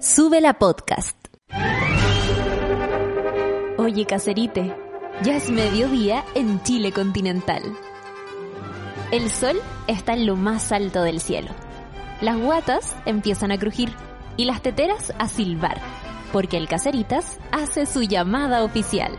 Sube 0.00 0.40
la 0.40 0.54
podcast. 0.54 1.16
Oye, 3.78 4.06
caserite, 4.06 4.72
ya 5.24 5.36
es 5.36 5.50
mediodía 5.50 6.24
en 6.36 6.62
Chile 6.62 6.92
continental. 6.92 7.64
El 9.10 9.28
sol 9.28 9.60
está 9.88 10.12
en 10.12 10.24
lo 10.26 10.36
más 10.36 10.70
alto 10.70 11.02
del 11.02 11.20
cielo. 11.20 11.50
Las 12.20 12.38
guatas 12.38 12.94
empiezan 13.06 13.50
a 13.50 13.58
crujir 13.58 13.92
y 14.36 14.44
las 14.44 14.62
teteras 14.62 15.12
a 15.18 15.26
silbar, 15.26 15.80
porque 16.32 16.58
el 16.58 16.68
Caseritas 16.68 17.40
hace 17.50 17.84
su 17.84 18.02
llamada 18.02 18.62
oficial. 18.62 19.10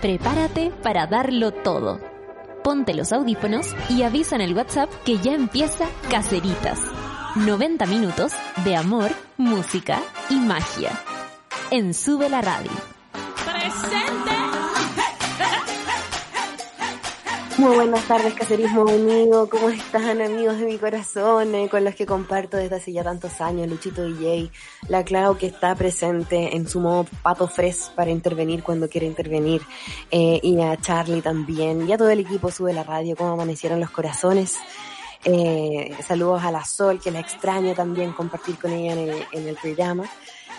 Prepárate 0.00 0.72
para 0.82 1.06
darlo 1.06 1.52
todo 1.52 2.09
ponte 2.62 2.94
los 2.94 3.12
audífonos 3.12 3.74
y 3.88 4.02
avisa 4.02 4.36
en 4.36 4.42
el 4.42 4.54
WhatsApp 4.54 4.90
que 5.04 5.18
ya 5.18 5.32
empieza 5.32 5.88
Caceritas. 6.10 6.80
90 7.36 7.86
minutos 7.86 8.32
de 8.64 8.76
amor, 8.76 9.10
música 9.36 10.00
y 10.28 10.36
magia. 10.36 10.90
En 11.70 11.94
Sube 11.94 12.28
la 12.28 12.40
Radio. 12.40 12.72
Muy 17.60 17.74
buenas 17.74 18.08
tardes, 18.08 18.32
caserismo 18.32 18.84
unido. 18.84 19.46
¿Cómo 19.50 19.68
están, 19.68 20.22
amigos 20.22 20.56
de 20.56 20.64
mi 20.64 20.78
corazón? 20.78 21.54
eh, 21.54 21.68
con 21.68 21.84
los 21.84 21.94
que 21.94 22.06
comparto 22.06 22.56
desde 22.56 22.76
hace 22.76 22.90
ya 22.90 23.04
tantos 23.04 23.38
años, 23.42 23.68
Luchito 23.68 24.02
DJ, 24.02 24.50
la 24.88 25.04
Clau 25.04 25.36
que 25.36 25.48
está 25.48 25.74
presente 25.74 26.56
en 26.56 26.66
su 26.66 26.80
modo 26.80 27.04
pato 27.22 27.46
fres 27.48 27.92
para 27.94 28.10
intervenir 28.10 28.62
cuando 28.62 28.88
quiere 28.88 29.06
intervenir, 29.06 29.60
eh, 30.10 30.40
y 30.42 30.58
a 30.62 30.74
Charlie 30.78 31.20
también, 31.20 31.86
y 31.86 31.92
a 31.92 31.98
todo 31.98 32.08
el 32.08 32.20
equipo 32.20 32.50
sube 32.50 32.72
la 32.72 32.82
radio, 32.82 33.14
cómo 33.14 33.32
amanecieron 33.32 33.78
los 33.78 33.90
corazones. 33.90 34.56
Eh, 35.24 35.94
saludos 36.08 36.42
a 36.42 36.50
la 36.50 36.64
Sol, 36.64 36.98
que 36.98 37.10
la 37.10 37.20
extraño 37.20 37.74
también 37.74 38.12
compartir 38.12 38.56
con 38.58 38.72
ella 38.72 38.94
en 38.94 38.98
el, 39.00 39.26
en 39.32 39.48
el 39.48 39.56
programa. 39.56 40.04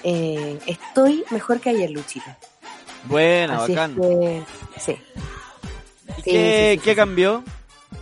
Eh, 0.03 0.59
estoy 0.67 1.25
mejor 1.31 1.61
que 1.61 1.71
ayer, 1.71 1.89
Luchito. 1.89 2.29
Buena, 3.05 3.63
Así 3.63 3.71
es 3.71 3.77
bacán. 3.79 3.95
que, 3.95 4.43
sí. 4.79 4.95
¿Y 6.17 6.21
sí, 6.21 6.31
¿Qué, 6.31 6.79
sí, 6.83 6.95
cambió 6.95 7.43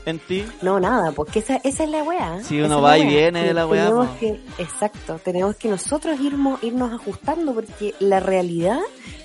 en 0.06 0.20
ti? 0.20 0.46
No, 0.62 0.80
nada, 0.80 1.12
porque 1.12 1.40
esa, 1.40 1.58
esa 1.58 1.84
es 1.84 1.90
la 1.90 2.04
weá. 2.04 2.44
Si 2.44 2.60
uno 2.62 2.82
va 2.82 2.98
y 2.98 3.06
viene 3.06 3.44
de 3.44 3.54
la 3.54 3.66
weá, 3.68 3.86
tenemos 3.86 4.08
po. 4.10 4.20
que, 4.20 4.40
Exacto, 4.58 5.20
tenemos 5.24 5.56
que 5.56 5.68
nosotros 5.70 6.20
irnos, 6.20 6.62
irnos 6.64 6.92
ajustando 6.94 7.54
porque 7.54 7.94
la 8.00 8.20
realidad 8.20 8.80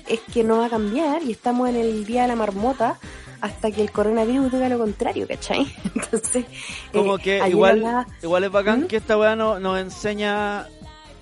es 0.07 0.19
que 0.33 0.43
no 0.43 0.59
va 0.59 0.65
a 0.67 0.69
cambiar 0.69 1.23
y 1.23 1.31
estamos 1.31 1.69
en 1.69 1.75
el 1.77 2.05
día 2.05 2.23
de 2.23 2.27
la 2.29 2.35
marmota 2.35 2.97
hasta 3.41 3.69
que 3.69 3.81
el 3.81 3.91
coronavirus 3.91 4.51
diga 4.51 4.69
lo 4.69 4.77
contrario, 4.79 5.27
¿cachai? 5.27 5.67
Entonces, 5.95 6.45
Como 6.93 7.17
eh, 7.17 7.21
que 7.21 7.47
igual, 7.49 7.79
hablaba- 7.85 8.07
igual 8.23 8.43
es 8.45 8.51
bacán 8.51 8.81
¿Mm? 8.81 8.87
que 8.87 8.97
esta 8.97 9.17
weá 9.17 9.35
no- 9.35 9.59
nos 9.59 9.79
enseña 9.79 10.67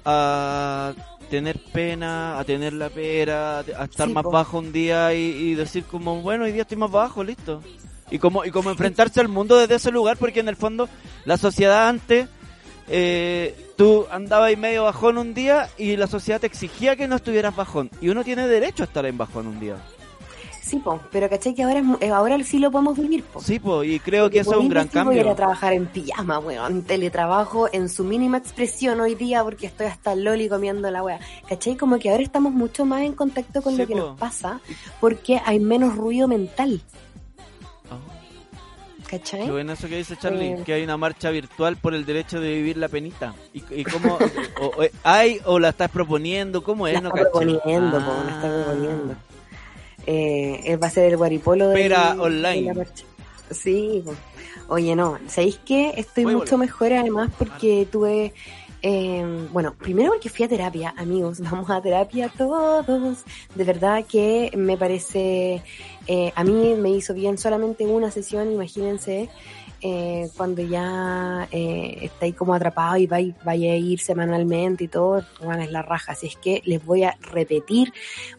a 0.06 0.94
tener 1.34 1.58
pena, 1.58 2.38
a 2.38 2.44
tener 2.44 2.74
la 2.74 2.90
pera, 2.90 3.62
a 3.62 3.86
estar 3.86 4.08
Sí, 4.08 4.14
más 4.14 4.22
po. 4.24 4.30
bajo 4.30 4.60
un 4.60 4.72
día 4.72 5.16
y, 5.16 5.22
y 5.22 5.56
decir 5.56 5.84
como, 5.84 6.22
bueno, 6.22 6.44
hoy 6.44 6.52
día 6.52 6.62
estoy 6.62 6.78
más 6.78 6.92
bajo, 6.92 7.24
listo. 7.24 7.60
Y 8.12 8.20
como, 8.20 8.46
y 8.46 8.52
como 8.52 8.70
enfrentarse 8.70 9.20
al 9.20 9.30
mundo 9.30 9.58
desde 9.58 9.74
ese 9.74 9.90
lugar, 9.90 10.18
porque 10.18 10.42
en 10.42 10.48
el 10.48 10.56
fondo 10.56 10.88
la 11.26 11.38
sociedad 11.38 11.88
antes, 11.90 12.28
eh, 12.88 13.56
tú 13.76 14.06
andabas 14.12 14.50
ahí 14.50 14.58
medio 14.58 14.84
bajón 14.84 15.18
un 15.18 15.34
día 15.34 15.70
y 15.76 15.96
la 15.98 16.06
sociedad 16.06 16.40
te 16.40 16.46
exigía 16.46 16.96
que 16.96 17.08
no 17.08 17.16
estuvieras 17.16 17.56
bajón. 17.56 17.90
Y 18.00 18.10
uno 18.10 18.24
tiene 18.24 18.48
derecho 18.48 18.84
a 18.84 18.86
estar 18.86 19.04
en 19.08 19.18
bajón 19.18 19.48
un 19.48 19.60
día. 19.60 19.78
Sí, 20.66 20.78
po, 20.78 20.98
pero 21.12 21.30
¿cachai? 21.30 21.54
Que 21.54 21.64
ahora, 21.64 21.80
es 21.80 21.86
eh, 22.00 22.10
ahora 22.10 22.42
sí 22.44 22.58
lo 22.58 22.72
podemos 22.72 22.98
vivir, 22.98 23.22
po. 23.24 23.42
Sí, 23.42 23.60
pues, 23.60 23.90
y 23.90 24.00
creo 24.00 24.30
que 24.30 24.40
eso 24.40 24.52
es 24.54 24.58
un 24.58 24.70
gran 24.70 24.86
decir, 24.86 25.04
Voy 25.04 25.16
a 25.16 25.18
ir 25.18 25.20
a 25.20 25.24
cambio. 25.24 25.36
trabajar 25.36 25.74
en 25.74 25.88
pijama, 25.88 26.40
weón. 26.40 26.84
Teletrabajo 26.84 27.68
en 27.74 27.90
su 27.90 28.06
mínima 28.06 28.38
expresión 28.38 29.02
hoy 29.02 29.14
día 29.16 29.44
porque 29.44 29.68
estoy 29.68 29.88
hasta 29.88 30.16
loli 30.16 30.48
comiendo 30.48 30.90
la 30.90 31.04
wea. 31.04 31.20
¿Cachai? 31.50 31.76
Como 31.76 32.00
que 32.00 32.10
ahora 32.10 32.24
estamos 32.24 32.54
mucho 32.54 32.86
más 32.86 33.02
en 33.02 33.12
contacto 33.14 33.62
con 33.62 33.74
Sí, 33.74 33.80
lo 33.82 33.88
que 33.88 33.94
po. 33.94 34.00
nos 34.00 34.18
pasa 34.18 34.62
porque 35.02 35.42
hay 35.46 35.60
menos 35.60 35.96
ruido 35.98 36.30
mental. 36.30 36.82
Ah. 37.92 37.98
¿Cachai? 39.10 39.44
Qué 39.46 39.52
bueno 39.52 39.74
eso 39.74 39.88
que 39.90 39.98
dice 39.98 40.16
Charlie, 40.16 40.54
Eh. 40.54 40.64
que 40.66 40.74
hay 40.74 40.84
una 40.84 40.96
marcha 40.96 41.30
virtual 41.30 41.76
por 41.76 41.94
el 41.94 42.06
derecho 42.06 42.40
de 42.40 42.54
vivir 42.54 42.78
la 42.78 42.88
penita. 42.88 43.36
¿Y, 43.54 43.62
y 43.70 43.84
cómo? 43.84 44.18
o- 44.62 44.66
o- 44.82 44.88
¿Hay 45.04 45.40
o 45.46 45.60
la 45.60 45.70
estás 45.70 45.90
proponiendo? 45.92 46.64
¿Cómo 46.64 46.88
es? 46.88 46.94
La 46.96 47.02
no 47.02 47.10
está 47.10 47.20
caché. 47.20 47.32
proponiendo, 47.32 48.00
po, 48.00 48.14
la 48.26 48.32
está 48.32 48.48
Ah. 48.48 48.64
proponiendo. 48.66 49.16
Eh, 50.06 50.62
él 50.66 50.82
va 50.82 50.88
a 50.88 50.90
ser 50.92 51.06
el 51.06 51.18
guaripolo 51.18 51.70
de 51.70 51.76
Espera, 51.76 52.16
online. 52.20 52.62
la 52.64 52.74
marcha. 52.74 53.06
Sí, 53.52 54.04
oye, 54.68 54.96
no, 54.96 55.20
¿sabéis 55.28 55.60
qué? 55.66 55.94
Estoy 55.98 56.26
mucho 56.26 56.58
mejor 56.58 56.94
además 56.94 57.30
porque 57.38 57.88
tuve, 57.92 58.34
eh, 58.82 59.48
bueno, 59.52 59.76
primero 59.78 60.12
porque 60.12 60.30
fui 60.30 60.46
a 60.46 60.48
terapia, 60.50 60.94
amigos, 60.98 61.40
vamos 61.52 61.70
a 61.70 61.82
terapia 61.82 62.32
todos. 62.36 63.20
De 63.54 63.64
verdad 63.64 64.04
que 64.10 64.52
me 64.56 64.76
parece, 64.78 65.62
eh, 66.08 66.32
a 66.36 66.44
mí 66.44 66.74
me 66.76 66.90
hizo 66.90 67.14
bien 67.14 67.38
solamente 67.38 67.86
una 67.86 68.10
sesión, 68.12 68.52
imagínense. 68.52 69.30
eh, 69.86 70.30
cuando 70.38 70.62
ya 70.62 71.46
eh, 71.52 71.98
estáis 72.04 72.34
como 72.36 72.54
atrapado 72.54 72.96
y 72.96 73.06
vais, 73.06 73.36
vaya 73.44 73.74
a 73.74 73.76
ir 73.76 74.00
semanalmente 74.00 74.86
y 74.86 74.88
todo, 74.88 75.26
bueno, 75.44 75.62
es 75.62 75.72
la 75.72 75.82
raja. 75.82 76.14
Así 76.14 76.28
es 76.28 76.38
que 76.38 76.62
les 76.64 76.84
voy 76.86 77.04
a 77.04 77.18
repetir 77.34 77.92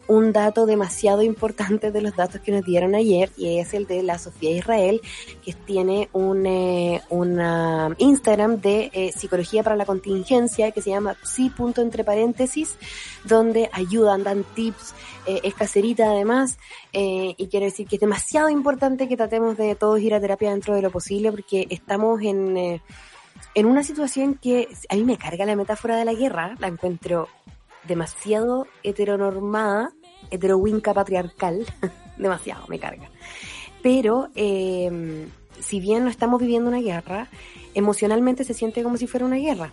un 0.07 0.33
dato 0.33 0.65
demasiado 0.65 1.21
importante 1.21 1.91
de 1.91 2.01
los 2.01 2.15
datos 2.15 2.41
que 2.41 2.51
nos 2.51 2.63
dieron 2.63 2.95
ayer 2.95 3.31
y 3.37 3.59
es 3.59 3.73
el 3.73 3.87
de 3.87 4.03
la 4.03 4.19
Sofía 4.19 4.51
Israel 4.51 5.01
que 5.43 5.53
tiene 5.53 6.09
un 6.13 6.45
eh, 6.45 7.01
una 7.09 7.95
Instagram 7.97 8.61
de 8.61 8.91
eh, 8.93 9.11
psicología 9.15 9.63
para 9.63 9.75
la 9.75 9.85
contingencia 9.85 10.71
que 10.71 10.81
se 10.81 10.91
llama 10.91 11.15
psi 11.23 11.49
punto 11.49 11.81
entre 11.81 12.03
paréntesis 12.03 12.77
donde 13.23 13.69
ayudan, 13.71 14.23
dan 14.23 14.43
tips, 14.55 14.93
eh, 15.25 15.41
es 15.43 15.53
caserita 15.55 16.05
además 16.05 16.57
eh, 16.93 17.33
y 17.37 17.47
quiero 17.47 17.65
decir 17.65 17.87
que 17.87 17.95
es 17.95 18.01
demasiado 18.01 18.49
importante 18.49 19.07
que 19.07 19.17
tratemos 19.17 19.57
de 19.57 19.75
todos 19.75 19.99
ir 19.99 20.13
a 20.13 20.21
terapia 20.21 20.51
dentro 20.51 20.75
de 20.75 20.81
lo 20.81 20.91
posible 20.91 21.31
porque 21.31 21.67
estamos 21.69 22.21
en 22.21 22.81
en 23.53 23.65
una 23.65 23.83
situación 23.83 24.35
que 24.35 24.67
a 24.89 24.95
mí 24.95 25.03
me 25.03 25.17
carga 25.17 25.45
la 25.45 25.55
metáfora 25.55 25.95
de 25.95 26.05
la 26.05 26.13
guerra, 26.13 26.55
la 26.59 26.67
encuentro 26.67 27.29
demasiado 27.87 28.67
heteronormada, 28.83 29.93
heterowinca 30.31 30.93
patriarcal, 30.93 31.65
demasiado 32.17 32.65
me 32.67 32.79
carga. 32.79 33.09
Pero 33.81 34.29
eh, 34.35 35.27
si 35.59 35.79
bien 35.79 36.03
no 36.03 36.09
estamos 36.09 36.39
viviendo 36.39 36.69
una 36.69 36.79
guerra, 36.79 37.29
emocionalmente 37.73 38.43
se 38.43 38.53
siente 38.53 38.83
como 38.83 38.97
si 38.97 39.07
fuera 39.07 39.25
una 39.25 39.37
guerra. 39.37 39.71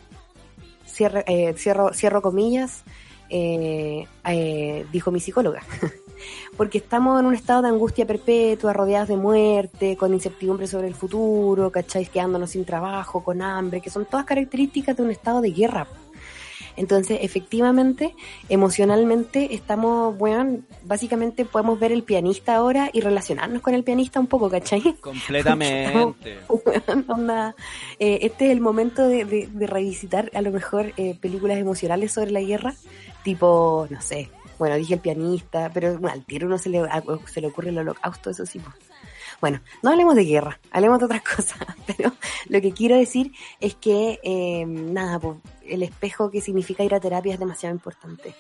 Eh, 0.98 1.54
cierro, 1.56 2.22
comillas, 2.22 2.84
eh, 3.30 4.06
eh, 4.26 4.86
dijo 4.92 5.10
mi 5.10 5.20
psicóloga. 5.20 5.62
Porque 6.56 6.78
estamos 6.78 7.18
en 7.18 7.26
un 7.26 7.34
estado 7.34 7.62
de 7.62 7.68
angustia 7.68 8.06
perpetua, 8.06 8.72
rodeados 8.72 9.08
de 9.08 9.16
muerte, 9.16 9.96
con 9.96 10.14
incertidumbre 10.14 10.66
sobre 10.66 10.86
el 10.86 10.94
futuro, 10.94 11.72
¿cachai? 11.72 12.06
Quedándonos 12.06 12.50
sin 12.50 12.64
trabajo, 12.64 13.24
con 13.24 13.42
hambre, 13.42 13.80
que 13.80 13.90
son 13.90 14.04
todas 14.04 14.24
características 14.24 14.96
de 14.96 15.02
un 15.02 15.10
estado 15.10 15.40
de 15.40 15.50
guerra. 15.50 15.86
Entonces, 16.76 17.18
efectivamente, 17.22 18.14
emocionalmente 18.48 19.54
estamos, 19.54 20.16
bueno, 20.16 20.60
básicamente 20.84 21.44
podemos 21.44 21.78
ver 21.78 21.92
el 21.92 22.02
pianista 22.04 22.54
ahora 22.54 22.90
y 22.92 23.00
relacionarnos 23.00 23.60
con 23.60 23.74
el 23.74 23.84
pianista 23.84 24.20
un 24.20 24.26
poco, 24.26 24.48
¿cachai? 24.48 24.80
Completamente. 26.46 26.46
Onda, 27.08 27.54
eh, 27.98 28.20
este 28.22 28.46
es 28.46 28.52
el 28.52 28.60
momento 28.60 29.06
de, 29.08 29.24
de- 29.24 29.48
de 29.52 29.66
revisitar 29.66 30.30
a 30.34 30.40
lo 30.42 30.50
mejor 30.50 30.92
eh, 30.96 31.16
películas 31.20 31.58
emocionales 31.58 32.12
sobre 32.12 32.30
la 32.30 32.40
guerra, 32.40 32.74
tipo, 33.24 33.86
no 33.90 34.00
sé, 34.00 34.28
bueno, 34.58 34.76
dije 34.76 34.94
el 34.94 35.00
pianista, 35.00 35.70
pero 35.74 35.92
bueno, 35.98 36.14
al 36.14 36.24
tiro 36.24 36.46
uno 36.46 36.56
se 36.58 36.68
le, 36.70 36.80
se 37.26 37.40
le 37.40 37.48
ocurre 37.48 37.70
el 37.70 37.78
holocausto, 37.78 38.30
eso 38.30 38.46
sí. 38.46 38.58
pues. 38.60 38.74
Bueno, 39.42 39.60
no 39.82 39.90
hablemos 39.90 40.14
de 40.14 40.24
guerra, 40.24 40.60
hablemos 40.70 41.00
de 41.00 41.06
otras 41.06 41.22
cosas, 41.36 41.58
pero 41.84 42.12
lo 42.48 42.60
que 42.60 42.70
quiero 42.72 42.96
decir 42.96 43.32
es 43.58 43.74
que, 43.74 44.20
eh, 44.22 44.64
nada, 44.64 45.18
pues, 45.18 45.36
el 45.66 45.82
espejo 45.82 46.30
que 46.30 46.40
significa 46.40 46.84
ir 46.84 46.94
a 46.94 47.00
terapia 47.00 47.34
es 47.34 47.40
demasiado 47.40 47.74
importante. 47.74 48.36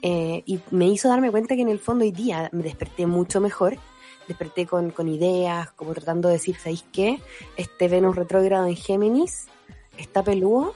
Eh, 0.00 0.44
y 0.46 0.60
me 0.70 0.86
hizo 0.86 1.08
darme 1.08 1.32
cuenta 1.32 1.56
que 1.56 1.62
en 1.62 1.68
el 1.68 1.80
fondo 1.80 2.04
hoy 2.04 2.12
día 2.12 2.48
me 2.52 2.62
desperté 2.62 3.04
mucho 3.04 3.40
mejor, 3.40 3.78
desperté 4.28 4.64
con, 4.64 4.90
con 4.90 5.08
ideas, 5.08 5.72
como 5.72 5.92
tratando 5.92 6.28
de 6.28 6.34
decir, 6.34 6.54
¿sabéis 6.56 6.84
qué? 6.92 7.20
Este 7.56 7.88
Venus 7.88 8.14
retrógrado 8.14 8.68
en 8.68 8.76
Géminis 8.76 9.48
está 9.96 10.22
peludo 10.22 10.72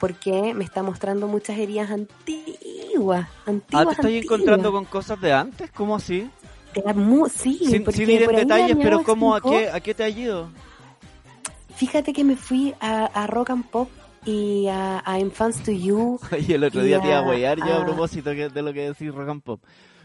porque 0.00 0.54
me 0.54 0.64
está 0.64 0.82
mostrando 0.82 1.26
muchas 1.26 1.58
heridas 1.58 1.90
antiguas, 1.90 3.28
Ah, 3.28 3.50
antiguas, 3.50 3.84
¿te 3.84 3.90
estás 3.90 4.04
antiguas. 4.06 4.24
encontrando 4.24 4.72
con 4.72 4.84
cosas 4.86 5.20
de 5.20 5.32
antes? 5.32 5.70
¿Cómo 5.72 5.94
así? 5.96 6.30
Era 6.74 6.94
sí, 7.30 7.58
Sin, 7.64 8.10
ir 8.10 8.22
en 8.22 8.36
detalles, 8.36 8.76
pero 8.80 9.02
¿cómo, 9.02 9.34
a, 9.34 9.40
qué, 9.40 9.70
¿a 9.70 9.80
qué 9.80 9.94
te 9.94 10.04
ha 10.04 10.08
ido? 10.08 10.48
Fíjate 11.74 12.12
que 12.12 12.24
me 12.24 12.36
fui 12.36 12.74
a, 12.80 13.06
a 13.06 13.26
Rock 13.26 13.50
and 13.50 13.64
Pop 13.64 13.88
y 14.24 14.66
a, 14.68 15.02
a 15.04 15.18
In 15.18 15.30
Fans 15.30 15.62
to 15.62 15.72
You. 15.72 16.20
Y 16.46 16.52
el 16.52 16.64
otro 16.64 16.82
día 16.82 17.00
te 17.00 17.08
iba 17.08 17.18
a 17.18 17.22
huear 17.22 17.58
yo 17.58 17.78
a 17.78 17.84
propósito 17.84 18.30
de 18.30 18.62
lo 18.62 18.72
que 18.72 18.88
decís 18.88 19.14
Rock 19.14 19.28
and 19.28 19.42
Pop. 19.42 19.62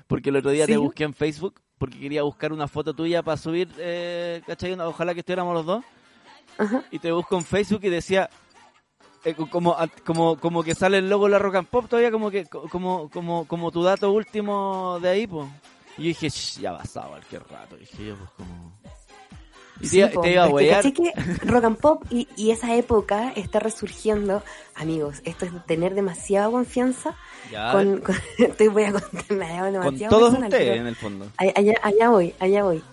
Porque 0.08 0.30
el 0.30 0.38
otro 0.38 0.52
día 0.52 0.66
te 0.66 0.78
busqué 0.78 1.04
en 1.04 1.14
Facebook 1.14 1.62
porque 1.78 2.00
quería 2.00 2.24
buscar 2.24 2.54
una 2.54 2.70
foto 2.70 2.94
tuya 2.94 3.24
para 3.24 3.36
subir, 3.36 3.68
eh, 3.78 4.42
¿cachai? 4.46 4.72
Ojalá 4.80 5.14
que 5.14 5.20
estuviéramos 5.20 5.54
los 5.54 5.66
dos. 5.66 5.84
Ajá. 6.58 6.82
Y 6.92 7.00
te 7.00 7.12
busco 7.12 7.36
en 7.36 7.44
Facebook 7.44 7.82
y 7.84 7.90
decía, 7.90 8.30
eh, 9.26 9.34
como, 9.34 9.76
como, 10.06 10.38
como 10.38 10.64
que 10.64 10.76
sale 10.76 11.00
el 11.00 11.10
logo 11.10 11.26
de 11.26 11.32
la 11.32 11.40
Rock 11.40 11.56
and 11.56 11.68
Pop 11.68 11.88
todavía, 11.90 12.10
como 12.10 12.32
que 12.32 12.46
como, 12.46 13.10
como, 13.10 13.46
como 13.48 13.72
tu 13.72 13.84
dato 13.84 14.14
último 14.14 14.98
de 15.02 15.10
ahí, 15.10 15.28
pues. 15.28 15.50
Y 15.98 16.02
yo 16.04 16.08
dije, 16.08 16.30
"Shh, 16.30 16.60
ya 16.60 16.78
pasaba 16.78 17.10
cualquier 17.10 17.44
rato. 17.50 17.76
Dije 17.78 18.06
yo, 18.08 18.16
pues 18.16 18.30
como... 18.38 18.74
Y 19.82 19.88
Sí, 19.88 19.98
te, 20.02 20.08
po, 20.10 20.22
te 20.22 20.32
iba 20.34 20.44
a 20.44 20.50
huear. 20.50 20.94
que 20.94 21.12
Rock 21.46 21.64
and 21.66 21.78
Pop 21.78 22.04
y, 22.12 22.28
y 22.38 22.52
esa 22.52 22.76
época 22.76 23.34
está 23.36 23.60
resurgiendo. 23.60 24.44
Amigos, 24.76 25.22
esto 25.26 25.46
es 25.46 25.52
tener 25.66 25.96
demasiada 25.96 26.50
confianza 26.50 27.16
Ya, 27.52 27.72
con, 27.72 28.00
con- 28.02 28.16
Estoy 28.38 28.68
voy 28.68 28.84
a 28.84 28.92
contar, 28.94 29.26
con 29.82 29.98
todos 30.10 30.34
ustedes 30.38 30.78
en 30.80 30.88
el 30.88 30.96
fondo. 30.96 31.28
Allá, 31.38 31.54
allá- 31.56 31.80
allá 31.82 32.10
voy, 32.10 32.34
allá 32.40 32.64
voy. 32.64 32.84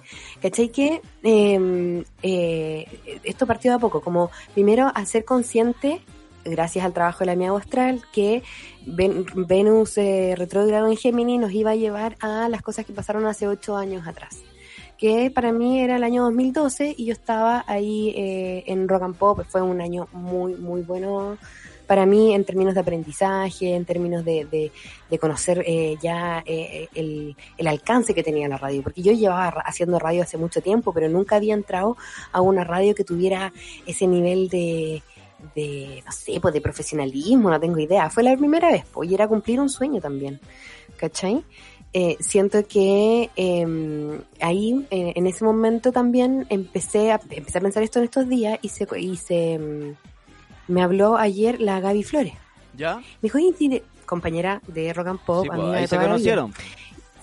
¿Cachai 0.40 0.70
que 0.70 1.02
eh, 1.22 2.04
eh, 2.22 3.20
esto 3.24 3.46
partió 3.46 3.70
de 3.72 3.76
a 3.76 3.78
poco? 3.78 4.00
Como 4.00 4.30
primero 4.54 4.90
hacer 4.94 5.24
consciente, 5.26 6.00
gracias 6.44 6.84
al 6.84 6.92
trabajo 6.92 7.20
de 7.20 7.26
la 7.26 7.36
mía 7.36 7.52
astral, 7.56 8.02
que 8.12 8.42
Ven- 8.86 9.26
Venus 9.34 9.98
eh, 9.98 10.34
retrógrado 10.36 10.88
en 10.88 10.96
Géminis 10.96 11.40
nos 11.40 11.52
iba 11.52 11.70
a 11.72 11.76
llevar 11.76 12.16
a 12.20 12.48
las 12.48 12.62
cosas 12.62 12.86
que 12.86 12.92
pasaron 12.92 13.26
hace 13.26 13.46
ocho 13.46 13.76
años 13.76 14.06
atrás. 14.06 14.38
Que 14.98 15.30
para 15.30 15.50
mí 15.52 15.80
era 15.80 15.96
el 15.96 16.04
año 16.04 16.22
2012 16.24 16.94
y 16.98 17.06
yo 17.06 17.12
estaba 17.12 17.64
ahí 17.66 18.12
eh, 18.16 18.64
en 18.66 18.86
Rock 18.86 19.02
and 19.02 19.16
Pop. 19.16 19.40
Fue 19.48 19.62
un 19.62 19.80
año 19.80 20.08
muy, 20.12 20.54
muy 20.54 20.82
bueno 20.82 21.38
para 21.86 22.06
mí 22.06 22.34
en 22.34 22.44
términos 22.44 22.74
de 22.74 22.80
aprendizaje, 22.80 23.74
en 23.74 23.84
términos 23.84 24.24
de, 24.24 24.44
de, 24.44 24.70
de 25.10 25.18
conocer 25.18 25.64
eh, 25.66 25.96
ya 26.00 26.40
eh, 26.46 26.86
el, 26.94 27.34
el 27.58 27.66
alcance 27.66 28.14
que 28.14 28.22
tenía 28.22 28.46
la 28.46 28.58
radio, 28.58 28.80
porque 28.84 29.02
yo 29.02 29.10
llevaba 29.10 29.60
haciendo 29.66 29.98
radio 29.98 30.22
hace 30.22 30.36
mucho 30.36 30.60
tiempo, 30.60 30.92
pero 30.92 31.08
nunca 31.08 31.34
había 31.34 31.54
entrado 31.54 31.96
a 32.30 32.40
una 32.42 32.62
radio 32.62 32.94
que 32.94 33.02
tuviera 33.02 33.52
ese 33.86 34.06
nivel 34.06 34.48
de, 34.48 35.02
de 35.54 36.02
no 36.04 36.12
sé, 36.12 36.40
pues 36.40 36.54
de 36.54 36.60
profesionalismo, 36.60 37.50
no 37.50 37.60
tengo 37.60 37.78
idea. 37.78 38.10
Fue 38.10 38.22
la 38.22 38.36
primera 38.36 38.70
vez, 38.70 38.84
pues, 38.92 39.10
y 39.10 39.14
era 39.14 39.28
cumplir 39.28 39.60
un 39.60 39.68
sueño 39.68 40.00
también, 40.00 40.40
¿cachai? 40.96 41.44
Eh, 41.92 42.16
siento 42.20 42.64
que 42.68 43.30
eh, 43.34 44.20
ahí, 44.40 44.86
eh, 44.90 45.12
en 45.16 45.26
ese 45.26 45.44
momento 45.44 45.90
también 45.90 46.46
empecé 46.48 47.10
a, 47.10 47.20
empecé 47.30 47.58
a 47.58 47.60
pensar 47.60 47.82
esto 47.82 47.98
en 47.98 48.04
estos 48.04 48.28
días 48.28 48.58
y 48.62 48.68
se, 48.68 48.86
y 48.96 49.16
se 49.16 49.58
mm, 49.58 50.72
me 50.72 50.82
habló 50.82 51.16
ayer 51.16 51.60
la 51.60 51.80
Gaby 51.80 52.04
Flores. 52.04 52.34
¿Ya? 52.76 52.98
Me 53.20 53.30
dijo, 53.30 53.38
compañera 54.06 54.62
de 54.66 54.92
Rock 54.92 55.06
and 55.08 55.20
Pop, 55.20 55.42
Sí, 55.42 55.48
pues, 55.48 55.60
amiga 55.60 55.76
ahí 55.76 55.82
de 55.82 55.88
se 55.88 55.96
la 55.96 56.16
vida. 56.16 56.48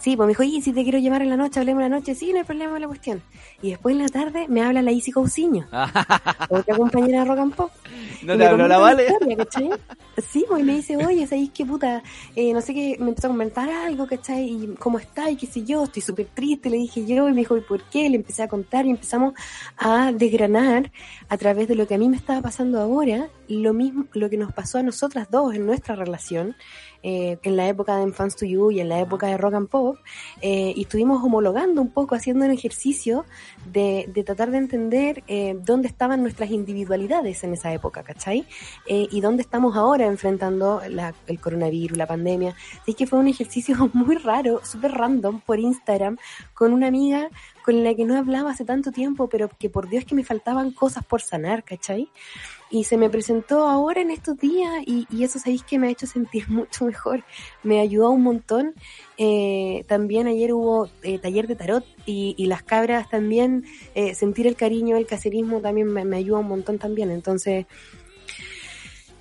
Sí, 0.08 0.16
pues 0.16 0.26
me 0.26 0.32
dijo, 0.32 0.44
oye, 0.44 0.62
si 0.62 0.72
te 0.72 0.84
quiero 0.84 1.00
llamar 1.00 1.22
en 1.22 1.30
la 1.30 1.36
noche, 1.36 1.60
hablemos 1.60 1.84
en 1.84 1.92
la 1.92 1.98
noche. 1.98 2.16
Sí, 2.16 2.32
no 2.32 2.38
hay 2.38 2.46
problema 2.46 2.80
la 2.80 2.88
cuestión. 2.88 3.22
Y 3.62 3.72
después 3.72 3.92
en 3.94 4.04
la 4.04 4.08
tarde 4.08 4.46
me 4.48 4.64
habla 4.64 4.82
la 4.82 4.94
Isi 4.94 5.12
Cousiño, 5.12 5.68
otra 6.50 6.78
compañera 6.78 7.20
de 7.20 7.26
Rock 7.26 7.40
and 7.40 7.54
Pop. 7.54 7.72
¿No 8.24 8.36
Y 8.36 8.38
te 8.38 8.46
habló 8.48 8.70
la 8.70 8.78
Vale? 8.78 9.06
historia, 9.06 9.36
¿cachai? 9.36 9.70
Sí, 10.32 10.46
pues 10.48 10.62
y 10.62 10.64
me 10.64 10.76
dice, 10.76 10.96
oye, 10.96 11.28
¿sabéis 11.28 11.52
qué 11.54 11.66
puta? 11.66 12.02
Eh, 12.38 12.54
no 12.54 12.62
sé 12.62 12.74
qué, 12.74 12.96
me 13.02 13.10
empezó 13.10 13.28
a 13.28 13.32
comentar 13.32 13.70
algo, 13.70 14.08
¿cachai? 14.08 14.46
Y 14.46 14.76
cómo 14.80 14.98
está, 14.98 15.30
y 15.30 15.36
qué 15.36 15.46
sé 15.46 15.66
yo, 15.66 15.84
estoy 15.84 16.02
súper 16.02 16.28
triste, 16.34 16.70
le 16.70 16.78
dije 16.78 17.06
yo, 17.06 17.28
y 17.28 17.34
me 17.34 17.42
dijo, 17.42 17.58
¿y 17.58 17.62
por 17.62 17.84
qué? 17.90 18.10
Le 18.10 18.16
empecé 18.16 18.44
a 18.44 18.48
contar 18.48 18.86
y 18.86 18.92
empezamos 18.92 19.34
a 19.78 20.14
desgranar 20.14 20.90
a 21.28 21.38
través 21.38 21.68
de 21.68 21.76
lo 21.76 21.86
que 21.86 21.96
a 21.96 21.98
mí 21.98 22.08
me 22.08 22.16
estaba 22.16 22.42
pasando 22.42 22.80
ahora, 22.80 23.28
lo 23.48 23.74
mismo, 23.74 24.06
lo 24.14 24.30
que 24.30 24.38
nos 24.38 24.52
pasó 24.54 24.78
a 24.78 24.84
nosotras 24.84 25.30
dos 25.32 25.54
en 25.56 25.66
nuestra 25.66 25.96
relación, 25.96 26.56
eh, 27.04 27.38
en 27.44 27.56
la 27.56 27.68
época 27.68 27.96
de 27.96 28.04
En 28.04 28.14
Fans 28.14 28.36
to 28.36 28.46
You 28.46 28.72
y 28.72 28.80
en 28.80 28.90
la 28.90 29.00
época 29.00 29.28
de 29.28 29.38
Rock 29.38 29.54
and 29.54 29.70
Pop, 29.70 29.98
eh, 30.42 30.74
y 30.76 30.82
estuvimos 30.82 31.24
homologando 31.24 31.82
un 31.82 31.92
poco, 31.92 32.16
haciendo 32.16 32.46
un 32.46 32.52
ejercicio 32.52 33.26
de, 33.72 34.10
de 34.14 34.24
tratar 34.24 34.52
de 34.52 34.58
entender 34.58 35.24
eh, 35.28 35.58
dónde 35.64 35.88
estaban 35.88 36.22
nuestras 36.22 36.50
individualidades 36.52 37.44
en 37.44 37.54
esa 37.54 37.72
época, 37.72 38.04
¿cachai? 38.04 38.46
Eh, 38.88 39.08
y 39.12 39.22
dónde 39.22 39.44
estamos 39.44 39.76
ahora 39.78 40.06
enfrentando 40.08 40.82
la- 40.90 41.14
el 41.28 41.40
coronavirus, 41.40 41.98
la 41.98 42.08
pandemia. 42.08 42.56
Así 42.82 42.94
que 42.94 43.08
fue 43.08 43.20
un 43.20 43.28
ejercicio 43.28 43.76
muy 43.94 44.16
raro, 44.18 44.62
súper 44.66 44.92
random 44.92 45.40
por 45.42 45.60
Instagram, 45.60 46.18
con 46.54 46.74
una 46.74 46.88
amiga 46.88 47.30
con 47.64 47.84
la 47.84 47.94
que 47.96 48.06
no 48.06 48.18
hablaba 48.18 48.52
hace 48.52 48.64
tanto 48.64 48.92
tiempo, 48.92 49.28
pero 49.28 49.50
que 49.60 49.70
por 49.70 49.90
Dios 49.90 50.06
que 50.06 50.16
me 50.16 50.24
faltaban 50.24 50.72
cosas 50.72 51.04
por 51.06 51.22
sanar, 51.22 51.64
¿cachai? 51.66 52.10
Y 52.70 52.84
se 52.84 52.98
me 52.98 53.10
presentó 53.10 53.68
ahora 53.68 54.02
en 54.02 54.12
estos 54.12 54.38
días 54.38 54.84
y, 54.86 55.08
y 55.10 55.24
eso 55.24 55.40
sabéis 55.40 55.64
que 55.64 55.80
me 55.80 55.88
ha 55.88 55.92
hecho 55.92 56.08
sentir 56.08 56.48
mucho 56.50 56.86
mejor. 56.86 57.24
Me 57.64 57.80
ayudó 57.80 58.10
un 58.10 58.24
montón. 58.24 58.74
Eh, 59.18 59.86
también 59.88 60.28
ayer 60.28 60.54
hubo 60.54 60.90
eh, 61.04 61.20
taller 61.20 61.48
de 61.48 61.56
tarot 61.56 61.86
y, 62.06 62.36
y 62.38 62.46
las 62.46 62.64
cabras 62.64 63.10
también, 63.10 63.66
eh, 63.96 64.14
sentir 64.14 64.48
el 64.48 64.56
cariño, 64.56 64.98
el 64.98 65.08
caserismo 65.08 65.62
también 65.62 65.88
me, 65.88 66.06
me 66.06 66.18
ayuda 66.18 66.40
un 66.40 66.48
montón 66.48 66.78
también. 66.78 67.12
Entonces, 67.12 67.66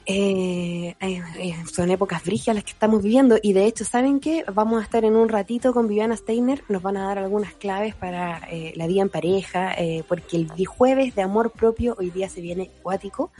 eh, 0.08 0.94
eh, 1.00 1.23
eh, 1.38 1.55
son 1.73 1.91
épocas 1.91 2.23
brigias 2.25 2.55
las 2.55 2.64
que 2.64 2.70
estamos 2.70 3.03
viviendo 3.03 3.38
y 3.43 3.53
de 3.53 3.67
hecho, 3.67 3.85
¿saben 3.85 4.20
qué? 4.20 4.44
Vamos 4.53 4.81
a 4.81 4.85
estar 4.85 5.05
en 5.05 5.17
un 5.17 5.29
ratito 5.29 5.73
con 5.73 5.88
Viviana 5.88 6.17
Steiner, 6.17 6.62
nos 6.69 6.81
van 6.81 6.97
a 6.97 7.08
dar 7.08 7.19
algunas 7.19 7.55
claves 7.55 7.97
para 7.97 8.38
eh, 8.50 8.73
la 8.76 8.87
vida 8.87 9.03
en 9.03 9.08
pareja, 9.08 9.75
eh, 9.75 10.05
porque 10.06 10.37
el 10.37 10.67
jueves 10.67 11.17
de 11.17 11.23
amor 11.23 11.50
propio 11.50 11.97
hoy 11.99 12.11
día 12.11 12.29
se 12.29 12.41
viene 12.41 12.70
cuático, 12.82 13.32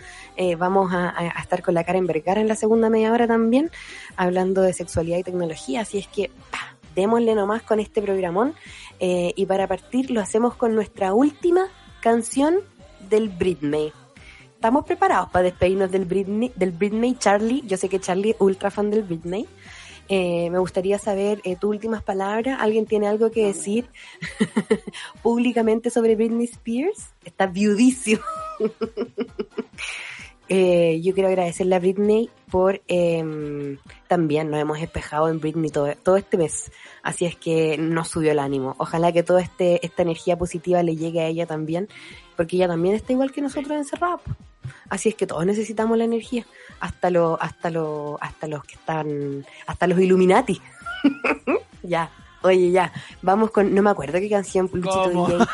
vamos 0.59 0.93
a, 0.93 1.15
estar 1.41 1.63
con 1.63 1.75
la 1.75 1.85
Karen 1.85 2.07
Vergara 2.07 2.41
en 2.41 2.49
la 2.49 2.57
segunda 2.57 2.91
media 2.91 3.13
hora 3.13 3.27
también, 3.27 3.71
hablando 4.17 4.63
de 4.63 4.73
sexualidad 4.73 5.19
y 5.19 5.23
tecnología, 5.23 5.83
así 5.83 5.99
es 5.99 6.09
que 6.09 6.31
pa, 6.51 6.77
démosle 6.95 7.35
nomás 7.35 7.63
con 7.63 7.79
este 7.79 8.03
programón 8.03 8.55
y 8.99 9.47
para 9.47 9.69
partir 9.69 10.11
lo 10.11 10.21
hacemos 10.21 10.57
con 10.57 10.75
nuestra 10.75 11.15
última 11.15 11.69
canción 12.01 12.57
del 13.09 13.29
Britney. 13.29 13.93
¿Estamos 14.57 14.87
preparados 14.87 15.29
para 15.29 15.45
despedirnos 15.45 15.93
del 15.93 16.07
Britney, 16.07 16.51
del 16.57 16.73
Britney 16.73 17.15
Charlie? 17.17 17.63
Yo 17.67 17.77
sé 17.77 17.91
que 17.91 18.01
Charlie 18.01 18.31
es 18.31 18.37
ultra 18.41 18.71
fan 18.71 18.91
del 18.91 19.03
Britney. 19.03 19.47
Eh, 20.09 20.49
me 20.51 20.59
gustaría 20.59 20.99
saber 20.99 21.43
eh, 21.45 21.57
tus 21.57 21.71
últimas 21.71 22.03
palabras. 22.03 22.59
¿Alguien 22.59 22.87
tiene 22.87 23.07
algo 23.07 23.31
que 23.31 23.45
decir 23.45 23.87
públicamente 25.23 25.91
sobre 25.91 26.17
Britney 26.17 26.47
Spears? 26.47 27.11
Está 27.25 27.47
viudísimo. 27.47 28.23
Eh, 30.49 31.01
yo 31.03 31.13
quiero 31.13 31.29
agradecerle 31.29 31.75
a 31.75 31.81
Britney 31.81 32.31
por 32.49 32.81
eh, 32.87 33.79
también 34.07 34.49
nos 34.49 34.61
hemos 34.61 34.79
espejado 34.79 35.29
en 35.29 35.41
Britney 35.41 35.71
todo, 35.71 35.93
todo 36.03 36.17
este 36.17 36.37
mes. 36.37 36.71
Así 37.03 37.25
es 37.25 37.35
que 37.35 37.77
nos 37.79 38.09
subió 38.09 38.31
el 38.31 38.39
ánimo. 38.39 38.77
Ojalá 38.79 39.11
que 39.11 39.25
toda 39.25 39.41
este, 39.41 39.85
esta 39.85 40.03
energía 40.03 40.39
positiva 40.39 40.85
le 40.85 40.95
llegue 40.95 41.21
a 41.21 41.27
ella 41.27 41.47
también, 41.47 41.89
porque 42.37 42.57
ella 42.57 42.69
también 42.69 42.95
está 42.95 43.13
igual 43.13 43.33
que 43.33 43.41
nosotros 43.43 43.77
encerrada. 43.77 44.19
Así 44.89 45.09
es 45.09 45.15
que 45.15 45.27
todos 45.27 45.45
necesitamos 45.47 45.97
la 45.99 46.05
energía, 46.05 46.45
hasta 46.81 47.11
los, 47.11 47.39
hasta 47.41 47.71
los, 47.71 48.17
hasta 48.21 48.47
los 48.47 48.65
que 48.65 48.75
están, 48.75 49.45
hasta 49.67 49.87
los 49.87 49.99
Illuminati. 50.01 50.61
ya, 51.83 52.11
oye, 52.43 52.71
ya, 52.71 52.93
vamos 53.23 53.51
con, 53.51 53.75
no 53.75 53.83
me 53.83 53.91
acuerdo 53.91 54.19
qué 54.19 54.29
canción, 54.31 54.69
Luchito 54.73 55.03
¿Cómo? 55.05 55.29
DJ. 55.29 55.45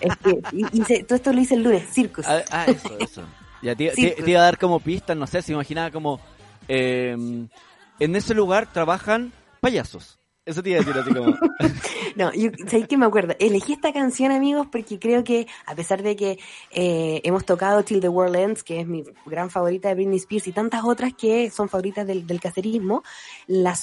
Este, 0.00 0.42
hice- 0.72 1.04
todo 1.04 1.16
esto 1.16 1.32
lo 1.32 1.40
hice 1.40 1.54
el 1.54 1.62
lunes, 1.62 1.84
Circus. 1.90 2.26
Ah, 2.26 2.42
ah, 2.50 2.66
eso, 2.66 2.98
eso. 2.98 3.22
Ya 3.62 3.74
te, 3.74 3.90
te- 3.90 4.10
te 4.22 4.30
iba 4.30 4.40
a 4.40 4.44
dar 4.44 4.58
como 4.58 4.80
pistas, 4.80 5.16
no 5.16 5.26
sé, 5.26 5.42
se 5.42 5.52
imaginaba 5.52 5.90
como... 5.90 6.20
eh, 6.68 7.16
en 7.98 8.14
ese 8.16 8.34
lugar 8.34 8.70
trabajan 8.72 9.32
payasos. 9.60 10.18
Eso 10.46 10.62
te 10.62 10.70
iba 10.70 10.80
a 10.80 10.84
decir 10.84 10.98
así 11.00 11.12
como... 11.12 11.36
No, 12.16 12.32
yo, 12.32 12.50
¿sabéis 12.66 12.88
que 12.88 12.96
me 12.96 13.04
acuerdo? 13.04 13.34
Elegí 13.38 13.74
esta 13.74 13.92
canción, 13.92 14.32
amigos, 14.32 14.66
porque 14.72 14.98
creo 14.98 15.22
que, 15.22 15.46
a 15.66 15.74
pesar 15.74 16.02
de 16.02 16.16
que 16.16 16.38
eh, 16.70 17.20
hemos 17.24 17.44
tocado 17.44 17.82
Till 17.82 18.00
the 18.00 18.08
World 18.08 18.36
Ends, 18.36 18.62
que 18.62 18.80
es 18.80 18.86
mi 18.86 19.04
gran 19.26 19.50
favorita 19.50 19.88
de 19.88 19.96
Britney 19.96 20.16
Spears, 20.16 20.46
y 20.46 20.52
tantas 20.52 20.82
otras 20.84 21.12
que 21.12 21.50
son 21.50 21.68
favoritas 21.68 22.06
del, 22.06 22.26
del 22.26 22.40
caserismo, 22.40 23.02
la 23.48 23.76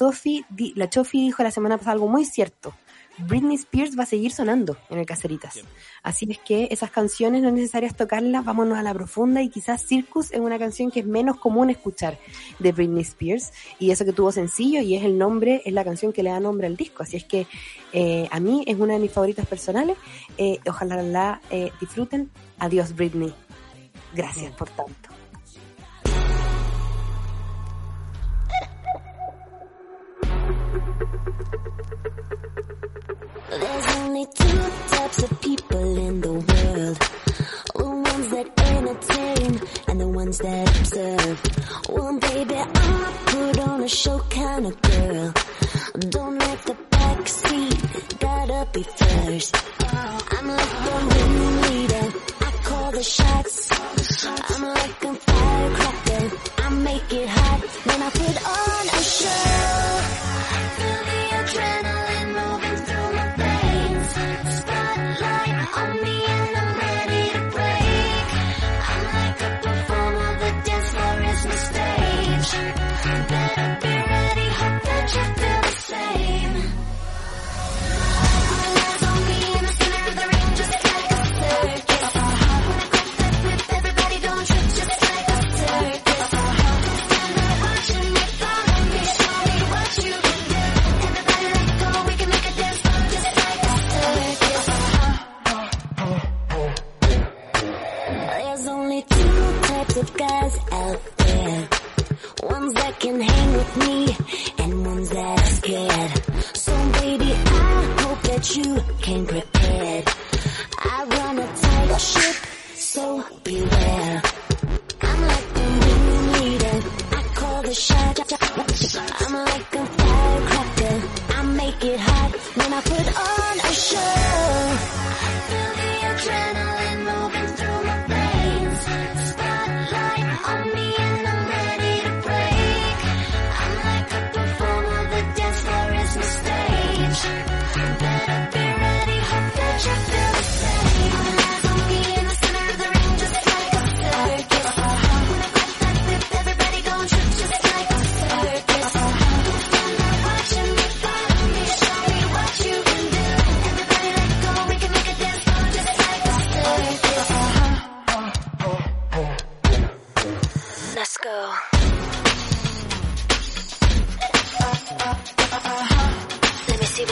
di- 0.50 0.74
la 0.76 0.90
Chofi 0.90 1.20
dijo 1.26 1.44
la 1.44 1.52
semana 1.52 1.78
pasada 1.78 1.92
algo 1.94 2.08
muy 2.08 2.26
cierto. 2.26 2.74
Britney 3.18 3.56
Spears 3.56 3.98
va 3.98 4.04
a 4.04 4.08
seguir 4.08 4.32
sonando 4.32 4.78
en 4.90 5.00
el 5.00 5.06
Caseritas. 5.06 5.60
Así 6.02 6.28
es 6.30 6.40
que 6.40 6.68
esas 6.72 6.92
canciones 6.92 7.42
no 7.42 7.50
es 7.50 7.54
necesario 7.54 7.92
tocarlas, 7.94 8.44
vámonos 8.44 8.78
a 8.78 8.84
la 8.84 8.94
profunda 8.94 9.42
y 9.42 9.50
quizás 9.50 9.86
Circus 9.86 10.32
es 10.32 10.40
una 10.40 10.58
canción 10.58 10.90
que 10.90 11.02
es 11.02 11.06
menos 11.06 11.38
común 11.40 11.70
escuchar 11.70 12.18
de 12.60 12.72
Britney 12.72 13.04
Spears 13.04 13.52
y 13.80 13.92
eso 13.92 14.06
que 14.06 14.14
tuvo 14.14 14.32
sencillo 14.32 14.82
y 14.82 14.96
es 14.96 15.04
el 15.04 15.18
nombre, 15.18 15.62
es 15.66 15.74
la 15.74 15.84
canción 15.84 16.12
que 16.12 16.24
le 16.24 16.32
da 16.32 16.40
nombre 16.40 16.68
al 16.68 16.76
disco. 16.76 17.04
Así 17.04 17.18
es 17.18 17.24
que 17.26 17.46
eh, 17.92 18.28
a 18.32 18.40
mí 18.40 18.64
es 18.68 18.80
una 18.80 18.94
de 18.94 19.00
mis 19.00 19.12
favoritas 19.12 19.46
personales. 19.46 19.98
Eh, 20.38 20.60
ojalá 20.68 21.02
la 21.04 21.42
eh, 21.50 21.72
disfruten. 21.80 22.32
Adiós 22.60 22.96
Britney. 22.96 23.34
Gracias 24.16 24.52
por 24.54 24.70
tanto. 24.70 25.23
There's 33.60 33.96
only 33.98 34.26
two 34.26 34.58
types 34.90 35.24
of 35.24 35.42
people 35.42 35.98
in 35.98 36.22
the 36.22 36.34
world. 36.34 36.53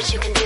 you 0.10 0.18
can 0.20 0.41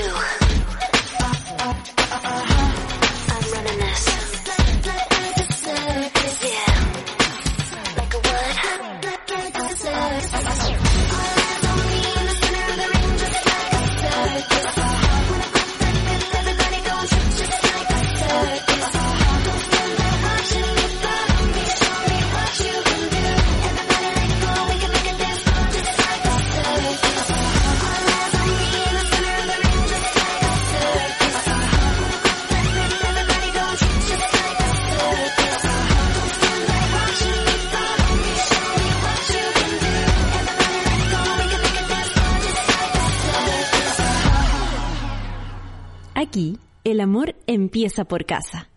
empieza 47.85 48.05
por 48.05 48.25
casa. 48.25 48.67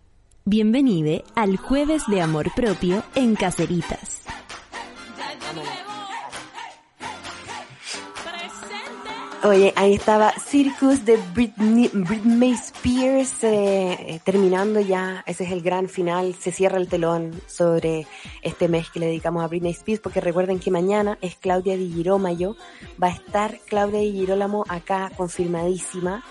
Bienvenide 0.45 1.23
al 1.33 1.57
jueves 1.57 2.03
de 2.05 2.21
amor 2.21 2.53
propio 2.55 3.01
en 3.15 3.35
Caseritas. 3.35 4.21
Oye, 9.41 9.73
ahí 9.75 9.95
estaba 9.95 10.33
Circus 10.33 11.05
de 11.05 11.17
Britney, 11.33 11.89
Britney 11.91 12.51
Spears 12.51 13.43
eh, 13.43 13.93
eh, 13.99 14.19
terminando 14.23 14.79
ya. 14.79 15.23
Ese 15.25 15.45
es 15.45 15.51
el 15.51 15.61
gran 15.61 15.89
final. 15.89 16.35
Se 16.35 16.51
cierra 16.51 16.77
el 16.77 16.87
telón 16.87 17.31
sobre 17.47 18.05
este 18.43 18.67
mes 18.67 18.91
que 18.91 18.99
le 18.99 19.07
dedicamos 19.07 19.43
a 19.43 19.47
Britney 19.47 19.71
Spears 19.71 20.01
porque 20.01 20.21
recuerden 20.21 20.59
que 20.59 20.69
mañana 20.69 21.17
es 21.21 21.35
Claudia 21.35 21.77
Di 21.77 21.91
Girolamo. 21.91 22.55
Va 23.01 23.07
a 23.07 23.11
estar 23.11 23.57
Claudia 23.65 24.01
Di 24.01 24.11
Girolamo 24.11 24.65
acá 24.67 25.11
confirmadísima. 25.17 26.23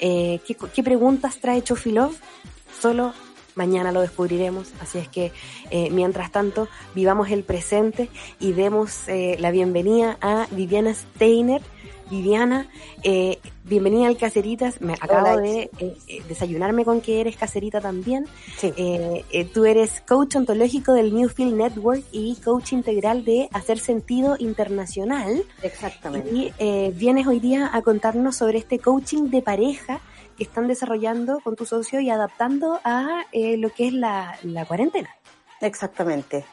Eh, 0.00 0.40
¿qué, 0.46 0.56
¿Qué 0.74 0.82
preguntas 0.82 1.38
trae 1.38 1.62
Chofilov? 1.62 2.12
Solo 2.80 3.12
mañana 3.54 3.92
lo 3.92 4.00
descubriremos. 4.00 4.72
Así 4.80 4.98
es 4.98 5.08
que, 5.08 5.32
eh, 5.70 5.90
mientras 5.90 6.32
tanto, 6.32 6.68
vivamos 6.94 7.30
el 7.30 7.44
presente 7.44 8.08
y 8.38 8.52
demos 8.52 9.08
eh, 9.08 9.36
la 9.38 9.50
bienvenida 9.50 10.16
a 10.20 10.46
Viviana 10.50 10.94
Steiner. 10.94 11.62
Viviana, 12.10 12.66
eh, 13.04 13.38
bienvenida 13.64 14.08
al 14.08 14.16
Caseritas. 14.16 14.80
Me 14.80 14.94
acabo 14.94 15.30
Hola, 15.30 15.36
de 15.40 15.70
eh, 15.78 15.96
eh, 16.08 16.22
desayunarme 16.28 16.84
con 16.84 17.00
que 17.00 17.20
eres 17.20 17.36
caserita 17.36 17.80
también. 17.80 18.26
Sí. 18.56 18.72
Eh, 18.76 19.24
eh, 19.30 19.44
tú 19.44 19.64
eres 19.64 20.02
coach 20.06 20.34
ontológico 20.34 20.92
del 20.92 21.14
Newfield 21.14 21.54
Network 21.54 22.02
y 22.10 22.34
coach 22.44 22.72
integral 22.72 23.24
de 23.24 23.48
Hacer 23.52 23.78
Sentido 23.78 24.36
Internacional. 24.38 25.44
Exactamente. 25.62 26.30
Y 26.30 26.52
vienes 26.92 27.26
hoy 27.26 27.38
día 27.38 27.70
a 27.72 27.80
contarnos 27.82 28.36
sobre 28.36 28.58
este 28.58 28.80
coaching 28.80 29.30
de 29.30 29.42
pareja 29.42 30.00
que 30.36 30.44
están 30.44 30.68
desarrollando 30.68 31.40
con 31.40 31.54
tu 31.54 31.66
socio 31.66 32.00
y 32.00 32.10
adaptando 32.10 32.80
a 32.82 33.24
eh, 33.30 33.56
lo 33.56 33.70
que 33.70 33.88
es 33.88 33.92
la, 33.92 34.38
la 34.42 34.64
cuarentena. 34.64 35.10
Exactamente. 35.60 36.44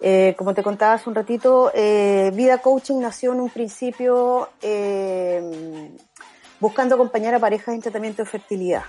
Eh, 0.00 0.34
como 0.36 0.54
te 0.54 0.62
contaba 0.62 0.94
hace 0.94 1.08
un 1.08 1.14
ratito, 1.14 1.70
eh, 1.74 2.30
Vida 2.34 2.58
Coaching 2.58 3.00
nació 3.00 3.32
en 3.32 3.40
un 3.40 3.50
principio 3.50 4.48
eh, 4.60 5.90
buscando 6.60 6.94
acompañar 6.94 7.34
a 7.34 7.38
parejas 7.38 7.74
en 7.74 7.80
tratamiento 7.80 8.22
de 8.22 8.28
fertilidad. 8.28 8.82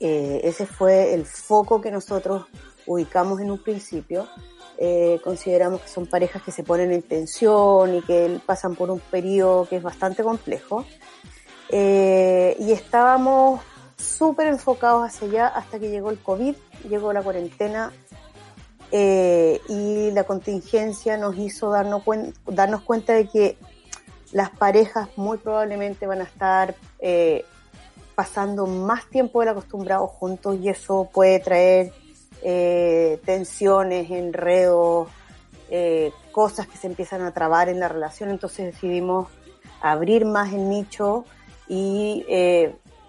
Ese 0.00 0.64
fue 0.64 1.12
el 1.12 1.26
foco 1.26 1.80
que 1.80 1.90
nosotros 1.90 2.46
ubicamos 2.86 3.40
en 3.40 3.50
un 3.50 3.62
principio. 3.62 4.28
Consideramos 5.24 5.80
que 5.80 5.88
son 5.88 6.06
parejas 6.06 6.40
que 6.40 6.52
se 6.52 6.62
ponen 6.62 6.92
en 6.92 7.02
tensión 7.02 7.96
y 7.96 8.02
que 8.02 8.40
pasan 8.46 8.76
por 8.76 8.92
un 8.92 9.00
periodo 9.00 9.68
que 9.68 9.76
es 9.76 9.82
bastante 9.82 10.22
complejo. 10.22 10.84
Y 11.68 12.72
estábamos 12.72 13.60
súper 13.96 14.46
enfocados 14.46 15.04
hacia 15.04 15.26
allá 15.26 15.46
hasta 15.48 15.80
que 15.80 15.90
llegó 15.90 16.10
el 16.10 16.18
COVID, 16.18 16.54
llegó 16.88 17.12
la 17.12 17.22
cuarentena 17.22 17.92
eh, 18.90 19.60
y 19.68 20.10
la 20.12 20.24
contingencia 20.24 21.16
nos 21.16 21.36
hizo 21.36 21.70
darnos, 21.70 22.02
cuen- 22.04 22.34
darnos 22.46 22.82
cuenta 22.82 23.12
de 23.12 23.28
que 23.28 23.56
las 24.32 24.50
parejas 24.50 25.08
muy 25.16 25.38
probablemente 25.38 26.06
van 26.06 26.20
a 26.20 26.24
estar 26.24 26.74
eh, 26.98 27.44
pasando 28.14 28.66
más 28.66 29.06
tiempo 29.06 29.40
del 29.40 29.50
acostumbrado 29.50 30.06
juntos 30.06 30.58
y 30.60 30.68
eso 30.68 31.08
puede 31.12 31.38
traer 31.40 31.92
eh, 32.42 33.20
tensiones, 33.24 34.10
enredos, 34.10 35.08
eh, 35.70 36.12
cosas 36.32 36.66
que 36.66 36.76
se 36.78 36.86
empiezan 36.86 37.22
a 37.22 37.32
trabar 37.32 37.68
en 37.68 37.80
la 37.80 37.88
relación. 37.88 38.30
Entonces 38.30 38.66
decidimos 38.66 39.28
abrir 39.80 40.24
más 40.24 40.52
el 40.52 40.68
nicho 40.68 41.24
y 41.68 42.24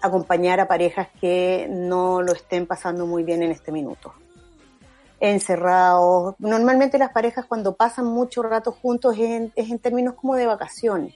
acompañar 0.02 0.60
a 0.60 0.68
parejas 0.68 1.08
que 1.20 1.66
no 1.70 2.22
lo 2.22 2.32
estén 2.32 2.66
pasando 2.66 3.06
muy 3.06 3.22
bien 3.22 3.42
en 3.42 3.50
este 3.50 3.72
minuto. 3.72 4.12
Encerrados. 5.20 6.34
Normalmente 6.38 6.98
las 6.98 7.12
parejas 7.12 7.44
cuando 7.46 7.74
pasan 7.76 8.06
mucho 8.06 8.42
rato 8.42 8.72
juntos 8.72 9.14
es 9.14 9.30
en, 9.30 9.52
es 9.54 9.70
en 9.70 9.78
términos 9.78 10.14
como 10.14 10.34
de 10.34 10.46
vacaciones. 10.46 11.14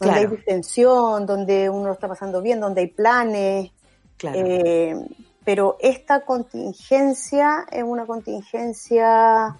Donde 0.00 0.14
Claro. 0.14 0.18
hay 0.30 0.36
distensión, 0.36 1.26
donde 1.26 1.70
uno 1.70 1.86
lo 1.86 1.92
está 1.92 2.06
pasando 2.08 2.42
bien, 2.42 2.60
donde 2.60 2.82
hay 2.82 2.86
planes. 2.88 3.70
Claro. 4.16 4.38
Eh, 4.38 4.96
pero 5.44 5.76
esta 5.80 6.24
contingencia 6.24 7.64
es 7.70 7.82
una 7.82 8.04
contingencia 8.04 9.56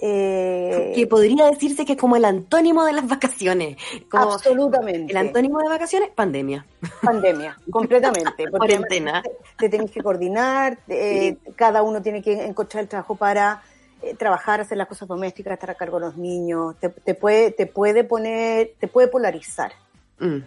eh, 0.00 0.92
que 0.94 1.06
podría 1.06 1.46
decirse 1.46 1.86
que 1.86 1.92
es 1.92 1.98
como 1.98 2.16
el 2.16 2.24
antónimo 2.24 2.84
de 2.84 2.92
las 2.92 3.08
vacaciones. 3.08 3.76
Como 4.10 4.32
absolutamente 4.32 5.12
el 5.12 5.16
antónimo 5.16 5.58
de 5.60 5.68
vacaciones, 5.68 6.10
pandemia. 6.10 6.66
pandemia, 7.02 7.56
completamente. 7.70 8.50
Cuarentena. 8.50 9.22
Te, 9.22 9.30
te 9.58 9.68
tenés 9.68 9.90
que 9.90 10.02
coordinar, 10.02 10.78
eh, 10.88 11.38
cada 11.54 11.82
uno 11.82 12.02
tiene 12.02 12.22
que 12.22 12.44
encontrar 12.44 12.82
el 12.82 12.88
trabajo 12.88 13.16
para 13.16 13.62
eh, 14.02 14.14
trabajar, 14.14 14.60
hacer 14.60 14.76
las 14.76 14.88
cosas 14.88 15.08
domésticas, 15.08 15.54
estar 15.54 15.70
a 15.70 15.74
cargo 15.74 15.98
de 15.98 16.06
los 16.06 16.16
niños. 16.16 16.76
Te, 16.78 16.90
te 16.90 17.14
puede, 17.14 17.50
te 17.52 17.66
puede 17.66 18.04
poner, 18.04 18.74
te 18.78 18.88
puede 18.88 19.08
polarizar. 19.08 19.72
Mm, 20.18 20.38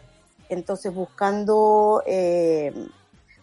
Entonces, 0.49 0.93
buscando 0.93 2.03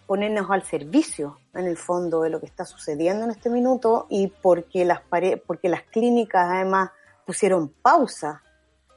ponernos 0.07 0.49
al 0.51 0.63
servicio, 0.63 1.39
en 1.57 1.67
el 1.67 1.77
fondo, 1.77 2.23
de 2.23 2.31
lo 2.31 2.41
que 2.41 2.47
está 2.47 2.65
sucediendo 2.65 3.25
en 3.25 3.31
este 3.31 3.51
minuto 3.51 4.07
y 4.09 4.29
porque 4.29 4.85
las, 4.85 5.01
pare 5.01 5.37
porque 5.37 5.69
las 5.69 5.83
clínicas 5.83 6.49
además 6.51 6.91
pusieron 7.25 7.69
pausa 7.69 8.43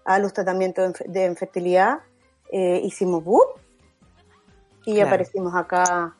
a 0.05 0.19
los 0.19 0.33
tratamientos 0.33 0.83
de, 0.83 0.89
inf- 0.93 1.05
de 1.11 1.25
infertilidad, 1.25 1.99
eh, 2.51 2.81
hicimos 2.83 3.23
¡bup! 3.23 3.57
y 4.85 4.93
Claro. 4.95 5.07
aparecimos 5.09 5.53
acá 5.55 6.15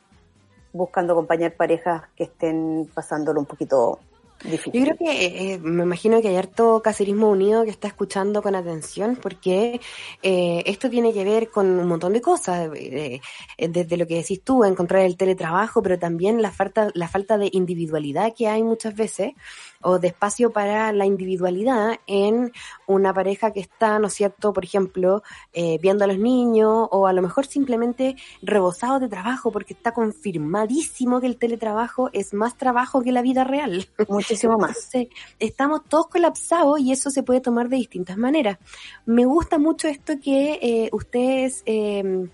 buscando 0.72 1.12
acompañar 1.14 1.54
parejas 1.54 2.02
que 2.14 2.24
estén 2.24 2.88
pasándolo 2.94 3.40
un 3.40 3.46
poquito 3.46 3.98
Yo 4.44 4.84
creo 4.84 4.96
que 4.96 5.54
eh, 5.54 5.58
me 5.58 5.82
imagino 5.82 6.22
que 6.22 6.28
hay 6.28 6.36
harto 6.36 6.80
caserismo 6.82 7.28
unido 7.28 7.64
que 7.64 7.70
está 7.70 7.88
escuchando 7.88 8.42
con 8.42 8.54
atención 8.54 9.16
porque 9.20 9.80
eh, 10.22 10.62
esto 10.64 10.88
tiene 10.88 11.12
que 11.12 11.24
ver 11.24 11.50
con 11.50 11.66
un 11.78 11.86
montón 11.86 12.14
de 12.14 12.22
cosas, 12.22 12.70
eh, 12.74 13.20
eh, 13.58 13.68
desde 13.68 13.96
lo 13.98 14.06
que 14.06 14.16
decís 14.16 14.42
tú, 14.42 14.64
encontrar 14.64 15.02
el 15.02 15.18
teletrabajo, 15.18 15.82
pero 15.82 15.98
también 15.98 16.40
la 16.40 16.50
falta, 16.50 16.88
la 16.94 17.08
falta 17.08 17.36
de 17.36 17.50
individualidad 17.52 18.32
que 18.34 18.48
hay 18.48 18.62
muchas 18.62 18.94
veces 18.94 19.32
o 19.82 19.98
de 19.98 20.08
espacio 20.08 20.50
para 20.50 20.92
la 20.92 21.06
individualidad 21.06 21.98
en 22.06 22.52
una 22.86 23.14
pareja 23.14 23.52
que 23.52 23.60
está, 23.60 23.98
¿no 23.98 24.08
es 24.08 24.14
cierto?, 24.14 24.52
por 24.52 24.64
ejemplo, 24.64 25.22
eh, 25.52 25.78
viendo 25.80 26.04
a 26.04 26.06
los 26.06 26.18
niños 26.18 26.88
o 26.90 27.06
a 27.06 27.12
lo 27.12 27.22
mejor 27.22 27.46
simplemente 27.46 28.16
rebosado 28.42 29.00
de 29.00 29.08
trabajo 29.08 29.50
porque 29.50 29.74
está 29.74 29.92
confirmadísimo 29.92 31.20
que 31.20 31.26
el 31.26 31.36
teletrabajo 31.36 32.10
es 32.12 32.34
más 32.34 32.56
trabajo 32.56 33.02
que 33.02 33.12
la 33.12 33.22
vida 33.22 33.44
real. 33.44 33.88
Muchísimo 34.08 34.58
más. 34.58 34.76
Entonces, 34.76 35.08
estamos 35.38 35.84
todos 35.88 36.08
colapsados 36.08 36.80
y 36.80 36.92
eso 36.92 37.10
se 37.10 37.22
puede 37.22 37.40
tomar 37.40 37.68
de 37.68 37.76
distintas 37.76 38.16
maneras. 38.16 38.58
Me 39.06 39.24
gusta 39.24 39.58
mucho 39.58 39.88
esto 39.88 40.14
que 40.22 40.58
eh, 40.60 40.90
ustedes, 40.92 41.62
eh, 41.66 42.28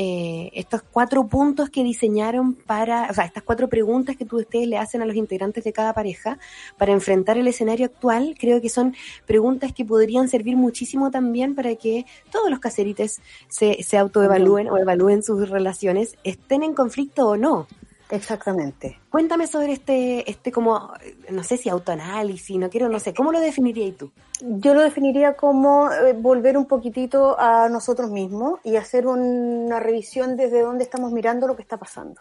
eh, 0.00 0.52
estos 0.54 0.82
cuatro 0.82 1.26
puntos 1.26 1.70
que 1.70 1.82
diseñaron 1.82 2.54
para, 2.54 3.08
o 3.10 3.14
sea, 3.14 3.24
estas 3.24 3.42
cuatro 3.42 3.68
preguntas 3.68 4.16
que 4.16 4.24
tú, 4.24 4.36
ustedes 4.36 4.68
le 4.68 4.78
hacen 4.78 5.02
a 5.02 5.04
los 5.04 5.16
integrantes 5.16 5.64
de 5.64 5.72
cada 5.72 5.92
pareja 5.92 6.38
para 6.76 6.92
enfrentar 6.92 7.36
el 7.36 7.48
escenario 7.48 7.86
actual, 7.86 8.36
creo 8.38 8.60
que 8.60 8.68
son 8.68 8.94
preguntas 9.26 9.72
que 9.72 9.84
podrían 9.84 10.28
servir 10.28 10.56
muchísimo 10.56 11.10
también 11.10 11.56
para 11.56 11.74
que 11.74 12.06
todos 12.30 12.48
los 12.48 12.60
caserites 12.60 13.20
se, 13.48 13.82
se 13.82 13.98
autoevalúen 13.98 14.68
o 14.68 14.78
evalúen 14.78 15.24
sus 15.24 15.50
relaciones, 15.50 16.16
estén 16.22 16.62
en 16.62 16.74
conflicto 16.74 17.30
o 17.30 17.36
no. 17.36 17.66
Exactamente. 18.10 18.98
Cuéntame 19.10 19.46
sobre 19.46 19.72
este, 19.72 20.30
este 20.30 20.50
como, 20.50 20.92
no 21.30 21.44
sé 21.44 21.58
si 21.58 21.68
autoanálisis, 21.68 22.56
no 22.56 22.70
quiero, 22.70 22.88
no 22.88 22.98
sé, 23.00 23.12
¿cómo 23.12 23.32
lo 23.32 23.40
definirías 23.40 23.96
tú? 23.96 24.10
Yo 24.40 24.72
lo 24.72 24.80
definiría 24.80 25.36
como 25.36 25.90
eh, 25.92 26.14
volver 26.14 26.56
un 26.56 26.66
poquitito 26.66 27.38
a 27.38 27.68
nosotros 27.68 28.10
mismos 28.10 28.60
y 28.64 28.76
hacer 28.76 29.06
una 29.06 29.78
revisión 29.78 30.36
desde 30.36 30.62
dónde 30.62 30.84
estamos 30.84 31.12
mirando 31.12 31.46
lo 31.46 31.56
que 31.56 31.62
está 31.62 31.76
pasando, 31.76 32.20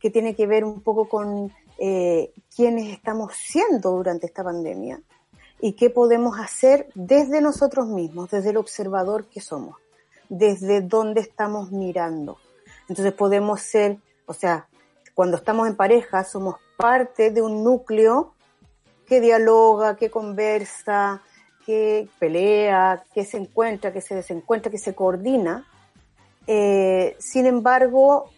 que 0.00 0.10
tiene 0.10 0.34
que 0.34 0.46
ver 0.46 0.64
un 0.64 0.80
poco 0.80 1.06
con 1.08 1.52
eh, 1.78 2.32
quiénes 2.54 2.90
estamos 2.90 3.34
siendo 3.34 3.90
durante 3.90 4.26
esta 4.26 4.42
pandemia 4.42 5.02
y 5.60 5.72
qué 5.72 5.90
podemos 5.90 6.38
hacer 6.38 6.88
desde 6.94 7.42
nosotros 7.42 7.88
mismos, 7.88 8.30
desde 8.30 8.50
el 8.50 8.56
observador 8.56 9.26
que 9.26 9.40
somos, 9.40 9.76
desde 10.30 10.80
dónde 10.80 11.20
estamos 11.20 11.72
mirando. 11.72 12.38
Entonces 12.88 13.12
podemos 13.12 13.60
ser, 13.60 13.98
o 14.26 14.34
sea, 14.34 14.66
cuando 15.14 15.36
estamos 15.36 15.68
en 15.68 15.76
pareja 15.76 16.24
somos 16.24 16.56
parte 16.76 17.30
de 17.30 17.40
un 17.40 17.62
núcleo 17.62 18.34
que 19.06 19.20
dialoga, 19.20 19.96
que 19.96 20.10
conversa, 20.10 21.22
que 21.64 22.08
pelea, 22.18 23.04
que 23.14 23.24
se 23.24 23.36
encuentra, 23.38 23.92
que 23.92 24.00
se 24.00 24.14
desencuentra, 24.14 24.70
que 24.70 24.78
se 24.78 24.94
coordina. 24.94 25.66
Eh, 26.46 27.16
sin 27.18 27.46
embargo, 27.46 28.30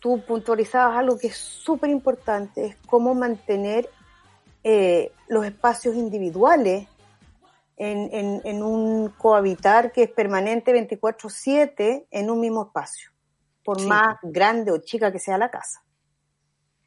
tú 0.00 0.22
puntualizabas 0.26 0.96
algo 0.96 1.18
que 1.18 1.28
es 1.28 1.36
súper 1.36 1.90
importante, 1.90 2.66
es 2.66 2.76
cómo 2.86 3.14
mantener 3.14 3.88
eh, 4.64 5.12
los 5.28 5.44
espacios 5.44 5.94
individuales 5.96 6.88
en, 7.76 8.08
en, 8.12 8.40
en 8.44 8.62
un 8.62 9.08
cohabitar 9.10 9.92
que 9.92 10.04
es 10.04 10.10
permanente 10.10 10.72
24/7 10.72 12.06
en 12.10 12.30
un 12.30 12.40
mismo 12.40 12.66
espacio, 12.66 13.10
por 13.64 13.80
Sí. 13.80 13.86
más 13.86 14.16
grande 14.22 14.70
o 14.72 14.78
chica 14.78 15.10
que 15.12 15.18
sea 15.18 15.36
la 15.38 15.50
casa. 15.50 15.82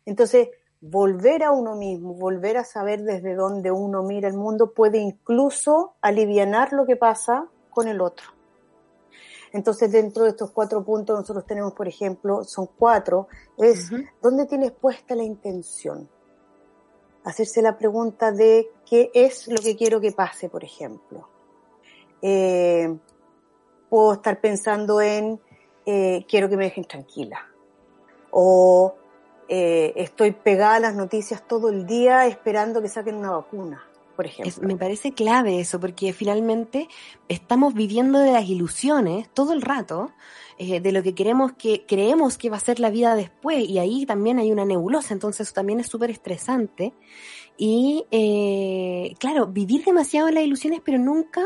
Entonces, 0.06 0.50
volver 0.82 1.44
a 1.44 1.52
uno 1.52 1.76
mismo, 1.76 2.14
volver 2.14 2.58
a 2.58 2.64
saber 2.64 3.04
desde 3.04 3.36
dónde 3.36 3.72
uno 3.72 4.04
mira 4.04 4.28
el 4.28 4.36
mundo 4.36 4.72
puede 4.72 5.00
incluso 5.00 5.96
alivianar 6.02 6.74
lo 6.74 6.86
que 6.86 6.96
pasa 6.96 7.48
con 7.70 7.88
el 7.88 8.02
otro. 8.02 8.28
Entonces, 9.52 9.92
dentro 9.92 10.24
de 10.24 10.32
estos 10.32 10.52
cuatro 10.52 10.84
puntos, 10.84 11.18
nosotros 11.18 11.46
tenemos, 11.46 11.74
por 11.74 11.88
ejemplo, 11.88 12.44
son 12.44 12.68
cuatro, 12.78 13.28
es 13.58 13.90
dónde 14.22 14.46
tienes 14.46 14.72
puesta 14.72 15.16
la 15.16 15.24
intención. 15.24 16.10
Hacerse 17.24 17.62
la 17.62 17.78
pregunta 17.78 18.32
de 18.32 18.70
qué 18.86 19.10
es 19.14 19.48
lo 19.48 19.56
que 19.56 19.76
quiero 19.76 20.02
que 20.02 20.12
pase, 20.12 20.50
por 20.50 20.64
ejemplo. 20.64 21.30
Eh, 22.22 22.96
puedo 23.90 24.14
estar 24.14 24.40
pensando 24.42 25.00
en 25.00 25.40
eh, 25.86 26.26
quiero 26.28 26.50
que 26.50 26.58
me 26.58 26.66
dejen 26.66 26.84
tranquila. 26.84 27.40
O 28.32 28.96
eh, 29.48 29.94
estoy 29.96 30.32
pegada 30.32 30.76
a 30.76 30.80
las 30.80 30.96
noticias 30.96 31.48
todo 31.48 31.70
el 31.70 31.86
día 31.86 32.26
esperando 32.28 32.82
que 32.82 32.88
saquen 32.90 33.16
una 33.16 33.32
vacuna, 33.32 33.84
por 34.16 34.26
ejemplo. 34.26 34.48
Es- 34.50 34.60
me 34.62 34.76
parece 34.76 35.12
clave 35.14 35.60
eso, 35.60 35.80
porque 35.80 36.14
finalmente 36.14 36.88
estamos 37.28 37.74
viviendo 37.74 38.20
de 38.20 38.32
las 38.32 38.46
ilusiones 38.48 39.30
todo 39.34 39.54
el 39.54 39.62
rato, 39.62 40.12
eh, 40.58 40.80
de 40.80 40.92
lo 40.92 41.04
que 41.04 41.14
queremos 41.14 41.52
que 41.54 41.86
creemos 41.86 42.38
que 42.38 42.50
va 42.50 42.58
a 42.58 42.62
ser 42.62 42.80
la 42.80 42.90
vida 42.90 43.16
después, 43.16 43.68
y 43.68 43.78
ahí 43.78 44.06
también 44.06 44.40
hay 44.40 44.52
una 44.52 44.66
nebulosa, 44.66 45.14
entonces 45.14 45.48
eso 45.48 45.54
también 45.54 45.80
es 45.80 45.88
súper 45.88 46.10
estresante. 46.12 46.94
Y 47.58 48.06
eh, 48.12 49.14
claro, 49.20 49.48
vivir 49.48 49.84
demasiado 49.86 50.28
en 50.30 50.36
las 50.36 50.44
ilusiones, 50.44 50.82
pero 50.84 50.98
nunca, 50.98 51.42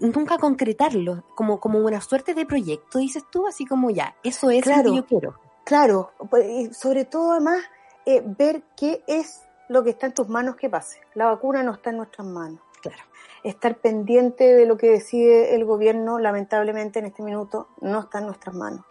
nunca 0.00 0.38
concretarlo, 0.38 1.24
como, 1.34 1.60
como 1.60 1.78
una 1.78 2.00
suerte 2.00 2.34
de 2.34 2.46
proyecto, 2.46 2.98
dices 2.98 3.24
tú, 3.30 3.46
así 3.46 3.64
como 3.64 3.90
ya, 3.90 4.16
eso 4.22 4.50
es 4.50 4.62
Claro. 4.64 4.82
lo 4.84 4.90
que 4.90 4.96
yo 4.96 5.06
quiero. 5.06 5.45
Claro, 5.66 6.12
pues, 6.30 6.74
sobre 6.76 7.04
todo 7.04 7.32
además 7.32 7.62
eh, 8.06 8.22
ver 8.24 8.62
qué 8.74 9.02
es 9.06 9.42
lo 9.68 9.84
que 9.84 9.90
está 9.90 10.06
en 10.06 10.14
tus 10.14 10.28
manos 10.28 10.56
que 10.56 10.70
pase. 10.70 11.00
La 11.14 11.26
vacuna 11.26 11.62
no 11.62 11.72
está 11.72 11.90
en 11.90 11.98
nuestras 11.98 12.26
manos. 12.26 12.60
Claro. 12.80 13.02
Estar 13.42 13.76
pendiente 13.76 14.54
de 14.54 14.64
lo 14.64 14.78
que 14.78 14.90
decide 14.90 15.54
el 15.54 15.64
gobierno, 15.64 16.18
lamentablemente 16.18 17.00
en 17.00 17.06
este 17.06 17.22
minuto, 17.22 17.68
no 17.82 18.00
está 18.00 18.20
en 18.20 18.26
nuestras 18.26 18.54
manos. 18.54 18.84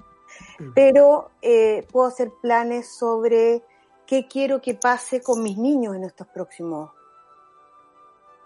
Mm. 0.60 0.74
Pero 0.76 1.32
eh, 1.42 1.88
puedo 1.92 2.06
hacer 2.06 2.32
planes 2.42 2.88
sobre 2.96 3.64
qué 4.06 4.28
quiero 4.28 4.62
que 4.62 4.76
pase 4.76 5.22
con 5.22 5.42
mis 5.42 5.58
niños 5.58 5.96
en 5.96 6.04
estos 6.04 6.28
próximos 6.28 6.92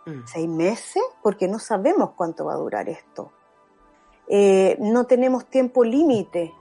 Mm. 0.10 0.26
seis 0.26 0.48
meses, 0.48 1.04
porque 1.22 1.48
no 1.48 1.60
sabemos 1.60 2.12
cuánto 2.15 2.46
va 2.46 2.54
a 2.54 2.58
durar 2.58 2.89
esto. 2.89 3.32
Eh, 4.28 4.78
no 4.80 5.06
tenemos 5.06 5.46
tiempo 5.46 5.84
límite 5.84 6.54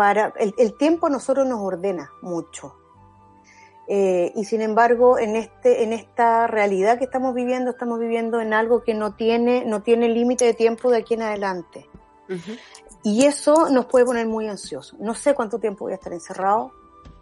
para, 0.00 0.32
el, 0.38 0.54
el 0.56 0.78
tiempo 0.78 1.08
a 1.08 1.10
nosotros 1.10 1.46
nos 1.46 1.60
ordena 1.60 2.10
mucho. 2.22 2.74
Eh, 3.86 4.32
y 4.34 4.46
sin 4.46 4.62
embargo, 4.62 5.18
en, 5.18 5.36
este, 5.36 5.82
en 5.82 5.92
esta 5.92 6.46
realidad 6.46 6.96
que 6.96 7.04
estamos 7.04 7.34
viviendo, 7.34 7.72
estamos 7.72 7.98
viviendo 7.98 8.40
en 8.40 8.54
algo 8.54 8.82
que 8.82 8.94
no 8.94 9.14
tiene, 9.14 9.66
no 9.66 9.82
tiene 9.82 10.08
límite 10.08 10.46
de 10.46 10.54
tiempo 10.54 10.90
de 10.90 10.96
aquí 10.96 11.12
en 11.12 11.22
adelante. 11.22 11.86
Y 13.02 13.26
eso 13.26 13.68
nos 13.68 13.84
puede 13.84 14.06
poner 14.06 14.26
muy 14.26 14.48
ansiosos. 14.48 14.98
No 14.98 15.12
sé 15.12 15.34
cuánto 15.34 15.58
tiempo 15.58 15.84
voy 15.84 15.92
a 15.92 15.96
estar 15.96 16.14
encerrado. 16.14 16.72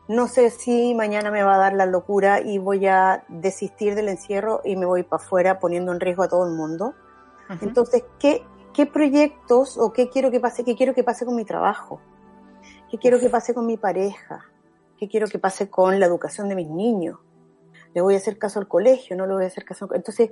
No 0.06 0.28
sé 0.28 0.50
si 0.50 0.94
mañana 0.94 1.32
me 1.32 1.42
va 1.42 1.56
a 1.56 1.58
dar 1.58 1.72
la 1.72 1.84
locura 1.84 2.40
y 2.42 2.58
voy 2.58 2.86
a 2.86 3.24
desistir 3.26 3.96
del 3.96 4.08
encierro 4.08 4.60
y 4.64 4.76
me 4.76 4.86
voy 4.86 5.02
para 5.02 5.20
afuera 5.20 5.58
poniendo 5.58 5.90
en 5.90 5.98
riesgo 5.98 6.22
a 6.22 6.28
todo 6.28 6.46
el 6.46 6.54
mundo. 6.54 6.94
Entonces, 7.60 8.04
¿qué, 8.20 8.44
¿qué 8.72 8.86
proyectos 8.86 9.76
o 9.76 9.92
qué 9.92 10.08
quiero 10.08 10.30
que 10.30 10.38
pase? 10.38 10.62
¿Qué 10.62 10.76
quiero 10.76 10.94
que 10.94 11.02
pase 11.02 11.26
con 11.26 11.34
mi 11.34 11.44
trabajo? 11.44 12.00
¿Qué 12.90 12.98
quiero 12.98 13.20
que 13.20 13.28
pase 13.28 13.54
con 13.54 13.66
mi 13.66 13.76
pareja? 13.76 14.44
¿Qué 14.96 15.08
quiero 15.08 15.28
que 15.28 15.38
pase 15.38 15.68
con 15.68 16.00
la 16.00 16.06
educación 16.06 16.48
de 16.48 16.54
mis 16.54 16.68
niños? 16.68 17.18
¿Le 17.94 18.00
voy 18.00 18.14
a 18.14 18.18
hacer 18.18 18.38
caso 18.38 18.58
al 18.58 18.68
colegio? 18.68 19.16
¿No 19.16 19.26
le 19.26 19.34
voy 19.34 19.44
a 19.44 19.48
hacer 19.48 19.64
caso? 19.64 19.88
Entonces, 19.94 20.30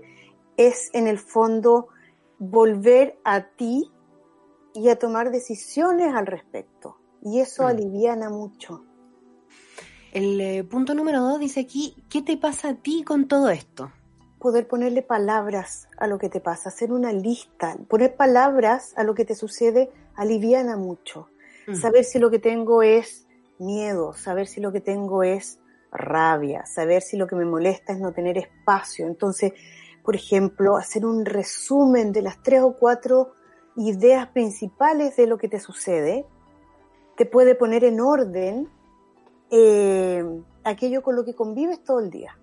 es 0.57 0.91
en 0.95 1.07
el 1.07 1.19
fondo 1.19 1.89
volver 2.39 3.19
a 3.25 3.43
ti 3.43 3.91
y 4.75 4.89
a 4.89 4.99
tomar 4.99 5.31
decisiones 5.31 6.15
al 6.15 6.27
respecto. 6.27 6.97
Y 7.23 7.41
eso 7.41 7.65
Mm. 7.65 7.67
aliviana 7.67 8.31
mucho. 8.31 8.85
El 10.13 10.41
eh, 10.41 10.65
punto 10.65 10.95
número 10.95 11.21
dos 11.21 11.39
dice 11.39 11.61
aquí, 11.61 11.95
¿qué 12.09 12.23
te 12.23 12.37
pasa 12.37 12.71
a 12.71 12.75
ti 12.75 13.05
con 13.05 13.29
todo 13.29 13.51
esto? 13.51 13.93
Poder 14.39 14.67
ponerle 14.67 15.03
palabras 15.03 15.89
a 15.99 16.07
lo 16.07 16.19
que 16.19 16.29
te 16.29 16.41
pasa, 16.41 16.69
hacer 16.69 16.93
una 16.93 17.13
lista, 17.13 17.77
poner 17.89 18.17
palabras 18.17 18.95
a 18.97 19.03
lo 19.03 19.15
que 19.15 19.25
te 19.25 19.35
sucede 19.35 19.91
aliviana 20.15 20.77
mucho. 20.77 21.29
Mm. 21.67 21.75
Saber 21.75 22.05
si 22.05 22.19
lo 22.19 22.31
que 22.31 22.39
tengo 22.39 22.83
es 22.83 23.27
miedo, 23.59 24.13
saber 24.13 24.47
si 24.47 24.61
lo 24.61 24.73
que 24.73 24.81
tengo 24.81 25.23
es 25.23 25.59
rabia, 25.91 26.67
saber 26.67 27.03
si 27.03 27.17
lo 27.17 27.27
que 27.27 27.37
me 27.37 27.45
molesta 27.45 27.93
es 27.93 28.01
no 28.01 28.13
tener 28.13 28.39
espacio. 28.39 29.07
Entonces, 29.07 29.53
por 30.03 30.15
ejemplo, 30.15 30.77
hacer 30.77 31.05
un 31.05 31.25
resumen 31.25 32.13
de 32.13 32.23
las 32.23 32.43
tres 32.43 32.63
o 32.63 32.77
cuatro 32.77 33.35
ideas 33.77 34.29
principales 34.29 35.17
de 35.17 35.27
lo 35.27 35.39
que 35.39 35.49
te 35.49 35.61
sucede, 35.61 36.27
te 37.17 37.27
puede 37.27 37.55
poner 37.55 37.85
en 37.85 38.01
orden 38.01 38.69
eh, 39.51 40.25
aquello 40.65 41.03
con 41.03 41.17
lo 41.17 41.25
que 41.25 41.35
convives 41.35 41.83
todo 41.83 42.01
el 42.01 42.11
día. 42.11 42.39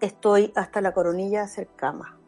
Estoy 0.00 0.52
hasta 0.54 0.80
la 0.80 0.92
coronilla 0.92 1.40
de 1.40 1.44
hacer 1.44 1.68
cama. 1.74 2.18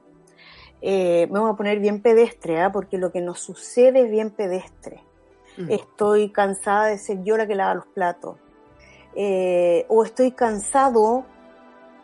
Eh, 0.83 1.29
me 1.31 1.39
voy 1.39 1.51
a 1.51 1.57
poner 1.57 1.79
bien 1.79 2.01
pedestre, 2.01 2.61
¿ah? 2.61 2.73
porque 2.73 2.99
lo 2.99 3.13
que 3.13 3.21
nos 3.21 3.41
sucede 3.41 4.03
es 4.03 4.11
bien 4.11 4.31
pedestre. 4.31 5.03
Mm. 5.57 5.71
Estoy 5.71 6.31
cansada 6.31 6.87
de 6.87 6.99
ser 6.99 7.23
yo 7.23 7.37
la 7.37 7.47
que 7.47 7.55
lava 7.55 7.75
los 7.75 7.87
platos. 7.87 8.37
Eh, 9.15 9.87
o 9.89 10.05
estoy 10.05 10.33
cansado 10.33 11.25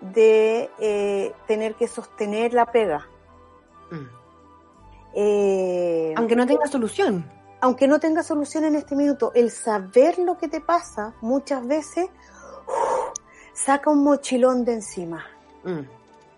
de 0.00 0.70
eh, 0.78 1.32
tener 1.46 1.74
que 1.74 1.88
sostener 1.88 2.52
la 2.52 2.66
pega. 2.66 3.06
Mm. 3.90 4.16
Eh, 5.14 6.14
Aunque 6.16 6.36
no 6.36 6.46
tenga 6.46 6.66
solución. 6.66 7.24
aunque 7.60 7.88
no 7.88 7.98
tenga 7.98 8.22
solución 8.22 8.64
en 8.64 8.74
este 8.74 8.94
minuto, 8.94 9.32
el 9.34 9.50
saber 9.50 10.18
lo 10.18 10.36
que 10.36 10.48
te 10.48 10.60
pasa 10.60 11.14
muchas 11.22 11.66
veces 11.66 12.08
saca 13.54 13.90
un 13.90 14.04
mochilón 14.04 14.64
de 14.64 14.74
encima. 14.74 15.24
Mm. 15.64 15.80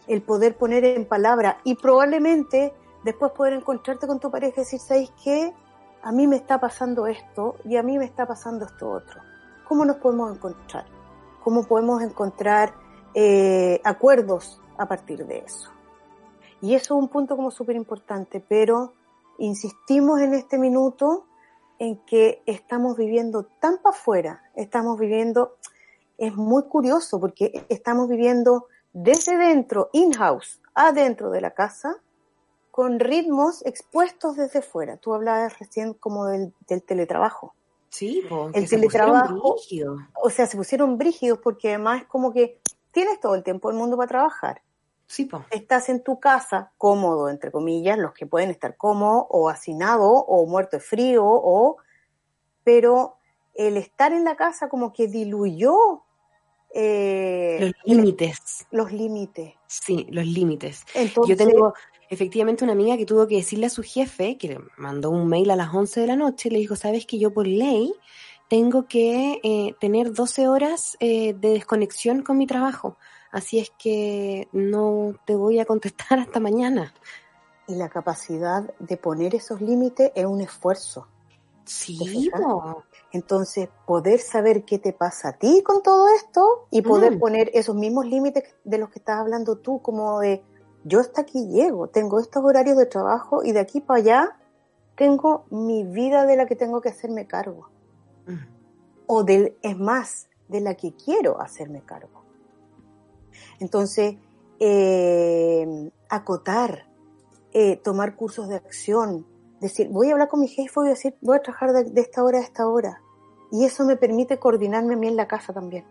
El 0.06 0.22
poder 0.22 0.56
poner 0.56 0.84
en 0.84 1.04
palabra 1.04 1.58
y 1.64 1.74
probablemente 1.74 2.72
después 3.04 3.32
poder 3.32 3.54
encontrarte 3.54 4.06
con 4.06 4.20
tu 4.20 4.30
pareja 4.30 4.60
y 4.60 4.64
decir, 4.64 4.78
¿sabes 4.80 5.10
qué? 5.22 5.52
A 6.02 6.12
mí 6.12 6.26
me 6.26 6.36
está 6.36 6.60
pasando 6.60 7.06
esto 7.06 7.56
y 7.64 7.76
a 7.76 7.82
mí 7.82 7.98
me 7.98 8.04
está 8.04 8.26
pasando 8.26 8.64
esto 8.64 8.90
otro. 8.90 9.20
¿Cómo 9.66 9.84
nos 9.84 9.96
podemos 9.96 10.34
encontrar? 10.34 10.86
¿Cómo 11.42 11.64
podemos 11.64 12.02
encontrar 12.02 12.74
eh, 13.14 13.80
acuerdos 13.84 14.62
a 14.76 14.86
partir 14.86 15.26
de 15.26 15.38
eso? 15.38 15.70
Y 16.60 16.74
eso 16.74 16.96
es 16.96 17.02
un 17.02 17.08
punto 17.08 17.36
como 17.36 17.50
súper 17.50 17.76
importante, 17.76 18.44
pero 18.46 18.94
insistimos 19.38 20.20
en 20.20 20.34
este 20.34 20.58
minuto 20.58 21.26
en 21.78 22.04
que 22.04 22.42
estamos 22.46 22.96
viviendo 22.96 23.44
tan 23.60 23.78
para 23.78 23.96
afuera, 23.96 24.42
estamos 24.54 24.98
viviendo, 24.98 25.56
es 26.16 26.34
muy 26.34 26.64
curioso 26.64 27.20
porque 27.20 27.64
estamos 27.68 28.08
viviendo 28.08 28.66
desde 28.92 29.36
dentro, 29.36 29.90
in-house, 29.92 30.60
adentro 30.74 31.30
de 31.30 31.40
la 31.40 31.52
casa, 31.52 31.96
con 32.78 33.00
ritmos 33.00 33.66
expuestos 33.66 34.36
desde 34.36 34.62
fuera. 34.62 34.98
Tú 34.98 35.12
hablabas 35.12 35.58
recién 35.58 35.94
como 35.94 36.26
del, 36.26 36.54
del 36.68 36.80
teletrabajo. 36.80 37.52
Sí, 37.88 38.22
po, 38.28 38.50
El 38.54 38.68
se 38.68 38.76
teletrabajo- 38.76 39.54
brígidos. 39.54 40.00
O 40.14 40.30
sea, 40.30 40.46
se 40.46 40.56
pusieron 40.56 40.96
brígidos 40.96 41.40
porque 41.42 41.70
además 41.70 42.02
es 42.02 42.06
como 42.06 42.32
que 42.32 42.60
tienes 42.92 43.18
todo 43.18 43.34
el 43.34 43.42
tiempo 43.42 43.66
del 43.68 43.76
mundo 43.78 43.96
para 43.96 44.06
trabajar. 44.06 44.62
Sí, 45.08 45.24
po. 45.24 45.44
estás 45.50 45.88
en 45.88 46.04
tu 46.04 46.20
casa, 46.20 46.70
cómodo, 46.78 47.28
entre 47.28 47.50
comillas, 47.50 47.98
los 47.98 48.12
que 48.14 48.26
pueden 48.26 48.50
estar 48.50 48.76
cómodos 48.76 49.26
o 49.28 49.48
hacinado 49.48 50.08
o 50.12 50.46
muerto 50.46 50.76
de 50.76 50.80
frío, 50.80 51.24
o, 51.26 51.78
pero 52.62 53.16
el 53.54 53.76
estar 53.76 54.12
en 54.12 54.22
la 54.22 54.36
casa 54.36 54.68
como 54.68 54.92
que 54.92 55.08
diluyó 55.08 56.04
eh, 56.72 57.58
Los 57.60 57.72
límites. 57.84 58.66
los 58.70 58.92
límites. 58.92 59.54
Sí, 59.66 60.06
los 60.10 60.26
límites. 60.26 60.84
Entonces, 60.94 61.36
Yo 61.36 61.44
tengo 61.44 61.74
efectivamente 62.10 62.64
una 62.64 62.72
amiga 62.72 62.96
que 62.96 63.06
tuvo 63.06 63.26
que 63.26 63.36
decirle 63.36 63.66
a 63.66 63.70
su 63.70 63.82
jefe, 63.82 64.36
que 64.38 64.48
le 64.48 64.58
mandó 64.76 65.10
un 65.10 65.28
mail 65.28 65.50
a 65.50 65.56
las 65.56 65.72
11 65.74 66.00
de 66.00 66.06
la 66.06 66.16
noche, 66.16 66.50
le 66.50 66.58
dijo, 66.58 66.76
sabes 66.76 67.06
que 67.06 67.18
yo 67.18 67.32
por 67.32 67.46
ley 67.46 67.92
tengo 68.48 68.86
que 68.86 69.40
eh, 69.42 69.74
tener 69.80 70.12
12 70.12 70.48
horas 70.48 70.96
eh, 71.00 71.34
de 71.34 71.50
desconexión 71.50 72.22
con 72.22 72.38
mi 72.38 72.46
trabajo, 72.46 72.96
así 73.30 73.58
es 73.58 73.70
que 73.78 74.48
no 74.52 75.14
te 75.26 75.34
voy 75.36 75.58
a 75.58 75.64
contestar 75.66 76.18
hasta 76.20 76.40
mañana. 76.40 76.94
y 77.66 77.74
la 77.74 77.90
capacidad 77.90 78.62
de 78.78 78.96
poner 78.96 79.34
esos 79.34 79.60
límites 79.60 80.10
es 80.14 80.24
un 80.24 80.40
esfuerzo. 80.40 81.06
¿Te 81.64 81.70
Sí. 81.70 82.30
Entonces, 83.12 83.68
poder 83.86 84.20
saber 84.20 84.64
qué 84.64 84.78
te 84.78 84.92
pasa 84.94 85.30
a 85.30 85.32
ti 85.38 85.62
con 85.62 85.82
todo 85.82 86.06
esto 86.14 86.66
y 86.70 86.80
poder 86.82 87.16
Mm. 87.16 87.18
poner 87.18 87.50
esos 87.52 87.74
mismos 87.74 88.06
límites 88.06 88.44
de 88.64 88.78
los 88.78 88.88
que 88.90 88.98
estás 89.00 89.18
hablando 89.18 89.56
tú, 89.58 89.80
como 89.82 90.20
de 90.20 90.42
yo 90.88 91.00
hasta 91.00 91.22
aquí 91.22 91.46
llego, 91.48 91.88
tengo 91.88 92.18
estos 92.18 92.42
horarios 92.42 92.76
de 92.76 92.86
trabajo 92.86 93.44
y 93.44 93.52
de 93.52 93.60
aquí 93.60 93.80
para 93.80 94.00
allá 94.00 94.36
tengo 94.96 95.44
mi 95.50 95.84
vida 95.84 96.26
de 96.26 96.36
la 96.36 96.46
que 96.46 96.56
tengo 96.56 96.80
que 96.80 96.88
hacerme 96.88 97.26
cargo. 97.26 97.68
Mm. 98.26 98.36
O 99.06 99.22
del, 99.22 99.56
es 99.62 99.78
más, 99.78 100.28
de 100.48 100.60
la 100.60 100.74
que 100.74 100.94
quiero 100.94 101.40
hacerme 101.40 101.82
cargo. 101.82 102.24
Entonces, 103.60 104.16
eh, 104.58 105.90
acotar, 106.08 106.86
eh, 107.52 107.76
tomar 107.76 108.16
cursos 108.16 108.48
de 108.48 108.56
acción, 108.56 109.26
decir, 109.60 109.88
voy 109.88 110.08
a 110.08 110.12
hablar 110.12 110.28
con 110.28 110.40
mi 110.40 110.48
jefe, 110.48 110.72
voy 110.74 110.88
a 110.88 110.90
decir, 110.90 111.16
voy 111.20 111.36
a 111.36 111.42
trabajar 111.42 111.72
de, 111.72 111.84
de 111.84 112.00
esta 112.00 112.24
hora 112.24 112.38
a 112.38 112.42
esta 112.42 112.66
hora. 112.66 113.00
Y 113.50 113.64
eso 113.64 113.84
me 113.84 113.96
permite 113.96 114.38
coordinarme 114.38 114.94
a 114.94 114.96
mí 114.96 115.08
en 115.08 115.16
la 115.16 115.28
casa 115.28 115.52
también. 115.52 115.84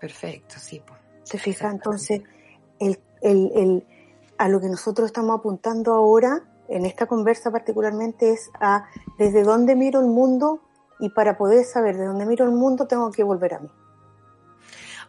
Perfecto, 0.00 0.56
sí. 0.58 0.80
po. 0.80 0.94
¿Te 1.30 1.38
fijas? 1.38 1.72
Entonces, 1.72 2.22
el, 2.78 2.98
el, 3.22 3.50
el, 3.54 3.86
a 4.38 4.48
lo 4.48 4.60
que 4.60 4.68
nosotros 4.68 5.06
estamos 5.06 5.38
apuntando 5.38 5.92
ahora, 5.94 6.42
en 6.68 6.86
esta 6.86 7.06
conversa 7.06 7.50
particularmente, 7.50 8.30
es 8.32 8.50
a 8.60 8.86
desde 9.18 9.42
dónde 9.42 9.74
miro 9.76 10.00
el 10.00 10.06
mundo 10.06 10.60
y 11.00 11.08
para 11.10 11.36
poder 11.38 11.64
saber 11.64 11.96
de 11.96 12.06
dónde 12.06 12.26
miro 12.26 12.44
el 12.44 12.52
mundo 12.52 12.86
tengo 12.86 13.10
que 13.10 13.22
volver 13.24 13.54
a 13.54 13.58
mí. 13.60 13.68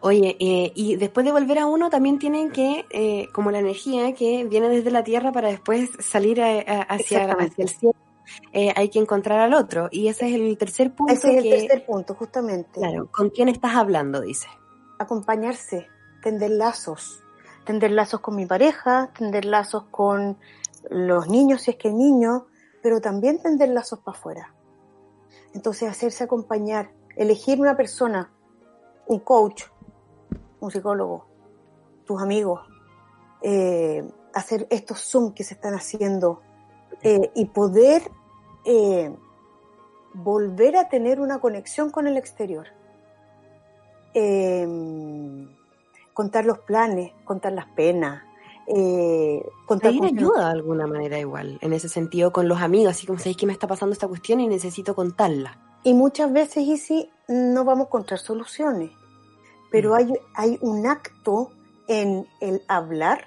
Oye, 0.00 0.36
eh, 0.40 0.72
y 0.74 0.96
después 0.96 1.24
de 1.24 1.30
volver 1.32 1.60
a 1.60 1.66
uno 1.66 1.88
también 1.88 2.18
tienen 2.18 2.50
que, 2.50 2.84
eh, 2.90 3.28
como 3.32 3.52
la 3.52 3.60
energía 3.60 4.12
que 4.14 4.44
viene 4.44 4.68
desde 4.68 4.90
la 4.90 5.04
Tierra 5.04 5.30
para 5.30 5.48
después 5.48 5.90
salir 6.00 6.42
a- 6.42 6.46
a- 6.46 6.82
hacia, 6.82 7.18
Exactamente. 7.22 7.52
hacia 7.52 7.62
el 7.64 7.68
cielo, 7.70 7.94
eh, 8.52 8.72
hay 8.74 8.88
que 8.88 8.98
encontrar 8.98 9.38
al 9.38 9.54
otro. 9.54 9.88
Y 9.92 10.08
ese 10.08 10.26
es 10.28 10.34
el 10.34 10.58
tercer 10.58 10.92
punto 10.92 11.12
Ese 11.12 11.30
es 11.38 11.44
el 11.44 11.50
tercer 11.50 11.86
punto, 11.86 12.14
justamente. 12.16 12.80
claro, 12.80 13.08
¿con 13.12 13.30
quién 13.30 13.48
estás 13.48 13.76
hablando? 13.76 14.20
Dice. 14.20 14.48
acompañarse, 14.98 15.88
tender 16.22 16.50
lazos, 16.50 17.22
tender 17.64 17.90
lazos 17.90 18.20
con 18.20 18.36
mi 18.36 18.46
pareja, 18.46 19.10
tender 19.16 19.44
lazos 19.44 19.84
con 19.90 20.38
los 20.90 21.28
niños 21.28 21.62
si 21.62 21.72
es 21.72 21.76
que 21.76 21.88
hay 21.88 21.94
niños, 21.94 22.42
pero 22.82 23.00
también 23.00 23.40
tender 23.40 23.68
lazos 23.68 24.00
para 24.00 24.18
afuera. 24.18 24.54
Entonces 25.54 25.88
hacerse 25.88 26.24
acompañar, 26.24 26.90
elegir 27.16 27.60
una 27.60 27.76
persona, 27.76 28.30
un 29.06 29.20
coach, 29.20 29.64
un 30.60 30.70
psicólogo, 30.70 31.26
tus 32.04 32.20
amigos, 32.20 32.60
eh, 33.42 34.08
hacer 34.34 34.66
estos 34.70 35.00
Zoom 35.00 35.34
que 35.34 35.44
se 35.44 35.54
están 35.54 35.74
haciendo 35.74 36.40
eh, 37.02 37.30
y 37.34 37.46
poder 37.46 38.02
eh, 38.64 39.14
volver 40.14 40.76
a 40.76 40.88
tener 40.88 41.20
una 41.20 41.40
conexión 41.40 41.90
con 41.90 42.06
el 42.06 42.16
exterior 42.16 42.66
eh, 44.14 44.66
contar 46.14 46.44
los 46.44 46.58
planes, 46.60 47.12
contar 47.24 47.52
las 47.52 47.66
penas, 47.66 48.22
eh, 48.66 49.44
contar 49.66 49.90
Pedir 49.90 50.04
ayuda 50.04 50.46
de 50.46 50.52
alguna 50.52 50.86
manera 50.86 51.18
igual, 51.18 51.58
en 51.60 51.72
ese 51.72 51.88
sentido, 51.88 52.32
con 52.32 52.48
los 52.48 52.60
amigos, 52.60 52.92
así 52.92 53.06
como 53.06 53.18
sabéis 53.18 53.36
que 53.36 53.46
me 53.46 53.52
está 53.52 53.66
pasando 53.66 53.92
esta 53.92 54.08
cuestión 54.08 54.40
y 54.40 54.48
necesito 54.48 54.94
contarla. 54.94 55.58
Y 55.84 55.94
muchas 55.94 56.32
veces, 56.32 56.64
y 56.64 56.76
sí, 56.76 57.10
no 57.28 57.64
vamos 57.64 57.86
a 57.86 57.88
encontrar 57.88 58.20
soluciones, 58.20 58.92
pero 59.70 59.90
Mm. 59.90 59.94
hay, 59.94 60.12
hay 60.34 60.58
un 60.60 60.86
acto 60.86 61.50
en 61.88 62.26
el 62.40 62.62
hablar 62.68 63.26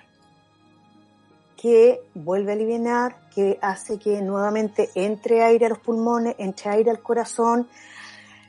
que 1.58 2.00
vuelve 2.13 2.52
a 2.52 2.56
aliviar, 2.56 3.30
que 3.34 3.58
hace 3.62 3.98
que 4.00 4.21
nuevamente 4.21 4.89
entre 4.95 5.43
aire 5.43 5.65
a 5.65 5.69
los 5.69 5.80
pulmones, 5.80 6.36
entre 6.38 6.69
aire 6.69 6.91
al 6.91 7.02
corazón, 7.02 7.67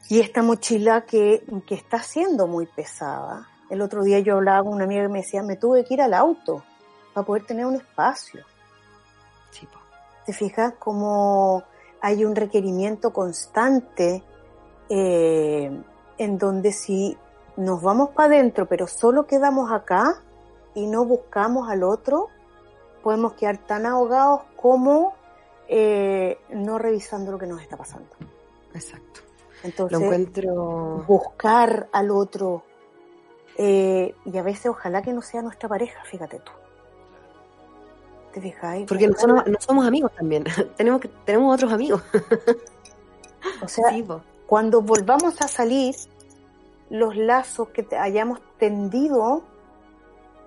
y 0.08 0.20
esta 0.20 0.42
mochila 0.42 1.04
que, 1.04 1.44
que 1.66 1.74
está 1.74 2.00
siendo 2.00 2.46
muy 2.46 2.66
pesada. 2.66 3.48
El 3.70 3.82
otro 3.82 4.02
día 4.04 4.20
yo 4.20 4.34
hablaba 4.34 4.62
con 4.62 4.74
una 4.74 4.84
amiga 4.84 5.02
que 5.02 5.08
me 5.08 5.18
decía, 5.20 5.42
me 5.42 5.56
tuve 5.56 5.84
que 5.84 5.94
ir 5.94 6.02
al 6.02 6.14
auto 6.14 6.62
para 7.12 7.26
poder 7.26 7.44
tener 7.44 7.66
un 7.66 7.76
espacio. 7.76 8.44
Sí. 9.50 9.68
¿Te 10.24 10.32
fijas 10.32 10.74
cómo 10.78 11.62
hay 12.00 12.24
un 12.24 12.36
requerimiento 12.36 13.12
constante 13.12 14.22
eh, 14.88 15.82
en 16.18 16.38
donde 16.38 16.72
si 16.72 17.16
nos 17.56 17.82
vamos 17.82 18.10
para 18.10 18.34
adentro 18.34 18.66
pero 18.66 18.86
solo 18.86 19.26
quedamos 19.26 19.72
acá 19.72 20.22
y 20.74 20.86
no 20.86 21.04
buscamos 21.04 21.68
al 21.70 21.82
otro, 21.82 22.28
podemos 23.02 23.32
quedar 23.32 23.58
tan 23.58 23.86
ahogados 23.86 24.42
como 24.56 25.14
eh, 25.68 26.38
no 26.50 26.78
revisando 26.78 27.32
lo 27.32 27.38
que 27.38 27.46
nos 27.46 27.62
está 27.62 27.76
pasando. 27.76 28.10
Exacto. 28.74 29.20
Entonces, 29.64 29.98
Lo 29.98 30.04
encuentro... 30.04 31.04
buscar 31.08 31.88
al 31.92 32.10
otro 32.10 32.62
eh, 33.58 34.14
y 34.24 34.36
a 34.38 34.42
veces 34.42 34.66
ojalá 34.66 35.02
que 35.02 35.12
no 35.12 35.22
sea 35.22 35.42
nuestra 35.42 35.68
pareja, 35.68 36.02
fíjate 36.04 36.38
tú. 36.40 36.52
¿Te 38.32 38.40
fijas? 38.40 38.80
Porque 38.86 39.08
no 39.08 39.14
somos, 39.16 39.46
no 39.46 39.56
somos 39.60 39.86
amigos 39.86 40.12
también. 40.14 40.44
tenemos 40.76 41.00
que, 41.00 41.08
tenemos 41.24 41.54
otros 41.54 41.72
amigos. 41.72 42.02
O 43.62 43.68
sea, 43.68 43.90
Sí, 43.90 44.04
cuando 44.46 44.82
volvamos 44.82 45.40
a 45.40 45.46
salir, 45.46 45.94
los 46.90 47.14
lazos 47.16 47.68
que 47.68 47.84
te- 47.84 47.96
hayamos 47.96 48.40
tendido, 48.58 49.44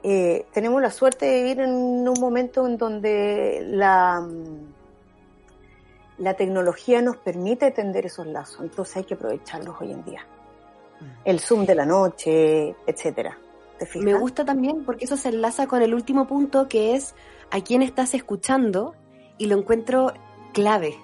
eh, 0.04 0.46
tenemos 0.54 0.82
la 0.82 0.92
suerte 0.92 1.26
de 1.26 1.36
vivir 1.38 1.62
en 1.62 1.72
un 1.72 2.20
momento 2.20 2.68
en 2.68 2.78
donde 2.78 3.64
la, 3.66 4.28
la 6.18 6.34
tecnología 6.34 7.02
nos 7.02 7.16
permite 7.18 7.72
tender 7.72 8.06
esos 8.06 8.28
lazos, 8.28 8.60
entonces 8.62 8.98
hay 8.98 9.04
que 9.06 9.14
aprovecharlos 9.14 9.76
hoy 9.80 9.94
en 9.94 10.04
día. 10.04 10.26
El 11.24 11.40
Zoom 11.40 11.66
de 11.66 11.76
la 11.76 11.86
noche, 11.86 12.76
etcétera. 12.86 13.38
¿Te 13.78 13.86
fijas? 13.86 14.04
Me 14.04 14.14
gusta 14.14 14.44
también 14.46 14.84
porque 14.86 15.06
eso 15.06 15.18
se 15.18 15.30
enlaza 15.30 15.68
con 15.68 15.82
el 15.82 15.94
último 15.94 16.28
punto 16.28 16.68
que 16.68 16.96
es 16.96 17.16
a 17.52 17.62
quién 17.62 17.82
estás 17.82 18.14
escuchando 18.14 18.96
y 19.38 19.48
lo 19.48 19.58
encuentro 19.58 20.14
clave. 20.54 20.96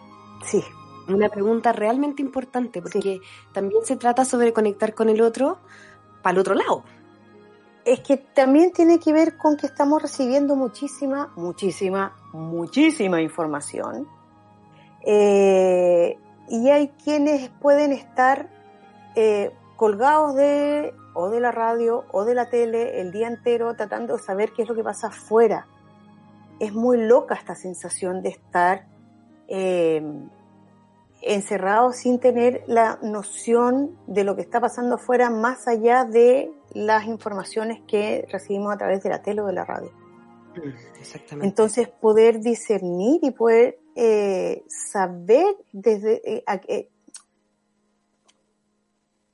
Sí, 0.44 0.62
Una 1.08 1.30
pregunta 1.30 1.72
realmente 1.72 2.22
importante 2.22 2.82
porque 2.82 3.20
también 3.54 3.86
se 3.86 3.96
trata 3.96 4.26
sobre 4.26 4.54
conectar 4.54 4.94
con 4.94 5.10
el 5.10 5.22
otro 5.22 5.60
para 6.22 6.34
el 6.34 6.40
otro 6.40 6.56
lado. 6.56 6.84
es 7.86 8.00
que 8.00 8.18
también 8.18 8.72
tiene 8.72 9.00
que 9.00 9.14
ver 9.14 9.38
con 9.38 9.56
que 9.58 9.68
estamos 9.68 10.02
recibiendo 10.02 10.56
muchísima, 10.56 11.32
muchísima, 11.36 12.16
muchísima 12.34 13.22
información. 13.22 14.08
Eh, 15.06 16.18
y 16.50 16.70
hay 16.70 16.90
quienes 17.04 17.50
pueden 17.62 17.92
estar 17.92 18.50
eh, 19.16 19.52
colgados 19.76 20.36
de 20.36 20.94
o 21.14 21.30
de 21.30 21.40
la 21.40 21.52
radio 21.52 22.06
o 22.12 22.26
de 22.26 22.36
la 22.36 22.50
tele 22.50 23.02
el 23.02 23.12
día 23.12 23.28
entero 23.28 23.76
tratando 23.76 24.18
de 24.18 24.24
saber 24.24 24.52
qué 24.52 24.64
es 24.64 24.70
lo 24.70 24.76
que 24.76 24.84
pasa 24.84 25.08
afuera. 25.08 25.68
Es 26.60 26.74
muy 26.74 26.98
loca 26.98 27.36
esta 27.36 27.56
sensación 27.56 28.22
de 28.22 28.30
estar 28.30 28.88
eh, 29.48 30.02
encerrado 31.22 31.92
sin 31.92 32.20
tener 32.20 32.64
la 32.68 33.00
noción 33.02 33.98
de 34.08 34.24
lo 34.24 34.36
que 34.36 34.42
está 34.42 34.62
pasando 34.62 34.96
afuera 34.96 35.30
más 35.30 35.68
allá 35.68 36.06
de 36.06 36.52
las 36.74 37.06
informaciones 37.08 37.82
que 37.88 38.28
recibimos 38.32 38.74
a 38.74 38.78
través 38.78 39.02
de 39.04 39.10
la 39.10 39.22
tele 39.22 39.42
o 39.42 39.48
de 39.48 39.54
la 39.54 39.66
radio. 39.66 39.92
Exactamente. 41.00 41.48
Entonces, 41.48 41.88
poder 41.88 42.40
discernir 42.40 43.20
y 43.24 43.32
poder 43.32 43.80
eh, 43.96 44.64
saber 44.68 45.56
desde 45.72 46.22
eh, 46.38 46.44
eh, 46.68 46.90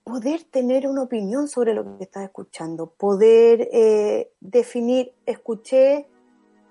poder 0.03 0.43
tener 0.43 0.87
una 0.87 1.03
opinión 1.03 1.47
sobre 1.47 1.73
lo 1.73 1.97
que 1.97 2.03
estás 2.03 2.23
escuchando, 2.23 2.87
poder 2.87 3.69
eh, 3.71 4.31
definir, 4.39 5.13
escuché, 5.25 6.07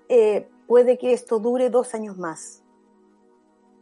eh, 0.09 0.49
puede 0.67 0.97
que 0.97 1.13
esto 1.13 1.39
dure 1.39 1.69
dos 1.69 1.93
años 1.93 2.17
más. 2.17 2.63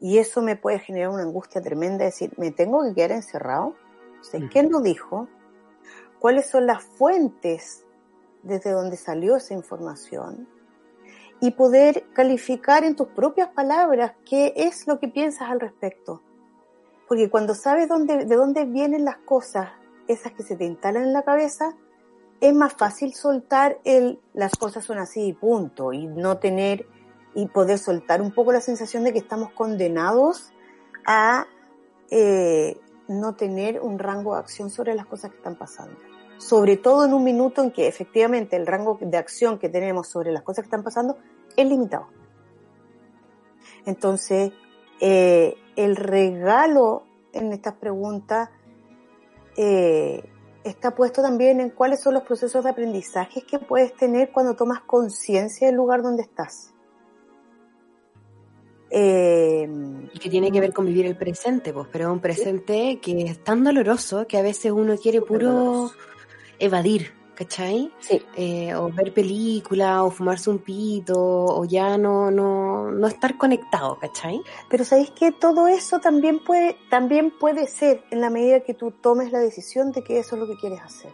Y 0.01 0.17
eso 0.17 0.41
me 0.41 0.55
puede 0.55 0.79
generar 0.79 1.09
una 1.09 1.23
angustia 1.23 1.62
tremenda, 1.62 2.05
decir, 2.05 2.31
me 2.38 2.51
tengo 2.51 2.83
que 2.83 2.93
quedar 2.93 3.12
encerrado. 3.12 3.75
O 4.21 4.23
sea. 4.23 4.39
¿Quién 4.49 4.71
lo 4.71 4.81
dijo? 4.81 5.27
¿Cuáles 6.19 6.49
son 6.49 6.65
las 6.65 6.83
fuentes 6.83 7.85
desde 8.43 8.71
donde 8.71 8.97
salió 8.97 9.35
esa 9.35 9.53
información? 9.53 10.47
y 11.41 11.51
poder 11.51 12.05
calificar 12.13 12.83
en 12.83 12.95
tus 12.95 13.07
propias 13.07 13.49
palabras 13.49 14.13
qué 14.25 14.53
es 14.55 14.88
lo 14.88 14.99
que 14.99 15.07
piensas 15.07 15.49
al 15.49 15.59
respecto. 15.59 16.21
Porque 17.10 17.30
cuando 17.30 17.56
sabes 17.56 17.89
dónde, 17.89 18.26
de 18.26 18.36
dónde 18.36 18.65
vienen 18.65 19.04
las 19.04 19.17
cosas, 19.17 19.72
esas 20.08 20.32
que 20.32 20.43
se 20.43 20.56
te 20.56 20.65
instalan 20.65 21.04
en 21.04 21.12
la 21.12 21.24
cabeza, 21.24 21.76
es 22.39 22.54
más 22.54 22.74
fácil 22.74 23.13
soltar 23.15 23.80
el 23.84 24.22
las 24.34 24.52
cosas 24.54 24.86
son 24.86 25.00
así 25.00 25.26
y 25.26 25.34
punto, 25.34 25.91
y 25.91 26.06
no 26.06 26.38
tener 26.38 26.88
y 27.34 27.48
poder 27.48 27.80
soltar 27.80 28.22
un 28.22 28.32
poco 28.32 28.54
la 28.54 28.62
sensación 28.62 29.04
de 29.04 29.12
que 29.12 29.19
estamos 29.19 29.52
condenados 29.52 30.54
a 31.04 31.48
eh, 32.12 32.80
no 33.08 33.36
tener 33.36 33.82
un 33.82 33.98
rango 33.98 34.36
de 34.36 34.41
acción 34.41 34.69
sobre 34.69 34.93
las 34.93 35.08
cosas 35.08 35.32
que 35.32 35.38
están 35.38 35.58
pasando. 35.58 35.98
Sobre 36.38 36.78
todo 36.78 37.06
en 37.06 37.13
un 37.15 37.24
minuto 37.24 37.63
en 37.63 37.72
que 37.72 37.88
efectivamente 37.88 38.56
el 38.56 38.67
rango 38.67 39.00
de 39.02 39.17
acción 39.17 39.58
que 39.58 39.67
tenemos 39.67 40.08
sobre 40.08 40.32
las 40.32 40.43
cosas 40.43 40.63
que 40.63 40.67
están 40.67 40.84
pasando 40.84 41.17
es 41.58 41.67
limitado. 41.67 42.08
Entonces, 43.86 44.52
eh, 44.99 45.55
el 45.75 45.95
regalo 45.95 47.03
en 47.33 47.53
estas 47.53 47.75
preguntas 47.75 48.49
eh, 49.55 50.23
está 50.63 50.95
puesto 50.95 51.21
también 51.21 51.59
en 51.59 51.69
cuáles 51.69 52.01
son 52.01 52.13
los 52.13 52.23
procesos 52.23 52.63
de 52.63 52.69
aprendizaje 52.69 53.43
que 53.43 53.59
puedes 53.59 53.95
tener 53.95 54.31
cuando 54.31 54.55
tomas 54.55 54.81
conciencia 54.81 55.67
del 55.67 55.75
lugar 55.75 56.01
donde 56.01 56.23
estás. 56.23 56.73
Eh, 58.91 59.69
Y 60.13 60.19
que 60.19 60.29
tiene 60.29 60.51
que 60.51 60.59
ver 60.59 60.73
con 60.73 60.85
vivir 60.85 61.05
el 61.05 61.15
presente, 61.15 61.73
pues, 61.73 61.88
pero 61.91 62.05
es 62.05 62.12
un 62.12 62.19
presente 62.19 62.99
que 62.99 63.21
es 63.23 63.43
tan 63.43 63.63
doloroso 63.63 64.25
que 64.27 64.38
a 64.38 64.41
veces 64.41 64.71
uno 64.71 64.97
quiere 64.97 65.21
puro 65.21 65.51
doloroso. 65.51 65.95
evadir, 66.57 67.13
¿cachai? 67.39 67.91
sí, 67.99 68.21
Eh, 68.36 68.75
o 68.75 68.89
ver 68.91 69.13
película, 69.13 70.04
o 70.04 70.12
fumarse 70.12 70.49
un 70.49 70.60
pito, 70.60 71.15
o 71.17 71.63
ya 71.65 71.97
no, 71.97 72.30
no, 72.30 72.91
no 72.91 73.08
estar 73.08 73.38
conectado, 73.38 73.97
¿cachai? 73.97 74.41
pero 74.69 74.84
sabéis 74.84 75.10
que 75.12 75.32
todo 75.32 75.67
eso 75.69 75.99
también 75.99 76.43
puede, 76.43 76.75
también 76.89 77.32
puede 77.39 77.65
ser 77.67 78.04
en 78.12 78.19
la 78.19 78.30
medida 78.30 78.60
que 78.60 78.73
tú 78.73 78.91
tomes 78.91 79.32
la 79.32 79.39
decisión 79.39 79.91
de 79.93 80.04
que 80.04 80.19
eso 80.19 80.36
es 80.36 80.41
lo 80.41 80.47
que 80.47 80.58
quieres 80.58 80.82
hacer. 80.82 81.13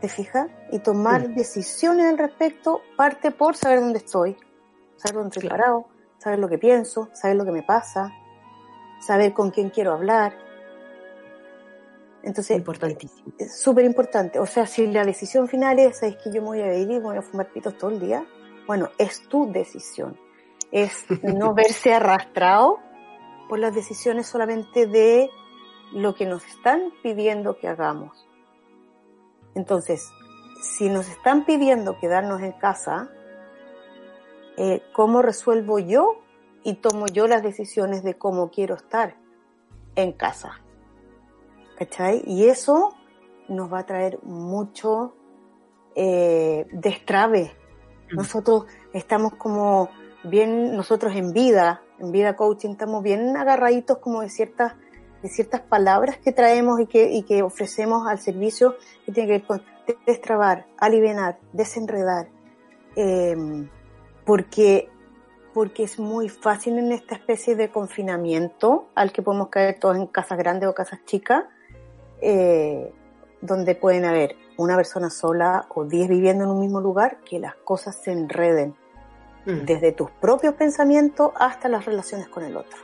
¿Te 0.00 0.08
fijas? 0.08 0.48
Y 0.70 0.78
tomar 0.78 1.30
decisiones 1.34 2.06
al 2.06 2.18
respecto 2.18 2.80
parte 2.96 3.30
por 3.32 3.56
saber 3.56 3.80
dónde 3.80 3.98
estoy, 3.98 4.36
saber 4.96 5.14
dónde 5.14 5.28
estoy 5.30 5.48
Claro. 5.48 5.56
parado, 5.62 5.84
saber 6.18 6.38
lo 6.38 6.48
que 6.48 6.58
pienso, 6.58 7.08
saber 7.14 7.36
lo 7.36 7.44
que 7.44 7.52
me 7.52 7.62
pasa, 7.62 8.12
saber 9.00 9.32
con 9.32 9.50
quién 9.50 9.70
quiero 9.70 9.92
hablar. 9.92 10.36
Entonces, 12.24 12.56
Importantísimo. 12.56 13.32
es 13.38 13.60
súper 13.60 13.84
importante. 13.84 14.38
O 14.38 14.46
sea, 14.46 14.66
si 14.66 14.86
la 14.86 15.04
decisión 15.04 15.46
final 15.46 15.78
es, 15.78 16.02
es 16.02 16.16
que 16.16 16.32
yo 16.32 16.40
me 16.40 16.48
voy 16.48 16.60
a 16.62 16.74
ir 16.74 16.90
y 16.90 16.98
voy 16.98 17.18
a 17.18 17.22
fumar 17.22 17.50
pitos 17.52 17.76
todo 17.76 17.90
el 17.90 18.00
día, 18.00 18.24
bueno, 18.66 18.90
es 18.98 19.28
tu 19.28 19.52
decisión. 19.52 20.18
Es 20.72 21.04
no 21.22 21.54
verse 21.54 21.92
arrastrado 21.92 22.80
por 23.48 23.58
las 23.58 23.74
decisiones 23.74 24.26
solamente 24.26 24.86
de 24.86 25.30
lo 25.92 26.14
que 26.14 26.24
nos 26.24 26.44
están 26.46 26.92
pidiendo 27.02 27.58
que 27.58 27.68
hagamos. 27.68 28.26
Entonces, 29.54 30.08
si 30.62 30.88
nos 30.88 31.08
están 31.08 31.44
pidiendo 31.44 31.98
quedarnos 31.98 32.40
en 32.40 32.52
casa, 32.52 33.10
eh, 34.56 34.82
¿cómo 34.92 35.20
resuelvo 35.20 35.78
yo 35.78 36.22
y 36.62 36.76
tomo 36.76 37.06
yo 37.06 37.26
las 37.26 37.42
decisiones 37.42 38.02
de 38.02 38.14
cómo 38.14 38.50
quiero 38.50 38.74
estar 38.76 39.14
en 39.94 40.12
casa? 40.12 40.63
¿Cachai? 41.78 42.22
Y 42.26 42.46
eso 42.46 42.94
nos 43.48 43.72
va 43.72 43.80
a 43.80 43.86
traer 43.86 44.18
mucho 44.22 45.14
eh, 45.94 46.66
destrave. 46.72 47.52
Nosotros 48.12 48.66
estamos 48.92 49.34
como 49.34 49.90
bien, 50.22 50.76
nosotros 50.76 51.14
en 51.16 51.32
vida, 51.32 51.82
en 51.98 52.12
vida 52.12 52.36
coaching, 52.36 52.70
estamos 52.70 53.02
bien 53.02 53.36
agarraditos 53.36 53.98
como 53.98 54.20
de 54.20 54.28
ciertas, 54.28 54.74
de 55.22 55.28
ciertas 55.28 55.60
palabras 55.62 56.18
que 56.18 56.32
traemos 56.32 56.80
y 56.80 56.86
que, 56.86 57.10
y 57.10 57.22
que 57.22 57.42
ofrecemos 57.42 58.06
al 58.06 58.18
servicio 58.18 58.76
que 59.04 59.12
tiene 59.12 59.26
que 59.26 59.38
ver 59.38 59.46
con 59.46 59.62
destrabar, 60.06 60.66
aliviar, 60.78 61.38
desenredar. 61.52 62.28
eh, 62.96 63.36
porque, 64.24 64.88
porque 65.52 65.84
es 65.84 65.98
muy 65.98 66.28
fácil 66.28 66.78
en 66.78 66.92
esta 66.92 67.14
especie 67.14 67.56
de 67.56 67.68
confinamiento 67.68 68.88
al 68.94 69.12
que 69.12 69.22
podemos 69.22 69.48
caer 69.48 69.78
todos 69.78 69.96
en 69.96 70.06
casas 70.06 70.38
grandes 70.38 70.68
o 70.68 70.74
casas 70.74 71.00
chicas, 71.04 71.44
eh, 72.20 72.92
donde 73.40 73.74
pueden 73.74 74.04
haber 74.04 74.36
una 74.56 74.76
persona 74.76 75.10
sola 75.10 75.66
o 75.74 75.84
diez 75.84 76.08
viviendo 76.08 76.44
en 76.44 76.50
un 76.50 76.60
mismo 76.60 76.80
lugar, 76.80 77.18
que 77.28 77.38
las 77.38 77.54
cosas 77.56 77.96
se 77.96 78.12
enreden 78.12 78.74
Mm. 79.46 79.66
desde 79.66 79.92
tus 79.92 80.10
propios 80.10 80.54
pensamientos 80.54 81.32
hasta 81.36 81.68
las 81.68 81.84
relaciones 81.84 82.28
con 82.28 82.44
el 82.44 82.56
otro. 82.56 82.78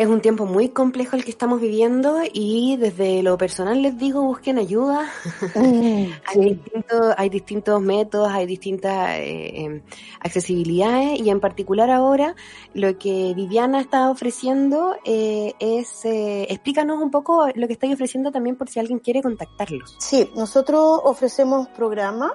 Es 0.00 0.08
un 0.08 0.22
tiempo 0.22 0.46
muy 0.46 0.70
complejo 0.70 1.14
el 1.14 1.24
que 1.26 1.30
estamos 1.30 1.60
viviendo 1.60 2.20
y 2.32 2.78
desde 2.78 3.22
lo 3.22 3.36
personal 3.36 3.82
les 3.82 3.98
digo, 3.98 4.22
busquen 4.22 4.56
ayuda. 4.56 5.06
Hay, 5.54 6.54
distintos, 6.54 7.14
hay 7.18 7.28
distintos 7.28 7.82
métodos, 7.82 8.30
hay 8.32 8.46
distintas 8.46 9.18
eh, 9.18 9.66
eh, 9.66 9.82
accesibilidades 10.20 11.20
y 11.20 11.28
en 11.28 11.38
particular 11.38 11.90
ahora 11.90 12.34
lo 12.72 12.96
que 12.96 13.34
Viviana 13.36 13.78
está 13.78 14.10
ofreciendo 14.10 14.96
eh, 15.04 15.52
es, 15.60 16.06
eh, 16.06 16.46
explícanos 16.48 16.98
un 17.02 17.10
poco 17.10 17.48
lo 17.54 17.66
que 17.66 17.74
estáis 17.74 17.92
ofreciendo 17.92 18.32
también 18.32 18.56
por 18.56 18.70
si 18.70 18.80
alguien 18.80 19.00
quiere 19.00 19.20
contactarlos. 19.20 19.96
Sí, 19.98 20.30
nosotros 20.34 20.98
ofrecemos 21.04 21.68
programas 21.68 22.32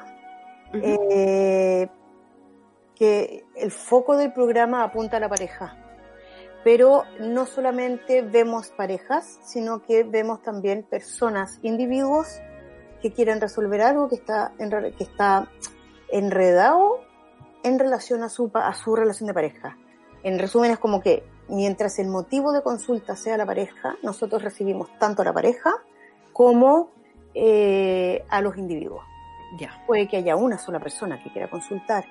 Ujú. 0.71 0.83
eh, 0.83 1.89
que 2.93 3.43
el 3.55 3.71
foco 3.71 4.17
del 4.17 4.31
programa 4.33 4.83
apunta 4.83 5.17
a 5.17 5.19
la 5.19 5.29
pareja. 5.29 5.81
Pero 6.65 7.03
no 7.19 7.45
solamente 7.45 8.21
vemos 8.23 8.69
parejas, 8.69 9.39
sino 9.45 9.83
que 9.83 10.03
vemos 10.03 10.41
también 10.41 10.83
personas, 10.83 11.59
individuos 11.61 12.27
que 13.01 13.13
quieren 13.13 13.39
resolver 13.39 13.81
algo 13.81 14.09
que 14.09 14.15
está, 14.15 14.51
en, 14.59 14.71
re- 14.71 14.91
que 14.93 15.03
está 15.05 15.47
enredado 16.09 17.01
en 17.63 17.77
relación 17.79 18.23
a 18.23 18.29
su, 18.29 18.51
a 18.55 18.73
su 18.73 18.95
relación 18.95 19.27
de 19.27 19.33
pareja. 19.33 19.77
En 20.23 20.39
resumen, 20.39 20.71
es 20.71 20.79
como 20.79 21.01
que 21.01 21.23
mientras 21.49 21.99
el 21.99 22.07
motivo 22.07 22.51
de 22.51 22.63
consulta 22.63 23.15
sea 23.15 23.37
la 23.37 23.45
pareja, 23.45 23.95
nosotros 24.01 24.41
recibimos 24.43 24.89
tanto 24.97 25.21
a 25.21 25.25
la 25.25 25.33
pareja 25.33 25.71
como 26.33 26.89
eh, 27.35 28.25
a 28.29 28.41
los 28.41 28.57
individuos 28.57 29.03
Ya. 29.59 29.83
puede 29.85 30.07
que 30.07 30.17
haya 30.17 30.35
una 30.35 30.57
sola 30.57 30.79
persona 30.79 31.21
que 31.21 31.29
quiera 31.31 31.47
consultar, 31.49 32.05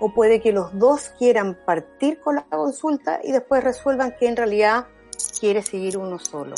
o 0.00 0.12
puede 0.12 0.40
que 0.40 0.52
los 0.52 0.76
dos 0.78 1.12
quieran 1.18 1.56
partir 1.64 2.20
con 2.20 2.36
la 2.36 2.44
consulta 2.44 3.20
y 3.22 3.32
después 3.32 3.62
resuelvan 3.62 4.14
que 4.18 4.26
en 4.26 4.36
realidad 4.36 4.86
quiere 5.38 5.62
seguir 5.62 5.98
uno 5.98 6.18
solo. 6.18 6.54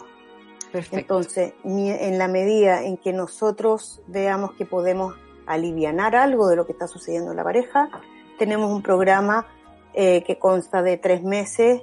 Perfecto. 0.71 0.99
Entonces, 0.99 1.53
en 1.65 2.19
la 2.19 2.29
medida 2.29 2.83
en 2.83 2.97
que 2.97 3.13
nosotros 3.13 4.01
veamos 4.07 4.53
que 4.53 4.65
podemos 4.65 5.15
alivianar 5.47 6.17
algo 6.17 6.49
de 6.49 6.57
lo 6.57 6.65
que 6.65 6.73
está 6.73 6.87
sucediendo 6.87 7.33
en 7.33 7.37
la 7.37 7.45
pareja, 7.45 7.91
tenemos 8.39 8.71
un 8.71 8.83
programa 8.83 9.47
eh, 9.93 10.23
que 10.23 10.39
consta 10.39 10.83
de 10.83 10.97
tres 10.97 11.23
meses, 11.23 11.83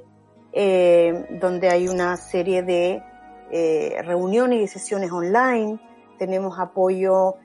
eh, 0.54 1.38
donde 1.40 1.70
hay 1.70 1.88
una 1.88 2.18
serie 2.18 2.64
de 2.64 3.04
eh, 3.52 4.02
reuniones 4.04 4.62
y 4.62 4.68
sesiones 4.68 5.12
online, 5.12 5.80
tenemos 6.18 6.58
apoyo 6.58 7.36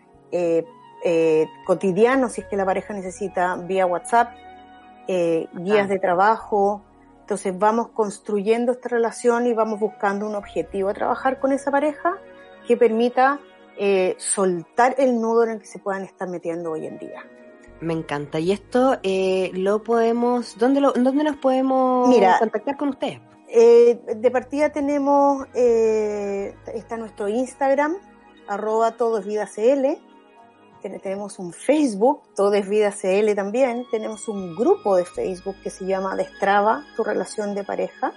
eh, 1.04 1.42
eh, 1.42 1.48
cotidiano 1.66 2.28
si 2.28 2.40
es 2.40 2.46
que 2.46 2.56
la 2.56 2.64
pareja 2.64 2.94
necesita 2.94 3.56
vía 3.56 3.86
WhatsApp, 3.86 4.32
eh, 5.06 5.46
guías 5.52 5.84
Ah. 5.84 5.88
de 5.92 5.98
trabajo, 5.98 6.82
entonces 7.20 7.56
vamos 7.58 7.88
construyendo 7.88 8.72
esta 8.72 8.88
relación 8.88 9.46
y 9.46 9.52
vamos 9.54 9.78
buscando 9.80 10.26
un 10.26 10.34
objetivo 10.34 10.88
a 10.88 10.94
trabajar 10.94 11.40
con 11.40 11.52
esa 11.52 11.70
pareja 11.70 12.16
que 12.66 12.76
permita 12.76 13.38
eh, 13.76 14.14
soltar 14.18 14.94
el 14.98 15.20
nudo 15.20 15.44
en 15.44 15.50
el 15.50 15.58
que 15.58 15.66
se 15.66 15.78
puedan 15.78 16.04
estar 16.04 16.28
metiendo 16.28 16.70
hoy 16.72 16.86
en 16.86 16.98
día. 16.98 17.24
Me 17.80 17.92
encanta. 17.92 18.38
Y 18.38 18.52
esto 18.52 18.98
eh, 19.02 19.50
lo 19.52 19.82
podemos, 19.82 20.56
¿dónde, 20.58 20.80
lo, 20.80 20.92
¿dónde 20.92 21.24
nos 21.24 21.36
podemos 21.36 22.08
Mira. 22.08 22.38
contactar 22.38 22.76
con 22.76 22.90
ustedes? 22.90 23.20
Eh, 23.48 24.00
de 24.16 24.30
partida 24.30 24.70
tenemos, 24.70 25.46
eh, 25.54 26.54
está 26.72 26.96
nuestro 26.96 27.28
Instagram, 27.28 27.96
arroba 28.48 28.92
todo 28.92 29.20
Tenemos 30.90 31.38
un 31.38 31.52
Facebook, 31.52 32.22
todo 32.36 32.52
es 32.54 32.68
vida 32.68 32.92
CL 32.92 33.34
también. 33.34 33.86
Tenemos 33.90 34.28
un 34.28 34.54
grupo 34.54 34.96
de 34.96 35.04
Facebook 35.04 35.56
que 35.62 35.70
se 35.70 35.86
llama 35.86 36.14
Destraba 36.14 36.84
tu 36.94 37.02
relación 37.02 37.54
de 37.54 37.64
pareja. 37.64 38.12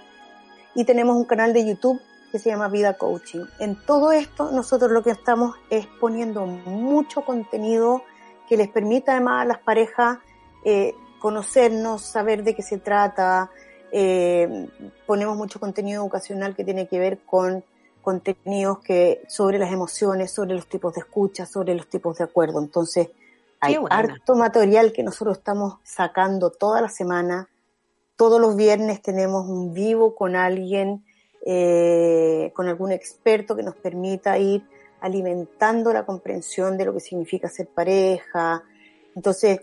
Y 0.74 0.84
tenemos 0.84 1.16
un 1.16 1.24
canal 1.24 1.52
de 1.54 1.66
YouTube 1.66 2.00
que 2.30 2.38
se 2.38 2.50
llama 2.50 2.68
Vida 2.68 2.94
Coaching. 2.94 3.44
En 3.58 3.74
todo 3.86 4.12
esto 4.12 4.50
nosotros 4.52 4.90
lo 4.90 5.02
que 5.02 5.10
estamos 5.10 5.56
es 5.70 5.86
poniendo 5.98 6.44
mucho 6.44 7.24
contenido 7.24 8.02
que 8.48 8.56
les 8.56 8.68
permita 8.68 9.12
además 9.12 9.42
a 9.42 9.44
las 9.46 9.58
parejas 9.58 10.18
eh, 10.64 10.94
conocernos, 11.20 12.02
saber 12.02 12.42
de 12.44 12.54
qué 12.54 12.62
se 12.62 12.78
trata, 12.78 13.50
eh, 13.90 14.68
ponemos 15.06 15.36
mucho 15.36 15.58
contenido 15.58 16.02
educacional 16.02 16.54
que 16.54 16.64
tiene 16.64 16.86
que 16.86 16.98
ver 16.98 17.18
con 17.24 17.64
contenidos 18.02 18.78
que 18.80 19.22
sobre 19.28 19.58
las 19.58 19.72
emociones, 19.72 20.30
sobre 20.30 20.54
los 20.54 20.68
tipos 20.68 20.94
de 20.94 21.00
escucha, 21.00 21.46
sobre 21.46 21.74
los 21.74 21.88
tipos 21.88 22.18
de 22.18 22.24
acuerdo. 22.24 22.60
Entonces, 22.60 23.08
hay 23.60 23.76
harto 23.90 24.34
material 24.34 24.92
que 24.92 25.02
nosotros 25.02 25.38
estamos 25.38 25.78
sacando 25.82 26.50
toda 26.50 26.80
la 26.80 26.88
semana. 26.88 27.48
Todos 28.16 28.40
los 28.40 28.56
viernes 28.56 29.02
tenemos 29.02 29.48
un 29.48 29.74
vivo 29.74 30.14
con 30.14 30.36
alguien, 30.36 31.04
eh, 31.44 32.52
con 32.54 32.68
algún 32.68 32.92
experto 32.92 33.56
que 33.56 33.62
nos 33.62 33.74
permita 33.74 34.38
ir 34.38 34.64
alimentando 35.00 35.92
la 35.92 36.04
comprensión 36.04 36.76
de 36.76 36.84
lo 36.84 36.94
que 36.94 37.00
significa 37.00 37.48
ser 37.48 37.68
pareja. 37.68 38.62
Entonces, 39.14 39.60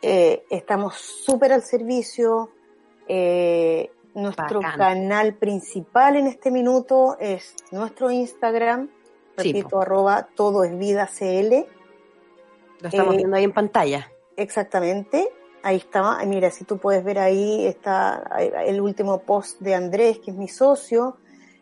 eh, 0.00 0.44
estamos 0.50 0.96
súper 0.96 1.52
al 1.52 1.62
servicio. 1.62 2.50
Eh, 3.08 3.90
nuestro 4.14 4.60
Bacán. 4.60 4.78
canal 4.78 5.34
principal 5.34 6.16
en 6.16 6.26
este 6.26 6.50
minuto 6.50 7.16
es 7.18 7.54
nuestro 7.70 8.10
Instagram, 8.10 8.88
Sí, 9.38 9.48
repito, 9.48 9.70
po. 9.70 9.80
arroba 9.80 10.28
todo 10.34 10.64
es 10.64 10.76
vida 10.76 11.06
CL. 11.06 11.66
Lo 12.80 12.88
estamos 12.88 13.14
eh, 13.14 13.16
viendo 13.16 13.36
ahí 13.36 13.44
en 13.44 13.52
pantalla. 13.52 14.10
Exactamente. 14.36 15.28
Ahí 15.62 15.76
está. 15.76 16.18
Mira, 16.26 16.50
si 16.50 16.64
tú 16.64 16.78
puedes 16.78 17.02
ver 17.04 17.18
ahí, 17.18 17.66
está 17.66 18.22
el 18.66 18.80
último 18.80 19.20
post 19.20 19.60
de 19.60 19.74
Andrés, 19.74 20.18
que 20.18 20.32
es 20.32 20.36
mi 20.36 20.48
socio. 20.48 21.16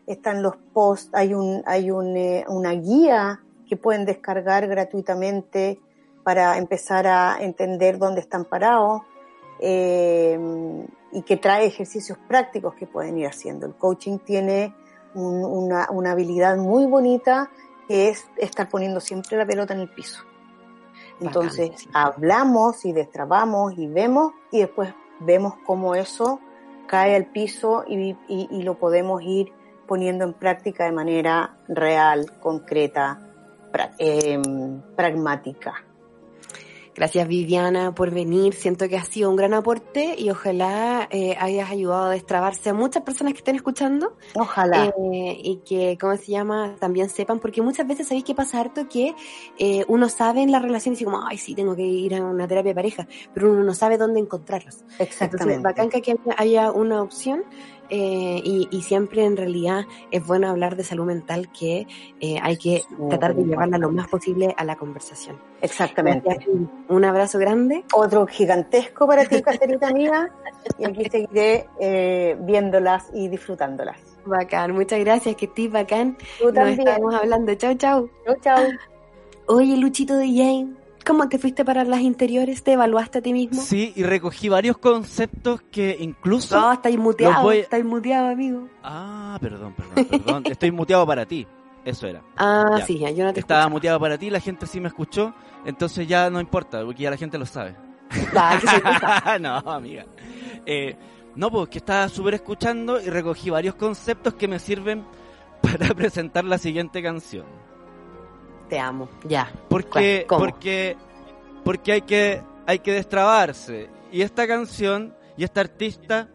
Están 0.07 0.41
los 0.41 0.57
posts, 0.73 1.09
hay 1.13 1.33
un, 1.33 1.63
hay 1.65 1.91
un, 1.91 2.17
eh, 2.17 2.43
una 2.47 2.71
guía 2.71 3.41
que 3.69 3.77
pueden 3.77 4.05
descargar 4.05 4.67
gratuitamente 4.67 5.79
para 6.23 6.57
empezar 6.57 7.07
a 7.07 7.37
entender 7.39 7.97
dónde 7.97 8.19
están 8.19 8.43
parados 8.45 9.03
eh, 9.61 10.39
y 11.13 11.21
que 11.23 11.37
trae 11.37 11.65
ejercicios 11.65 12.17
prácticos 12.27 12.73
que 12.75 12.87
pueden 12.87 13.17
ir 13.17 13.27
haciendo. 13.27 13.65
El 13.67 13.75
coaching 13.75 14.17
tiene 14.19 14.75
un- 15.13 15.43
una, 15.45 15.87
una 15.91 16.11
habilidad 16.11 16.57
muy 16.57 16.85
bonita 16.85 17.49
que 17.87 18.09
es 18.09 18.25
estar 18.37 18.69
poniendo 18.69 18.99
siempre 18.99 19.37
la 19.37 19.45
pelota 19.45 19.73
en 19.73 19.81
el 19.81 19.89
piso. 19.89 20.23
Entonces 21.19 21.69
Bacán, 21.69 21.77
sí. 21.77 21.89
hablamos 21.93 22.85
y 22.85 22.93
destrabamos 22.93 23.73
y 23.77 23.87
vemos 23.87 24.33
y 24.51 24.59
después 24.59 24.93
vemos 25.19 25.53
cómo 25.65 25.93
eso 25.95 26.39
cae 26.87 27.15
al 27.15 27.25
piso 27.27 27.83
y, 27.87 28.17
y- 28.27 28.47
y 28.49 28.63
lo 28.63 28.77
podemos 28.79 29.21
ir 29.21 29.51
poniendo 29.87 30.23
en 30.25 30.33
práctica 30.33 30.85
de 30.85 30.91
manera 30.93 31.57
real, 31.67 32.31
concreta, 32.39 33.19
pra- 33.71 33.91
em, 33.99 34.81
pragmática. 34.95 35.83
Gracias 36.93 37.27
Viviana 37.27 37.95
por 37.95 38.11
venir. 38.11 38.53
Siento 38.53 38.89
que 38.89 38.97
ha 38.97 39.05
sido 39.05 39.29
un 39.29 39.35
gran 39.35 39.53
aporte 39.53 40.15
y 40.17 40.29
ojalá 40.29 41.07
eh, 41.09 41.35
hayas 41.39 41.71
ayudado 41.71 42.05
a 42.05 42.11
destrabarse 42.11 42.69
a 42.69 42.73
muchas 42.73 43.03
personas 43.03 43.33
que 43.33 43.39
estén 43.39 43.55
escuchando 43.55 44.17
Ojalá. 44.35 44.87
eh, 44.87 45.37
y 45.41 45.61
que, 45.65 45.97
¿cómo 45.99 46.17
se 46.17 46.31
llama? 46.31 46.75
También 46.79 47.09
sepan, 47.09 47.39
porque 47.39 47.61
muchas 47.61 47.87
veces 47.87 48.07
sabéis 48.07 48.25
que 48.25 48.35
pasa 48.35 48.59
harto 48.59 48.89
que 48.89 49.15
eh, 49.57 49.85
uno 49.87 50.09
sabe 50.09 50.41
en 50.41 50.51
la 50.51 50.59
relación 50.59 50.93
y 50.93 50.95
dice 50.95 51.05
como, 51.05 51.25
ay, 51.25 51.37
sí, 51.37 51.55
tengo 51.55 51.75
que 51.75 51.83
ir 51.83 52.13
a 52.15 52.21
una 52.23 52.47
terapia 52.47 52.71
de 52.71 52.75
pareja, 52.75 53.07
pero 53.33 53.51
uno 53.51 53.63
no 53.63 53.73
sabe 53.73 53.97
dónde 53.97 54.19
encontrarlos. 54.19 54.81
Entonces, 54.81 55.07
Exactamente. 55.07 55.63
bacán 55.63 55.89
que 55.89 55.97
aquí 55.97 56.13
haya 56.37 56.71
una 56.71 57.01
opción 57.01 57.43
eh, 57.91 58.41
y, 58.43 58.69
y 58.71 58.81
siempre 58.83 59.25
en 59.25 59.35
realidad 59.35 59.83
es 60.11 60.25
bueno 60.25 60.47
hablar 60.49 60.77
de 60.77 60.83
salud 60.83 61.05
mental 61.05 61.51
que 61.51 61.85
eh, 62.21 62.37
hay 62.41 62.55
que 62.57 62.83
tratar 63.09 63.35
de 63.35 63.43
llevarla 63.43 63.77
lo 63.77 63.91
más 63.91 64.07
posible 64.07 64.55
a 64.57 64.63
la 64.63 64.77
conversación. 64.77 65.37
Exactamente. 65.61 66.29
Gracias. 66.29 66.55
Un 66.87 67.05
abrazo 67.05 67.37
grande. 67.37 67.83
Otro 67.93 68.25
gigantesco 68.25 69.05
para 69.05 69.25
ti, 69.25 69.41
Caterita 69.41 69.91
mía, 69.91 70.31
y 70.79 70.85
aquí 70.85 71.03
seguiré 71.11 71.67
eh, 71.79 72.37
viéndolas 72.39 73.09
y 73.13 73.27
disfrutándolas. 73.27 73.97
Bacán, 74.25 74.71
muchas 74.71 74.99
gracias, 75.01 75.35
que 75.35 75.45
estés 75.45 75.71
bacán. 75.71 76.17
Tú 76.39 76.45
Nos 76.45 76.53
también. 76.53 76.79
estamos 76.87 77.13
hablando. 77.13 77.53
Chau, 77.55 77.75
chau. 77.75 78.09
Chau, 78.25 78.35
chau. 78.41 78.63
Oye, 79.47 79.75
Luchito 79.75 80.15
de 80.15 80.27
Jane, 80.27 80.75
¿cómo 81.05 81.27
te 81.29 81.37
fuiste 81.37 81.63
para 81.65 81.83
las 81.83 82.01
interiores? 82.01 82.63
¿Te 82.63 82.73
evaluaste 82.73 83.19
a 83.19 83.21
ti 83.21 83.33
mismo? 83.33 83.61
Sí, 83.61 83.93
y 83.95 84.03
recogí 84.03 84.49
varios 84.49 84.77
conceptos 84.77 85.61
que 85.71 85.97
incluso... 85.99 86.59
No, 86.59 86.71
estáis 86.73 86.97
muteado, 86.97 87.43
voy- 87.43 87.57
estáis 87.59 87.85
muteado, 87.85 88.27
amigo. 88.29 88.67
Ah, 88.83 89.37
perdón, 89.41 89.73
perdón, 89.73 90.05
perdón. 90.09 90.43
Estoy 90.51 90.71
muteado 90.71 91.05
para 91.05 91.25
ti. 91.25 91.47
Eso 91.83 92.05
era. 92.07 92.21
Ah, 92.37 92.75
Ya. 92.79 92.85
sí, 92.85 92.99
ya, 92.99 93.09
yo 93.11 93.23
no 93.25 93.33
te 93.33 93.39
Estaba 93.39 93.67
muteado 93.67 93.99
para 93.99 94.17
ti, 94.17 94.29
la 94.29 94.39
gente 94.39 94.67
sí 94.67 94.79
me 94.79 94.87
escuchó, 94.87 95.33
entonces 95.65 96.07
ya 96.07 96.29
no 96.29 96.39
importa, 96.39 96.83
porque 96.85 97.03
ya 97.03 97.09
la 97.09 97.17
gente 97.17 97.37
lo 97.39 97.45
sabe. 97.45 97.75
Ah, 98.35 98.59
que 99.33 99.39
no, 99.39 99.57
amiga. 99.57 100.05
Eh, 100.65 100.95
no, 101.35 101.49
pues 101.49 101.69
que 101.69 101.77
estaba 101.79 102.07
súper 102.09 102.35
escuchando 102.35 103.01
y 103.01 103.09
recogí 103.09 103.49
varios 103.49 103.73
conceptos 103.75 104.35
que 104.35 104.47
me 104.47 104.59
sirven 104.59 105.03
para 105.61 105.87
presentar 105.95 106.43
la 106.45 106.57
siguiente 106.59 107.01
canción. 107.01 107.45
Te 108.71 108.79
amo. 108.79 109.09
Ya. 109.25 109.51
Porque, 109.67 110.25
¿Cómo? 110.29 110.45
porque, 110.45 110.95
porque 111.65 111.91
hay 111.91 112.01
que, 112.03 112.41
hay 112.65 112.79
que 112.79 112.93
destrabarse. 112.93 113.89
Y 114.13 114.21
esta 114.21 114.47
canción 114.47 115.13
y 115.35 115.43
esta 115.43 115.59
artista 115.59 116.29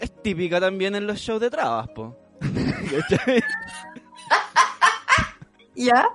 es 0.00 0.12
típica 0.22 0.58
también 0.58 0.96
en 0.96 1.06
los 1.06 1.20
shows 1.20 1.40
de 1.40 1.50
trabas, 1.50 1.88
po. 1.90 2.18
¿Ya? 5.76 6.08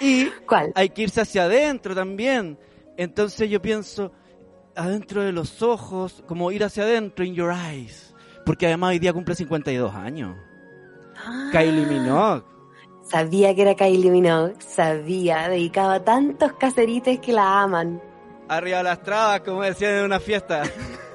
y 0.00 0.30
¿Cuál? 0.48 0.72
hay 0.74 0.88
que 0.88 1.02
irse 1.02 1.20
hacia 1.20 1.44
adentro 1.44 1.94
también. 1.94 2.58
Entonces 2.96 3.50
yo 3.50 3.60
pienso, 3.60 4.10
adentro 4.74 5.22
de 5.22 5.32
los 5.32 5.60
ojos, 5.60 6.24
como 6.26 6.50
ir 6.50 6.64
hacia 6.64 6.84
adentro, 6.84 7.26
in 7.26 7.34
your 7.34 7.52
eyes. 7.52 8.14
Porque 8.46 8.68
además 8.68 8.92
hoy 8.92 9.00
día 9.00 9.12
cumple 9.12 9.34
52 9.34 9.94
años. 9.94 10.34
Ah, 11.14 11.50
Kylie 11.52 11.84
Minogue. 11.84 12.52
Sabía 13.02 13.54
que 13.54 13.62
era 13.62 13.74
Kylie 13.74 14.10
Minogue, 14.10 14.54
sabía, 14.58 15.48
dedicaba 15.48 15.94
a 15.94 16.04
tantos 16.04 16.52
caserites 16.54 17.18
que 17.18 17.32
la 17.32 17.62
aman. 17.62 18.00
Arriba 18.48 18.82
las 18.82 19.02
trabas, 19.02 19.40
como 19.40 19.62
decían 19.62 19.94
en 19.94 20.04
una 20.04 20.20
fiesta. 20.20 20.62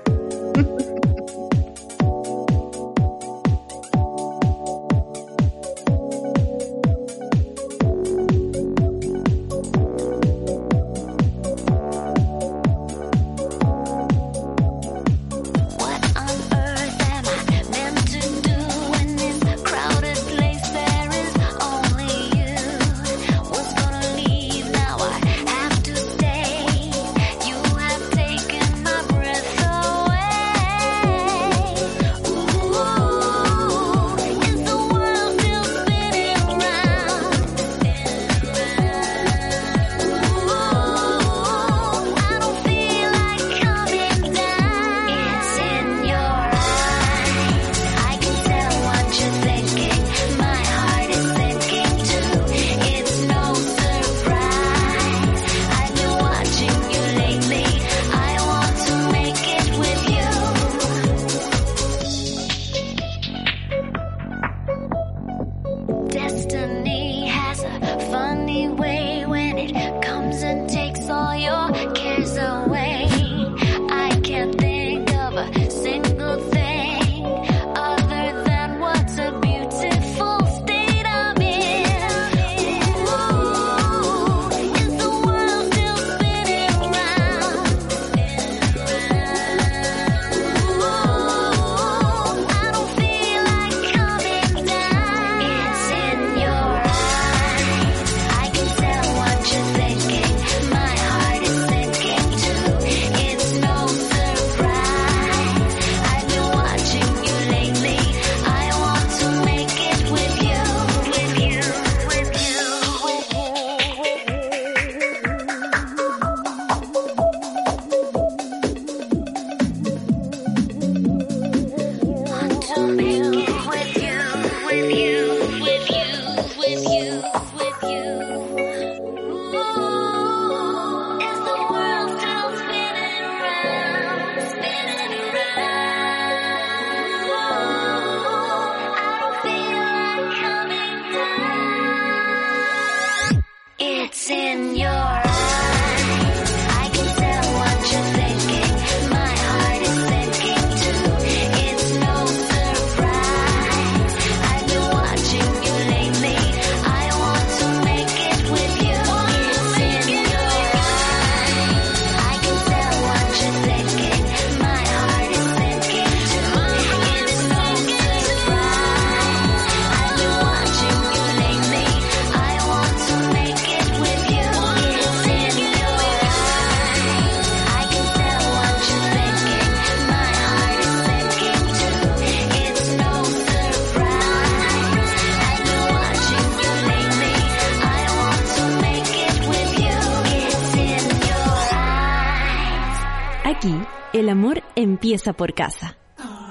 por 195.34 195.54
casa. 195.54 195.98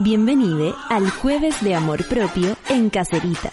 Bienvenide 0.01 0.75
al 0.89 1.11
jueves 1.11 1.63
de 1.63 1.75
amor 1.75 2.07
propio 2.07 2.57
en 2.69 2.91
Caceritas. 2.91 3.53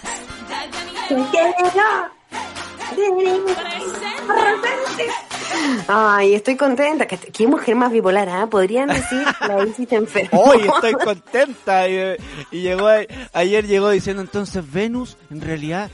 Ay, 5.88 6.34
estoy 6.36 6.56
contenta. 6.56 7.06
Qué, 7.08 7.48
mujer 7.48 7.76
más 7.76 7.92
bipolar, 7.92 8.30
¿ah? 8.30 8.48
Podrían 8.48 8.88
decir 8.90 9.24
la 9.42 9.64
está 9.64 9.96
enferma. 9.96 10.30
Hoy 10.40 10.62
estoy 10.62 10.94
contenta. 10.94 11.88
Y, 11.88 12.18
y 12.52 12.62
llegó 12.62 12.88
a- 12.88 13.02
ayer 13.34 13.68
llegó 13.68 13.90
diciendo 13.90 14.22
entonces 14.22 14.70
Venus 14.72 15.18
en 15.30 15.42
realidad 15.42 15.90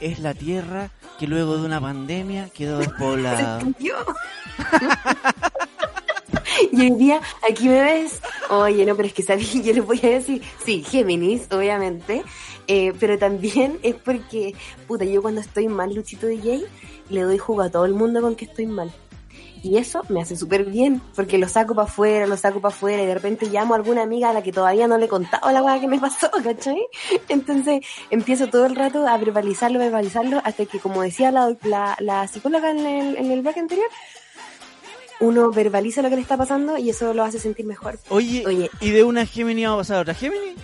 es 0.00 0.18
la 0.20 0.34
Tierra 0.34 0.90
que 1.18 1.26
luego 1.26 1.56
de 1.58 1.66
una 1.66 1.80
pandemia 1.80 2.48
quedó 2.50 2.78
despoblada. 2.78 3.60
Y 6.72 6.80
hoy 6.80 6.90
día, 6.90 7.20
aquí 7.48 7.68
me 7.68 7.82
ves. 7.82 8.20
Oye, 8.50 8.84
no, 8.84 8.96
pero 8.96 9.08
es 9.08 9.14
que 9.14 9.22
sabí, 9.22 9.44
yo 9.62 9.72
les 9.72 9.84
voy 9.84 10.00
a 10.02 10.08
decir, 10.08 10.42
sí, 10.64 10.82
Géminis, 10.82 11.48
obviamente. 11.50 12.22
eh, 12.66 12.92
pero 13.00 13.18
también 13.18 13.78
es 13.82 13.94
porque, 13.96 14.54
puta, 14.86 15.04
yo 15.04 15.22
cuando 15.22 15.40
estoy 15.40 15.68
mal, 15.68 15.94
Luchito 15.94 16.26
DJ, 16.26 16.64
le 17.08 17.22
doy 17.22 17.38
jugo 17.38 17.62
a 17.62 17.70
todo 17.70 17.84
el 17.84 17.94
mundo 17.94 18.20
con 18.20 18.34
que 18.36 18.44
estoy 18.44 18.66
mal. 18.66 18.92
Y 19.62 19.76
eso 19.76 20.02
me 20.08 20.22
hace 20.22 20.36
súper 20.36 20.64
bien, 20.64 21.02
porque 21.14 21.36
lo 21.36 21.46
saco 21.46 21.74
para 21.74 21.86
afuera, 21.86 22.26
lo 22.26 22.36
saco 22.38 22.60
para 22.62 22.74
afuera, 22.74 23.02
y 23.02 23.06
de 23.06 23.12
repente 23.14 23.44
llamo 23.46 23.74
a 23.74 23.76
alguna 23.76 24.02
amiga 24.02 24.30
a 24.30 24.32
la 24.32 24.42
que 24.42 24.52
todavía 24.52 24.88
no 24.88 24.96
le 24.96 25.04
he 25.04 25.08
contado 25.08 25.50
la 25.52 25.62
weá 25.62 25.78
que 25.78 25.86
me 25.86 25.98
pasó, 25.98 26.30
¿cachai? 26.42 26.80
Entonces 27.28 27.84
empiezo 28.08 28.46
todo 28.46 28.64
el 28.64 28.74
rato 28.74 29.06
a 29.06 29.18
verbalizarlo, 29.18 29.78
verbalizarlo, 29.78 30.40
hasta 30.44 30.64
que, 30.64 30.78
como 30.78 31.02
decía 31.02 31.30
la, 31.30 31.54
la, 31.64 31.94
la 32.00 32.26
psicóloga 32.26 32.70
en 32.70 32.78
el, 32.86 33.16
en 33.16 33.30
el 33.30 33.42
bloque 33.42 33.60
anterior, 33.60 33.88
uno 35.20 35.50
verbaliza 35.50 36.02
lo 36.02 36.08
que 36.08 36.16
le 36.16 36.22
está 36.22 36.36
pasando 36.36 36.76
y 36.78 36.90
eso 36.90 37.14
lo 37.14 37.22
hace 37.22 37.38
sentir 37.38 37.66
mejor. 37.66 37.98
Oye, 38.08 38.44
Oye. 38.46 38.70
¿y 38.80 38.90
de 38.90 39.04
una 39.04 39.26
Gemini 39.26 39.64
vamos 39.64 39.78
a 39.78 39.80
pasar 39.80 39.96
a 39.98 40.00
otra 40.00 40.14
Gemini? 40.14 40.54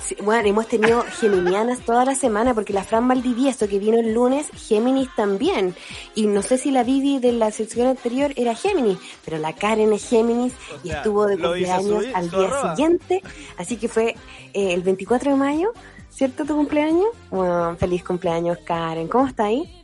Sí, 0.00 0.16
bueno, 0.22 0.48
hemos 0.48 0.68
tenido 0.68 1.02
geminianas 1.20 1.80
toda 1.80 2.04
la 2.04 2.14
semana 2.14 2.54
porque 2.54 2.72
la 2.72 2.82
Fran 2.82 3.06
Valdivieso 3.08 3.68
que 3.68 3.78
vino 3.78 3.98
el 3.98 4.14
lunes, 4.14 4.48
Géminis 4.54 5.08
también. 5.14 5.74
Y 6.14 6.26
no 6.26 6.40
sé 6.40 6.56
si 6.56 6.70
la 6.70 6.82
Vivi 6.82 7.18
de 7.18 7.32
la 7.32 7.50
sección 7.50 7.88
anterior 7.88 8.32
era 8.36 8.54
Géminis, 8.54 8.98
pero 9.24 9.38
la 9.38 9.54
Karen 9.54 9.92
es 9.92 10.08
Géminis 10.08 10.54
O 10.72 10.80
y 10.82 10.88
sea, 10.88 10.98
estuvo 10.98 11.26
de 11.26 11.38
cumpleaños 11.38 12.04
al 12.14 12.30
día 12.30 12.50
siguiente. 12.70 13.22
Así 13.58 13.76
que 13.76 13.88
fue 13.88 14.16
eh, 14.54 14.72
el 14.72 14.82
24 14.82 15.32
de 15.32 15.36
mayo, 15.36 15.72
¿cierto 16.08 16.46
tu 16.46 16.56
cumpleaños? 16.56 17.08
Bueno, 17.30 17.76
feliz 17.78 18.02
cumpleaños 18.02 18.58
Karen. 18.64 19.08
¿Cómo 19.08 19.26
está 19.26 19.44
ahí? 19.44 19.81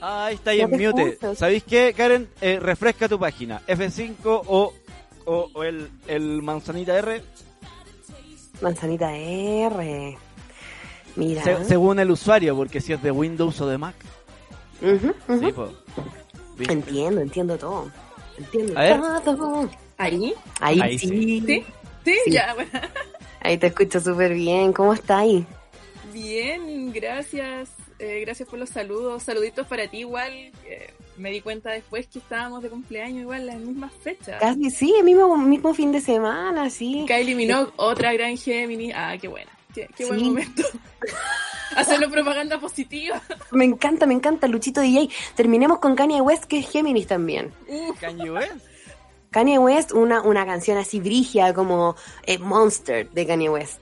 Ah, 0.00 0.26
ahí 0.26 0.34
está 0.34 0.50
ahí 0.52 0.60
en 0.62 0.70
te 0.70 0.88
mute. 0.88 1.18
¿Sabéis 1.36 1.62
qué, 1.64 1.92
Karen? 1.96 2.28
Eh, 2.40 2.58
refresca 2.60 3.08
tu 3.08 3.18
página. 3.18 3.60
F5 3.66 4.14
o, 4.24 4.72
o, 5.26 5.50
o 5.52 5.62
el, 5.64 5.90
el 6.06 6.42
manzanita 6.42 6.96
R, 6.98 7.22
Manzanita 8.60 9.14
R. 9.16 10.16
Mira. 11.16 11.42
se- 11.42 11.64
según 11.64 11.98
el 11.98 12.10
usuario, 12.10 12.54
porque 12.56 12.80
si 12.80 12.92
es 12.92 13.02
de 13.02 13.10
Windows 13.10 13.60
o 13.60 13.66
de 13.66 13.78
Mac. 13.78 13.94
Sí. 14.80 15.54
Entiendo, 16.68 17.20
entiendo 17.20 17.58
todo. 17.58 17.90
Entiendo 18.38 18.78
A 18.78 18.82
ver. 18.82 19.00
todo. 19.24 19.68
¿Ahí? 19.98 20.34
Ahí, 20.60 20.80
Ahí 20.80 20.98
sí. 20.98 21.42
¿Sí? 21.46 21.64
Sí, 22.04 22.14
Sí. 22.24 22.30
ya, 22.30 22.54
bueno. 22.54 22.70
Ahí 23.40 23.58
te 23.58 23.66
escucho 23.68 24.00
súper 24.00 24.32
bien. 24.34 24.72
¿Cómo 24.72 24.94
está 24.94 25.18
ahí? 25.18 25.44
Bien, 26.12 26.92
gracias. 26.92 27.70
Eh, 28.00 28.20
gracias 28.24 28.48
por 28.48 28.58
los 28.58 28.70
saludos. 28.70 29.22
Saluditos 29.22 29.66
para 29.66 29.86
ti 29.88 29.98
igual. 29.98 30.32
Eh, 30.64 30.90
me 31.18 31.30
di 31.30 31.40
cuenta 31.42 31.70
después 31.70 32.06
que 32.06 32.18
estábamos 32.18 32.62
de 32.62 32.70
cumpleaños 32.70 33.20
igual 33.22 33.46
las 33.46 33.56
mismas 33.56 33.92
fechas. 34.02 34.40
Casi 34.40 34.70
sí, 34.70 34.94
el 34.98 35.04
mismo, 35.04 35.36
mismo 35.36 35.74
fin 35.74 35.92
de 35.92 36.00
semana, 36.00 36.70
sí. 36.70 37.04
Kylie 37.06 37.34
Minogue, 37.34 37.72
otra 37.76 38.12
gran 38.14 38.36
Géminis. 38.38 38.94
Ah, 38.96 39.16
qué 39.20 39.28
buena. 39.28 39.50
Qué, 39.74 39.88
qué 39.96 40.06
buen 40.06 40.18
Sí. 40.18 40.24
momento. 40.26 40.62
Hacerlo 41.76 42.10
propaganda 42.10 42.58
positiva. 42.58 43.22
Me 43.52 43.64
encanta, 43.64 44.06
me 44.06 44.14
encanta, 44.14 44.48
Luchito 44.48 44.80
DJ. 44.80 45.08
Terminemos 45.36 45.78
con 45.78 45.94
Kanye 45.94 46.20
West, 46.20 46.44
que 46.44 46.58
es 46.58 46.68
Géminis 46.68 47.06
también. 47.06 47.52
Kanye 48.00 48.30
West. 48.30 48.52
Kanye 49.30 49.58
West, 49.58 49.92
una, 49.92 50.22
una 50.22 50.44
canción 50.44 50.78
así 50.78 50.98
brigia 50.98 51.54
como 51.54 51.94
eh, 52.26 52.38
Monster 52.38 53.08
de 53.10 53.26
Kanye 53.26 53.48
West. 53.50 53.78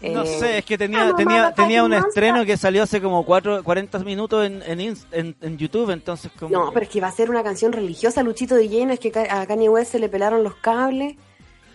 No 0.00 0.22
Eh, 0.22 0.38
sé, 0.38 0.58
es 0.58 0.64
que 0.64 0.78
tenía, 0.78 1.12
tenía, 1.16 1.52
tenía 1.52 1.82
un 1.82 1.92
estreno 1.92 2.44
que 2.44 2.56
salió 2.56 2.84
hace 2.84 3.00
como 3.02 3.24
cuatro, 3.24 3.64
40 3.64 3.98
minutos 4.00 4.46
en, 4.46 4.62
en, 4.62 4.96
en, 5.10 5.36
en 5.40 5.58
YouTube, 5.58 5.90
entonces 5.90 6.30
como... 6.38 6.52
No, 6.56 6.70
pero 6.72 6.84
es 6.84 6.88
que 6.90 7.00
va 7.00 7.08
a 7.08 7.12
ser 7.12 7.30
una 7.30 7.42
canción 7.42 7.72
religiosa, 7.72 8.22
Luchito 8.22 8.54
DJ, 8.54 8.86
no 8.86 8.92
es 8.92 9.00
que 9.00 9.12
a 9.28 9.44
Kanye 9.46 9.68
West 9.68 9.90
se 9.92 9.98
le 9.98 10.08
pelaron 10.08 10.44
los 10.44 10.54
cables 10.56 11.16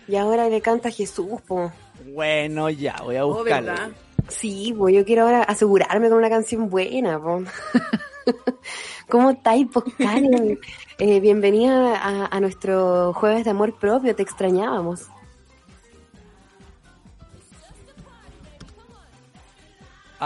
y 0.08 0.16
ahora 0.16 0.48
le 0.48 0.60
canta 0.62 0.90
Jesús, 0.90 1.40
po. 1.46 1.70
Bueno, 2.14 2.70
ya, 2.70 2.96
voy 3.04 3.16
a 3.16 3.26
Oh, 3.26 3.34
buscarlo. 3.38 3.72
¿verdad? 3.72 3.90
Sí, 4.28 4.74
pues 4.76 4.94
yo 4.94 5.04
quiero 5.04 5.24
ahora 5.24 5.42
asegurarme 5.42 6.08
con 6.08 6.16
una 6.16 6.30
canción 6.30 6.70
buena, 6.70 7.20
po. 7.20 7.42
¿Cómo 9.08 9.30
estáis, 9.30 9.66
Karen? 9.98 10.58
Eh, 10.98 11.20
bienvenida 11.20 11.96
a, 11.96 12.26
a 12.34 12.40
nuestro 12.40 13.12
jueves 13.12 13.44
de 13.44 13.50
amor 13.50 13.74
propio, 13.78 14.14
te 14.16 14.22
extrañábamos. 14.22 15.02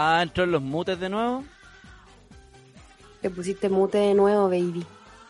Ah, 0.01 0.21
entró 0.23 0.45
en 0.45 0.51
los 0.53 0.61
mutes 0.61 0.97
de 0.97 1.09
nuevo. 1.09 1.43
Te 3.21 3.29
pusiste 3.29 3.67
mute 3.67 3.97
de 3.97 4.13
nuevo, 4.13 4.45
baby. 4.47 4.85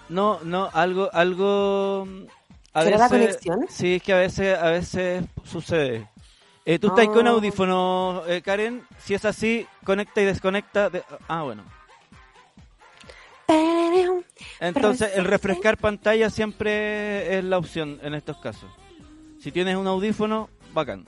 No, 0.10 0.40
no, 0.44 0.70
algo, 0.74 1.10
algo... 1.12 2.06
mm, 2.08 2.26
A 2.76 2.84
¿Será 2.84 2.98
la 3.00 3.10
conexión? 3.10 3.66
Sí, 3.68 3.96
es 3.96 4.04
que 4.04 4.14
a 4.14 4.18
veces, 4.18 4.58
a 4.60 4.70
veces 4.70 5.24
sucede. 5.44 6.08
Eh, 6.66 6.78
¿Tú 6.78 6.88
estás 6.90 7.08
con 7.08 7.26
Ah. 7.26 7.32
audífonos, 7.32 8.28
eh, 8.30 8.44
Karen? 8.44 8.84
Si 9.00 9.16
es 9.16 9.26
así, 9.26 9.66
conecta 9.84 10.22
y 10.22 10.26
desconecta. 10.26 10.92
de- 10.92 11.04
Ah, 11.28 11.42
bueno. 11.42 11.64
Entonces, 14.60 15.12
el 15.16 15.26
refrescar 15.26 15.78
pantalla 15.78 16.30
siempre 16.30 17.40
es 17.40 17.44
la 17.44 17.58
opción 17.58 18.00
en 18.04 18.14
estos 18.14 18.38
casos. 18.38 18.70
Si 19.42 19.52
tienes 19.52 19.76
un 19.78 19.88
audífono, 19.88 20.50
bacán. 20.74 21.06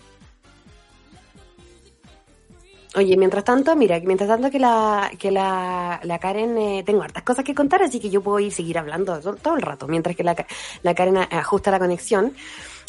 Oye, 2.93 3.15
mientras 3.15 3.45
tanto, 3.45 3.73
mira, 3.77 4.01
mientras 4.01 4.27
tanto 4.27 4.51
que 4.51 4.59
la, 4.59 5.09
que 5.17 5.31
la, 5.31 6.01
la 6.03 6.19
Karen, 6.19 6.57
eh, 6.57 6.83
tengo 6.85 7.03
hartas 7.03 7.23
cosas 7.23 7.45
que 7.45 7.55
contar, 7.55 7.81
así 7.81 8.01
que 8.01 8.09
yo 8.09 8.21
puedo 8.21 8.39
ir 8.39 8.51
seguir 8.51 8.77
hablando 8.77 9.17
todo, 9.21 9.35
todo 9.35 9.55
el 9.55 9.61
rato, 9.61 9.87
mientras 9.87 10.13
que 10.13 10.25
la, 10.25 10.35
la 10.83 10.93
Karen 10.93 11.17
ajusta 11.17 11.71
la 11.71 11.79
conexión. 11.79 12.33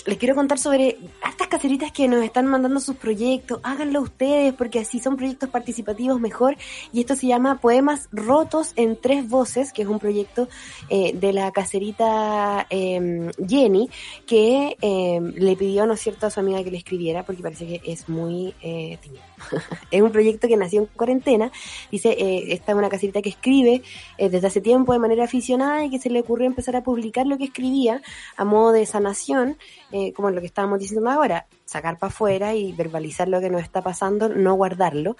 Les 0.04 0.18
quiero 0.18 0.34
contar 0.34 0.58
sobre 0.58 0.98
hartas 1.22 1.46
caseritas 1.46 1.92
que 1.92 2.08
nos 2.08 2.24
están 2.24 2.46
mandando 2.46 2.80
sus 2.80 2.96
proyectos. 2.96 3.60
Háganlo 3.62 4.00
ustedes, 4.00 4.52
porque 4.52 4.80
así 4.80 4.98
son 4.98 5.16
proyectos 5.16 5.48
participativos 5.48 6.18
mejor. 6.18 6.56
Y 6.92 6.98
esto 6.98 7.14
se 7.14 7.28
llama 7.28 7.60
Poemas 7.60 8.08
Rotos 8.10 8.72
en 8.74 9.00
Tres 9.00 9.28
Voces, 9.28 9.72
que 9.72 9.82
es 9.82 9.88
un 9.88 10.00
proyecto 10.00 10.48
eh, 10.88 11.12
de 11.14 11.32
la 11.32 11.52
caserita 11.52 12.66
eh, 12.68 13.30
Jenny, 13.48 13.88
que 14.26 14.76
eh, 14.80 15.20
le 15.36 15.54
pidió, 15.54 15.86
¿no 15.86 15.94
es 15.94 16.00
cierto?, 16.00 16.26
a 16.26 16.30
su 16.30 16.40
amiga 16.40 16.64
que 16.64 16.72
le 16.72 16.78
escribiera, 16.78 17.24
porque 17.24 17.42
parece 17.42 17.66
que 17.68 17.80
es 17.84 18.08
muy 18.08 18.52
eh, 18.60 18.98
tímida. 19.00 19.22
es 19.90 20.02
un 20.02 20.10
proyecto 20.10 20.48
que 20.48 20.56
nació 20.56 20.80
en 20.80 20.86
cuarentena. 20.86 21.50
Dice, 21.90 22.10
eh, 22.10 22.52
esta 22.52 22.72
es 22.72 22.78
una 22.78 22.88
caserita 22.88 23.22
que 23.22 23.30
escribe 23.30 23.82
eh, 24.18 24.28
desde 24.28 24.46
hace 24.46 24.60
tiempo 24.60 24.92
de 24.92 24.98
manera 24.98 25.24
aficionada 25.24 25.84
y 25.84 25.90
que 25.90 25.98
se 25.98 26.10
le 26.10 26.20
ocurrió 26.20 26.46
empezar 26.46 26.76
a 26.76 26.82
publicar 26.82 27.26
lo 27.26 27.38
que 27.38 27.44
escribía 27.44 28.02
a 28.36 28.44
modo 28.44 28.72
de 28.72 28.86
sanación, 28.86 29.56
eh, 29.92 30.12
como 30.12 30.30
lo 30.30 30.40
que 30.40 30.46
estábamos 30.46 30.78
diciendo 30.78 31.08
ahora, 31.10 31.46
sacar 31.72 31.98
para 31.98 32.12
afuera 32.12 32.54
y 32.54 32.72
verbalizar 32.72 33.28
lo 33.28 33.40
que 33.40 33.50
nos 33.50 33.62
está 33.62 33.82
pasando, 33.82 34.28
no 34.28 34.54
guardarlo. 34.54 35.16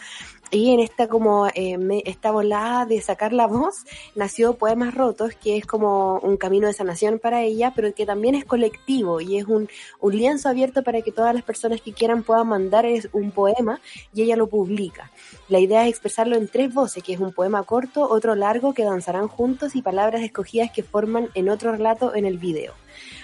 Y 0.51 0.75
en 0.75 0.81
esta 0.81 1.09
como 1.09 1.47
eh, 1.49 1.79
esta 2.05 2.31
volada 2.31 2.85
de 2.85 3.01
sacar 3.01 3.33
la 3.33 3.47
voz 3.47 3.85
nació 4.15 4.55
Poemas 4.55 4.95
Rotos, 4.95 5.35
que 5.35 5.57
es 5.57 5.65
como 5.65 6.19
un 6.19 6.37
camino 6.37 6.67
de 6.67 6.75
sanación 6.75 7.19
para 7.19 7.43
ella, 7.43 7.73
pero 7.75 7.95
que 7.95 8.05
también 8.05 8.35
es 8.35 8.45
colectivo 8.45 9.23
y 9.23 9.39
es 9.39 9.47
un, 9.47 9.69
un 10.01 10.17
lienzo 10.17 10.51
abierto 10.51 10.83
para 10.83 11.01
que 11.01 11.11
todas 11.11 11.35
las 11.35 11.43
personas 11.43 11.81
que 11.81 11.95
quieran 11.95 12.23
puedan 12.23 12.49
mandar 12.49 12.85
es 12.85 13.09
un 13.13 13.31
poema 13.31 13.81
y 14.13 14.23
ella 14.23 14.37
lo 14.37 14.47
publica. 14.47 15.11
La 15.49 15.59
idea 15.59 15.85
es 15.85 15.91
expresarlo 15.91 16.37
en 16.37 16.49
tres 16.49 16.73
voces, 16.75 17.03
que 17.03 17.15
es 17.15 17.21
un 17.21 17.33
poema 17.33 17.63
corto, 17.63 18.07
otro 18.07 18.35
largo 18.35 18.75
que 18.75 18.85
danzarán 18.85 19.29
juntos 19.29 19.75
y 19.75 19.81
palabras 19.81 20.23
escogidas 20.23 20.71
que 20.71 20.83
forman 20.83 21.31
en 21.35 21.49
otro 21.49 21.73
relato 21.73 22.15
en 22.15 22.27
el 22.27 22.37
video. 22.37 22.75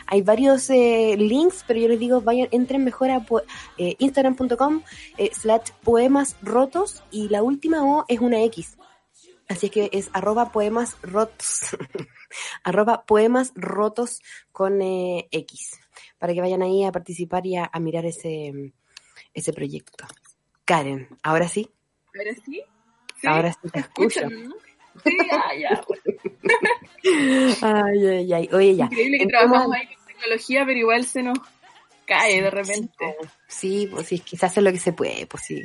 Hay 0.06 0.22
varios 0.22 0.68
eh, 0.70 1.16
links, 1.18 1.64
pero 1.66 1.80
yo 1.80 1.88
les 1.88 1.98
digo, 1.98 2.20
vayan, 2.20 2.48
entren 2.50 2.84
mejor 2.84 3.10
a 3.10 3.24
eh, 3.78 3.96
instagram.com 3.98 4.82
eh, 5.16 5.30
slash 5.32 5.70
poemas 5.82 6.36
rotos 6.42 7.02
y 7.10 7.28
la 7.28 7.42
última 7.42 7.84
O 7.84 8.04
es 8.08 8.20
una 8.20 8.42
X. 8.44 8.76
Así 9.48 9.66
es 9.66 9.72
que 9.72 9.90
es 9.92 10.10
arroba 10.12 10.52
poemas 10.52 10.96
rotos, 11.00 11.76
arroba 12.64 13.04
poemas 13.04 13.52
rotos 13.54 14.20
con 14.52 14.82
eh, 14.82 15.26
X, 15.30 15.78
para 16.18 16.34
que 16.34 16.40
vayan 16.40 16.62
ahí 16.62 16.84
a 16.84 16.92
participar 16.92 17.46
y 17.46 17.56
a, 17.56 17.70
a 17.72 17.80
mirar 17.80 18.04
ese, 18.04 18.74
ese 19.32 19.52
proyecto. 19.54 20.06
Karen, 20.66 21.08
ahora 21.22 21.48
sí, 21.48 21.70
¿Ahora 22.18 22.34
sí? 22.44 22.62
¿Sí? 23.20 23.26
ahora 23.26 23.52
sí 23.52 23.68
te 23.70 23.80
escucho. 23.80 24.20
¿Escuchan, 24.20 24.48
no? 24.48 24.67
Sí, 25.04 25.18
ya, 25.30 25.44
ya. 25.58 25.84
Ay, 27.62 28.06
ay, 28.06 28.32
ay. 28.32 28.48
Oye, 28.52 28.76
ya. 28.76 28.84
Increíble 28.84 29.18
que 29.18 29.26
trabajamos 29.26 29.74
ahí 29.74 29.86
con 29.86 30.06
tecnología, 30.06 30.64
pero 30.66 30.78
igual 30.78 31.04
se 31.04 31.22
nos 31.22 31.38
cae 32.06 32.42
de 32.42 32.50
repente. 32.50 33.16
Sí, 33.46 33.88
pues 33.90 34.08
sí, 34.08 34.22
es 34.32 34.38
se 34.38 34.46
hace 34.46 34.62
lo 34.62 34.72
que 34.72 34.78
se 34.78 34.92
puede, 34.92 35.26
pues 35.26 35.44
sí. 35.44 35.62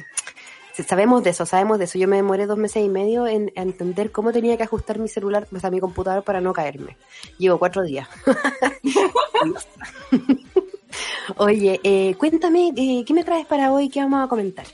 Sabemos 0.87 1.23
de 1.23 1.29
eso, 1.29 1.45
sabemos 1.45 1.77
de 1.77 1.85
eso. 1.85 1.99
Yo 1.99 2.07
me 2.07 2.15
demoré 2.15 2.47
dos 2.47 2.57
meses 2.57 2.83
y 2.83 2.89
medio 2.89 3.27
en 3.27 3.51
en 3.55 3.69
entender 3.69 4.11
cómo 4.11 4.31
tenía 4.31 4.57
que 4.57 4.63
ajustar 4.63 4.97
mi 4.97 5.07
celular, 5.07 5.47
o 5.53 5.59
sea, 5.59 5.69
mi 5.69 5.79
computador 5.79 6.23
para 6.23 6.41
no 6.41 6.51
caerme. 6.51 6.97
Llevo 7.37 7.59
cuatro 7.59 7.83
días. 7.83 8.07
Oye, 11.37 11.79
eh, 11.83 12.15
cuéntame, 12.15 12.73
eh, 12.75 13.03
¿qué 13.05 13.13
me 13.13 13.23
traes 13.23 13.45
para 13.45 13.71
hoy? 13.71 13.89
¿Qué 13.89 13.99
vamos 13.99 14.23
a 14.23 14.27
comentar? 14.27 14.65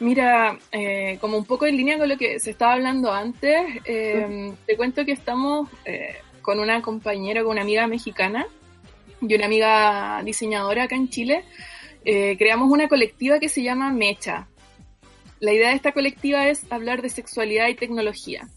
Mira, 0.00 0.56
eh, 0.70 1.18
como 1.20 1.36
un 1.36 1.44
poco 1.44 1.66
en 1.66 1.76
línea 1.76 1.98
con 1.98 2.08
lo 2.08 2.16
que 2.16 2.38
se 2.38 2.50
estaba 2.50 2.74
hablando 2.74 3.12
antes, 3.12 3.60
eh, 3.84 4.52
te 4.64 4.76
cuento 4.76 5.04
que 5.04 5.12
estamos 5.12 5.68
eh, 5.84 6.14
con 6.40 6.60
una 6.60 6.80
compañera, 6.82 7.42
con 7.42 7.52
una 7.52 7.62
amiga 7.62 7.86
mexicana 7.88 8.46
y 9.20 9.34
una 9.34 9.46
amiga 9.46 10.22
diseñadora 10.24 10.84
acá 10.84 10.94
en 10.94 11.08
Chile. 11.08 11.44
Eh, 12.04 12.36
creamos 12.38 12.70
una 12.70 12.86
colectiva 12.86 13.40
que 13.40 13.48
se 13.48 13.64
llama 13.64 13.92
Mecha. 13.92 14.46
La 15.40 15.52
idea 15.52 15.70
de 15.70 15.74
esta 15.74 15.92
colectiva 15.92 16.48
es 16.48 16.64
hablar 16.70 17.02
de 17.02 17.08
sexualidad 17.08 17.68
y 17.68 17.74
tecnología. 17.74 18.48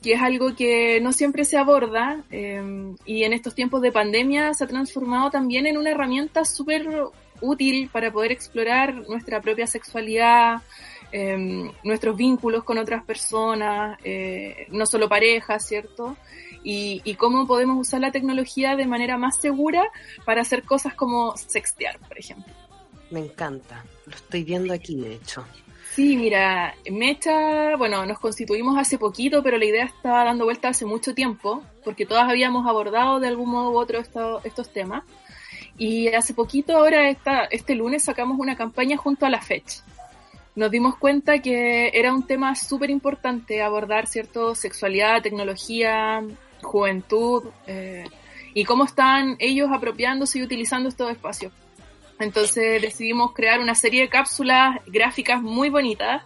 que 0.00 0.14
es 0.14 0.22
algo 0.22 0.56
que 0.56 1.00
no 1.00 1.12
siempre 1.12 1.44
se 1.44 1.56
aborda 1.56 2.24
y 3.06 3.22
en 3.22 3.32
estos 3.32 3.54
tiempos 3.54 3.82
de 3.82 3.92
pandemia 3.92 4.52
se 4.52 4.64
ha 4.64 4.66
transformado 4.66 5.30
también 5.30 5.64
en 5.64 5.78
una 5.78 5.90
herramienta 5.90 6.44
súper 6.44 6.88
útil 7.42 7.90
para 7.92 8.10
poder 8.10 8.32
explorar 8.32 8.94
nuestra 9.08 9.40
propia 9.40 9.66
sexualidad, 9.66 10.62
eh, 11.12 11.70
nuestros 11.84 12.16
vínculos 12.16 12.64
con 12.64 12.78
otras 12.78 13.04
personas, 13.04 13.98
eh, 14.04 14.66
no 14.70 14.86
solo 14.86 15.08
parejas, 15.08 15.66
¿cierto? 15.66 16.16
Y, 16.64 17.02
y 17.04 17.16
cómo 17.16 17.46
podemos 17.46 17.76
usar 17.78 18.00
la 18.00 18.12
tecnología 18.12 18.76
de 18.76 18.86
manera 18.86 19.18
más 19.18 19.36
segura 19.38 19.82
para 20.24 20.40
hacer 20.40 20.62
cosas 20.62 20.94
como 20.94 21.36
sextear, 21.36 21.98
por 21.98 22.18
ejemplo. 22.18 22.52
Me 23.10 23.20
encanta. 23.20 23.84
Lo 24.06 24.14
estoy 24.14 24.42
viendo 24.44 24.72
aquí, 24.72 24.96
de 24.96 25.14
hecho. 25.16 25.44
Sí, 25.94 26.16
mira, 26.16 26.74
Mecha, 26.90 27.76
bueno, 27.76 28.06
nos 28.06 28.18
constituimos 28.18 28.78
hace 28.78 28.96
poquito, 28.96 29.42
pero 29.42 29.58
la 29.58 29.66
idea 29.66 29.84
estaba 29.84 30.24
dando 30.24 30.44
vuelta 30.46 30.68
hace 30.68 30.86
mucho 30.86 31.14
tiempo, 31.14 31.62
porque 31.84 32.06
todas 32.06 32.26
habíamos 32.30 32.66
abordado 32.66 33.20
de 33.20 33.28
algún 33.28 33.50
modo 33.50 33.72
u 33.72 33.76
otro 33.76 33.98
esto- 33.98 34.40
estos 34.44 34.72
temas. 34.72 35.02
Y 35.78 36.08
hace 36.08 36.34
poquito, 36.34 36.76
ahora 36.76 37.08
esta, 37.08 37.44
este 37.44 37.74
lunes, 37.74 38.04
sacamos 38.04 38.38
una 38.38 38.56
campaña 38.56 38.96
junto 38.96 39.26
a 39.26 39.30
la 39.30 39.40
fecha. 39.40 39.82
Nos 40.54 40.70
dimos 40.70 40.96
cuenta 40.96 41.38
que 41.38 41.90
era 41.94 42.12
un 42.12 42.26
tema 42.26 42.54
súper 42.54 42.90
importante 42.90 43.62
abordar, 43.62 44.06
¿cierto? 44.06 44.54
Sexualidad, 44.54 45.22
tecnología, 45.22 46.22
juventud, 46.62 47.44
eh, 47.66 48.04
y 48.54 48.64
cómo 48.64 48.84
están 48.84 49.36
ellos 49.38 49.70
apropiándose 49.72 50.38
y 50.38 50.42
utilizando 50.42 50.88
estos 50.88 51.10
espacios. 51.10 51.52
Entonces 52.20 52.82
decidimos 52.82 53.32
crear 53.32 53.60
una 53.60 53.74
serie 53.74 54.02
de 54.02 54.08
cápsulas 54.08 54.78
gráficas 54.86 55.42
muy 55.42 55.70
bonitas, 55.70 56.22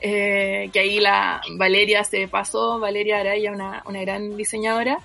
eh, 0.00 0.68
que 0.72 0.78
ahí 0.78 1.00
la 1.00 1.40
Valeria 1.56 2.04
se 2.04 2.28
pasó, 2.28 2.78
Valeria 2.78 3.20
Araya, 3.20 3.50
una, 3.50 3.82
una 3.86 4.00
gran 4.02 4.36
diseñadora, 4.36 4.98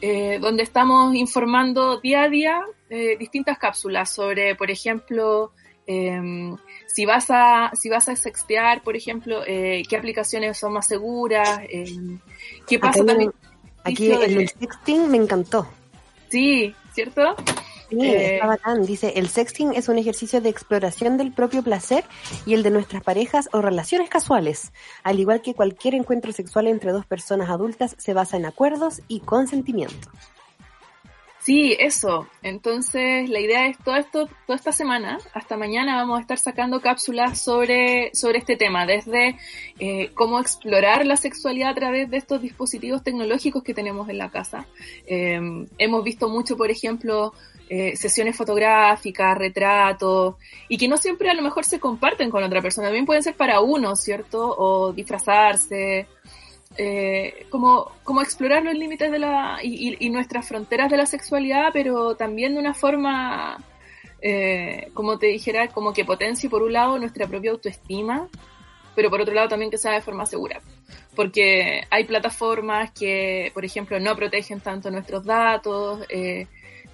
eh, 0.00 0.38
donde 0.40 0.62
estamos 0.62 1.14
informando 1.14 2.00
día 2.00 2.22
a 2.22 2.28
día 2.28 2.62
eh, 2.88 3.16
distintas 3.18 3.58
cápsulas 3.58 4.10
sobre, 4.10 4.54
por 4.54 4.70
ejemplo, 4.70 5.52
eh, 5.86 6.56
si 6.86 7.04
vas 7.04 7.26
a 7.30 7.72
si 7.74 7.88
vas 7.88 8.08
a 8.08 8.14
sextear, 8.14 8.82
por 8.82 8.96
ejemplo, 8.96 9.42
eh, 9.46 9.82
qué 9.88 9.96
aplicaciones 9.96 10.58
son 10.58 10.74
más 10.74 10.86
seguras, 10.86 11.60
eh, 11.68 11.84
qué 12.66 12.78
pasa 12.78 13.02
Acá 13.02 13.12
también. 13.12 13.32
Aquí 13.82 14.10
el 14.10 14.20
del 14.20 14.48
sexting 14.60 15.10
me 15.10 15.16
encantó. 15.16 15.66
Sí, 16.28 16.74
¿cierto? 16.92 17.34
Sí, 17.90 18.00
Eh, 18.00 18.34
está 18.34 18.46
bacán. 18.46 18.86
Dice, 18.86 19.12
el 19.16 19.28
sexting 19.28 19.74
es 19.74 19.88
un 19.88 19.98
ejercicio 19.98 20.40
de 20.40 20.48
exploración 20.48 21.16
del 21.16 21.32
propio 21.32 21.62
placer 21.62 22.04
y 22.46 22.54
el 22.54 22.62
de 22.62 22.70
nuestras 22.70 23.02
parejas 23.02 23.48
o 23.52 23.60
relaciones 23.60 24.08
casuales. 24.08 24.72
Al 25.02 25.18
igual 25.18 25.42
que 25.42 25.54
cualquier 25.54 25.94
encuentro 25.94 26.32
sexual 26.32 26.68
entre 26.68 26.92
dos 26.92 27.04
personas 27.04 27.50
adultas, 27.50 27.96
se 27.98 28.14
basa 28.14 28.36
en 28.36 28.46
acuerdos 28.46 29.02
y 29.08 29.20
consentimiento. 29.20 30.08
Sí, 31.42 31.74
eso. 31.80 32.28
Entonces, 32.42 33.30
la 33.30 33.40
idea 33.40 33.66
es 33.66 33.78
todo 33.78 33.96
esto, 33.96 34.28
toda 34.46 34.56
esta 34.56 34.72
semana, 34.72 35.18
hasta 35.32 35.56
mañana, 35.56 35.96
vamos 35.96 36.18
a 36.18 36.20
estar 36.20 36.36
sacando 36.36 36.82
cápsulas 36.82 37.40
sobre, 37.40 38.14
sobre 38.14 38.38
este 38.38 38.56
tema, 38.56 38.84
desde 38.84 39.38
eh, 39.78 40.10
cómo 40.14 40.38
explorar 40.38 41.06
la 41.06 41.16
sexualidad 41.16 41.70
a 41.70 41.74
través 41.74 42.10
de 42.10 42.18
estos 42.18 42.42
dispositivos 42.42 43.02
tecnológicos 43.02 43.62
que 43.62 43.72
tenemos 43.72 44.10
en 44.10 44.18
la 44.18 44.30
casa. 44.30 44.66
Eh, 45.06 45.40
hemos 45.78 46.04
visto 46.04 46.28
mucho, 46.28 46.58
por 46.58 46.70
ejemplo, 46.70 47.32
eh, 47.72 47.94
sesiones 47.96 48.36
fotográficas, 48.36 49.38
retratos, 49.38 50.34
y 50.68 50.76
que 50.76 50.88
no 50.88 50.96
siempre 50.96 51.30
a 51.30 51.34
lo 51.34 51.42
mejor 51.42 51.64
se 51.64 51.78
comparten 51.78 52.28
con 52.28 52.42
otra 52.42 52.60
persona, 52.60 52.88
también 52.88 53.06
pueden 53.06 53.22
ser 53.22 53.34
para 53.36 53.60
uno, 53.60 53.94
¿cierto? 53.94 54.56
O 54.58 54.92
disfrazarse, 54.92 56.06
eh, 56.76 57.46
como, 57.48 57.92
como 58.02 58.22
explorar 58.22 58.64
los 58.64 58.74
límites 58.74 59.10
de 59.12 59.18
la 59.20 59.58
y, 59.62 59.90
y- 59.90 59.96
y 60.06 60.10
nuestras 60.10 60.48
fronteras 60.48 60.90
de 60.90 60.96
la 60.96 61.06
sexualidad, 61.06 61.70
pero 61.72 62.16
también 62.16 62.54
de 62.54 62.60
una 62.60 62.74
forma, 62.74 63.56
eh, 64.20 64.88
como 64.92 65.16
te 65.18 65.26
dijera, 65.28 65.68
como 65.68 65.92
que 65.92 66.04
potencie 66.04 66.50
por 66.50 66.62
un 66.64 66.72
lado 66.72 66.98
nuestra 66.98 67.28
propia 67.28 67.52
autoestima, 67.52 68.28
pero 68.96 69.10
por 69.10 69.20
otro 69.20 69.32
lado 69.34 69.48
también 69.48 69.70
que 69.70 69.78
sea 69.78 69.92
de 69.92 70.02
forma 70.02 70.26
segura. 70.26 70.60
Porque 71.14 71.84
hay 71.90 72.04
plataformas 72.04 72.90
que, 72.92 73.50
por 73.54 73.64
ejemplo, 73.64 73.98
no 74.00 74.16
protegen 74.16 74.60
tanto 74.60 74.90
nuestros 74.90 75.24
datos, 75.24 76.00
eh, 76.08 76.46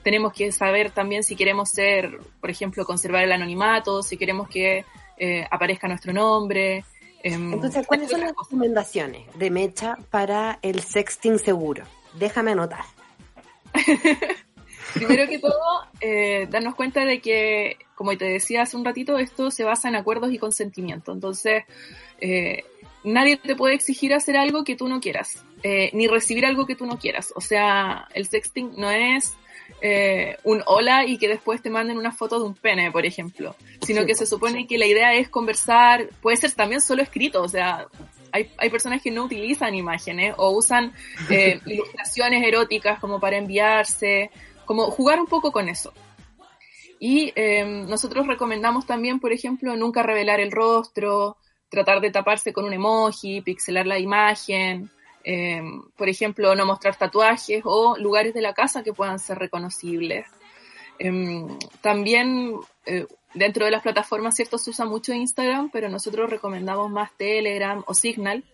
tenemos 0.07 0.33
que 0.33 0.53
saber 0.53 0.93
también 0.93 1.25
si 1.25 1.35
queremos 1.35 1.69
ser, 1.69 2.21
por 2.41 2.49
ejemplo, 2.49 2.85
conservar 2.85 3.25
el 3.25 3.33
anonimato, 3.33 4.05
si 4.05 4.17
queremos 4.17 4.49
que 4.49 4.85
eh, 5.19 5.45
aparezca 5.51 5.89
nuestro 5.89 6.13
nombre. 6.13 6.85
em, 7.25 7.55
Entonces, 7.55 7.85
¿cuáles 7.89 8.09
son 8.09 8.21
las 8.21 8.29
recomendaciones 8.29 9.27
de 9.37 9.51
Mecha 9.51 9.97
para 10.11 10.61
el 10.63 10.79
sexting 10.79 11.41
seguro? 11.41 11.83
Déjame 12.15 12.53
anotar. 12.53 12.85
Primero 14.95 15.29
que 15.29 15.41
todo, 15.41 15.89
eh, 16.01 16.47
darnos 16.53 16.77
cuenta 16.77 17.05
de 17.05 17.21
que, 17.21 17.77
como 17.97 18.17
te 18.17 18.27
decía 18.27 18.63
hace 18.63 18.77
un 18.77 18.85
ratito, 18.85 19.19
esto 19.19 19.51
se 19.51 19.65
basa 19.65 19.89
en 19.89 19.97
acuerdos 19.97 20.31
y 20.31 20.39
consentimiento. 20.39 21.11
Entonces, 21.11 21.65
eh, 22.21 22.63
nadie 23.07 23.37
te 23.37 23.57
puede 23.57 23.75
exigir 23.75 24.13
hacer 24.13 24.37
algo 24.37 24.65
que 24.65 24.77
tú 24.77 24.89
no 24.89 25.01
quieras, 25.01 25.45
eh, 25.63 25.91
ni 25.93 26.09
recibir 26.09 26.45
algo 26.45 26.67
que 26.67 26.75
tú 26.75 26.87
no 26.87 26.99
quieras. 26.99 27.33
O 27.37 27.41
sea, 27.41 28.09
el 28.13 28.27
sexting 28.27 28.73
no 28.77 28.91
es 28.91 29.35
eh, 29.81 30.37
un 30.43 30.63
hola 30.67 31.07
y 31.07 31.17
que 31.17 31.29
después 31.29 31.63
te 31.63 31.71
manden 31.71 31.99
una 31.99 32.13
foto 32.13 32.39
de 32.39 32.47
un 32.47 32.55
pene, 32.55 32.91
por 32.91 33.07
ejemplo, 33.07 33.55
sino 33.83 34.01
Sí, 34.03 34.07
que 34.07 34.15
se 34.15 34.27
supone 34.27 34.67
que 34.67 34.77
la 34.79 34.87
idea 34.87 35.15
es 35.15 35.29
conversar, 35.29 36.09
puede 36.21 36.37
ser 36.37 36.53
también 36.53 36.81
solo 36.81 37.03
escrito, 37.03 37.43
o 37.43 37.49
sea, 37.49 37.87
hay, 38.33 38.51
hay 38.59 38.71
personas 38.71 39.03
que 39.03 39.11
no 39.11 39.25
utilizan 39.25 39.75
imágenes 39.75 40.35
o 40.37 40.51
usan 40.51 40.93
eh, 41.31 41.61
ilustraciones 41.67 42.45
eróticas 42.45 42.99
como 42.99 43.21
para 43.21 43.37
enviarse, 43.37 44.31
como 44.65 44.91
jugar 44.91 45.21
un 45.21 45.27
poco 45.27 45.53
con 45.53 45.69
eso. 45.69 45.93
Y 46.99 47.33
eh, 47.37 47.65
nosotros 47.65 48.27
recomendamos 48.27 48.87
también, 48.87 49.21
por 49.21 49.33
ejemplo, 49.33 49.77
nunca 49.77 50.03
revelar 50.03 50.41
el 50.41 50.51
rostro, 50.51 51.37
tratar 51.69 52.01
de 52.01 52.11
taparse 52.11 52.53
con 52.53 52.65
un 52.65 52.73
emoji, 52.73 53.41
pixelar 53.41 53.87
la 53.87 53.99
imagen, 53.99 54.91
eh, 55.25 55.63
por 55.97 56.09
ejemplo, 56.09 56.55
no 56.55 56.67
mostrar 56.67 56.97
tatuajes 56.97 57.63
o 57.65 57.97
lugares 57.99 58.33
de 58.33 58.41
la 58.41 58.55
casa 58.55 58.85
que 58.85 58.93
puedan 58.93 59.19
ser 59.19 59.39
reconocibles. 59.39 60.27
Em, 60.99 61.59
también 61.81 62.55
eh, 62.87 63.07
dentro 63.35 63.65
de 63.65 63.71
las 63.71 63.83
plataformas, 63.83 64.37
cierto, 64.37 64.57
se 64.57 64.71
usa 64.71 64.87
mucho 64.87 65.13
Instagram, 65.13 65.71
pero 65.71 65.89
nosotros 65.89 66.31
recomendamos 66.31 66.91
más 66.91 67.11
Telegram 67.17 67.83
o 67.87 67.95
Signal, 67.95 68.45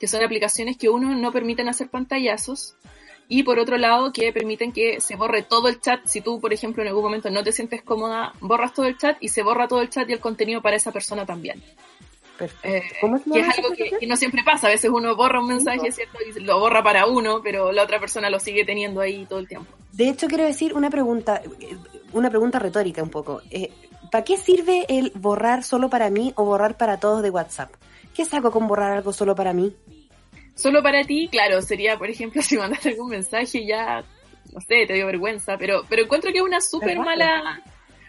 que 0.00 0.08
son 0.08 0.24
aplicaciones 0.24 0.76
que 0.76 0.88
uno 0.88 1.14
no 1.14 1.32
permiten 1.32 1.68
hacer 1.68 1.88
pantallazos 1.88 2.76
y 3.28 3.44
por 3.44 3.58
otro 3.58 3.76
lado 3.78 4.12
que 4.12 4.32
permiten 4.32 4.72
que 4.72 5.00
se 5.00 5.16
borre 5.16 5.42
todo 5.42 5.68
el 5.68 5.80
chat. 5.80 6.04
Si 6.06 6.20
tú, 6.20 6.40
por 6.40 6.52
ejemplo, 6.52 6.82
en 6.82 6.88
algún 6.88 7.04
momento 7.04 7.30
no 7.30 7.44
te 7.44 7.52
sientes 7.52 7.82
cómoda, 7.82 8.32
borras 8.40 8.74
todo 8.74 8.86
el 8.86 8.98
chat 8.98 9.16
y 9.20 9.28
se 9.28 9.42
borra 9.42 9.68
todo 9.68 9.80
el 9.80 9.90
chat 9.90 10.08
y 10.08 10.12
el 10.12 10.20
contenido 10.20 10.60
para 10.60 10.76
esa 10.76 10.92
persona 10.92 11.24
también. 11.24 11.62
Eh, 12.62 12.82
¿Cómo 13.00 13.18
se 13.18 13.30
que 13.30 13.40
es 13.40 13.58
algo 13.58 13.70
que, 13.74 13.90
que 13.98 14.06
no 14.06 14.16
siempre 14.16 14.42
pasa. 14.44 14.66
A 14.66 14.70
veces 14.70 14.90
uno 14.90 15.14
borra 15.16 15.40
un 15.40 15.48
mensaje, 15.48 15.92
¿cierto? 15.92 16.18
Y 16.24 16.40
lo 16.40 16.58
borra 16.58 16.82
para 16.82 17.06
uno, 17.06 17.40
pero 17.42 17.72
la 17.72 17.82
otra 17.82 18.00
persona 18.00 18.30
lo 18.30 18.40
sigue 18.40 18.64
teniendo 18.64 19.00
ahí 19.00 19.26
todo 19.26 19.38
el 19.38 19.48
tiempo. 19.48 19.72
De 19.92 20.08
hecho, 20.08 20.26
quiero 20.26 20.44
decir 20.44 20.74
una 20.74 20.90
pregunta, 20.90 21.42
una 22.12 22.30
pregunta 22.30 22.58
retórica 22.58 23.02
un 23.02 23.10
poco. 23.10 23.42
Eh, 23.50 23.70
¿Para 24.10 24.24
qué 24.24 24.36
sirve 24.36 24.84
el 24.88 25.12
borrar 25.14 25.64
solo 25.64 25.88
para 25.88 26.10
mí 26.10 26.32
o 26.36 26.44
borrar 26.44 26.76
para 26.76 26.98
todos 26.98 27.22
de 27.22 27.30
WhatsApp? 27.30 27.72
¿Qué 28.14 28.24
saco 28.24 28.50
con 28.50 28.68
borrar 28.68 28.92
algo 28.92 29.12
solo 29.12 29.34
para 29.34 29.52
mí? 29.52 29.74
Solo 30.54 30.82
para 30.82 31.02
ti, 31.04 31.28
claro, 31.30 31.62
sería, 31.62 31.96
por 31.98 32.10
ejemplo, 32.10 32.42
si 32.42 32.56
mandas 32.56 32.84
algún 32.86 33.10
mensaje 33.10 33.64
ya, 33.66 34.04
no 34.52 34.60
sé, 34.60 34.86
te 34.86 34.94
dio 34.94 35.06
vergüenza, 35.06 35.56
pero, 35.58 35.82
pero 35.88 36.02
encuentro 36.02 36.30
que 36.30 36.38
es 36.38 36.44
una 36.44 36.60
súper 36.60 36.98
mala, 36.98 37.62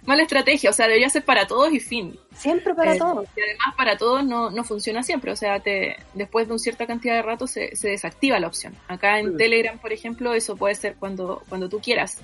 mala 0.06 0.24
estrategia, 0.24 0.70
o 0.70 0.74
sea, 0.74 0.88
debería 0.88 1.10
ser 1.10 1.24
para 1.24 1.48
todos 1.48 1.72
y 1.74 1.80
fin. 1.80 2.20
Siempre 2.36 2.74
para 2.74 2.96
Eh, 2.96 3.00
todos. 3.00 3.28
Y 3.38 3.42
además 3.42 3.76
para 3.78 3.98
todos 3.98 4.26
no, 4.26 4.50
no 4.52 4.64
funciona 4.64 5.02
siempre, 5.04 5.32
o 5.32 5.36
sea, 5.36 5.60
te, 5.62 5.96
después 6.14 6.48
de 6.48 6.54
una 6.54 6.60
cierta 6.60 6.86
cantidad 6.88 7.16
de 7.16 7.22
rato 7.22 7.48
se, 7.48 7.76
se 7.76 7.90
desactiva 7.90 8.40
la 8.40 8.48
opción. 8.48 8.76
Acá 8.88 9.20
en 9.20 9.36
Mm. 9.36 9.38
Telegram, 9.38 9.78
por 9.80 9.94
ejemplo, 9.94 10.34
eso 10.34 10.56
puede 10.56 10.76
ser 10.76 10.96
cuando, 10.96 11.44
cuando 11.50 11.70
tú 11.70 11.80
quieras. 11.80 12.20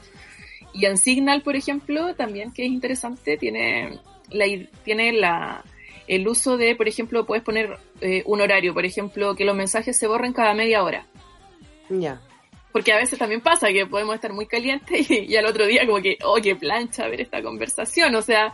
Y 0.74 0.86
en 0.86 0.98
Signal, 0.98 1.42
por 1.42 1.56
ejemplo, 1.56 2.14
también 2.16 2.52
que 2.52 2.64
es 2.66 2.70
interesante, 2.72 3.38
tiene 3.38 4.00
la, 4.30 4.46
tiene 4.84 5.14
la, 5.14 5.64
el 6.08 6.28
uso 6.28 6.58
de, 6.58 6.76
por 6.76 6.88
ejemplo, 6.88 7.26
puedes 7.26 7.44
poner 7.44 7.78
eh, 8.02 8.24
un 8.26 8.42
horario, 8.42 8.74
por 8.74 8.86
ejemplo, 8.86 9.36
que 9.36 9.46
los 9.46 9.56
mensajes 9.56 9.98
se 9.98 10.06
borren 10.08 10.34
cada 10.34 10.54
media 10.54 10.84
hora. 10.84 11.06
Ya. 11.90 12.22
Porque 12.72 12.94
a 12.94 12.98
veces 12.98 13.18
también 13.18 13.42
pasa 13.42 13.70
que 13.70 13.86
podemos 13.86 14.16
estar 14.16 14.32
muy 14.32 14.46
calientes 14.46 15.10
y, 15.10 15.26
y 15.26 15.36
al 15.36 15.46
otro 15.46 15.66
día 15.66 15.86
como 15.86 16.02
que, 16.02 16.18
oh, 16.24 16.38
qué 16.42 16.56
plancha 16.56 17.08
ver 17.08 17.22
esta 17.22 17.42
conversación. 17.42 18.14
O 18.16 18.22
sea, 18.22 18.54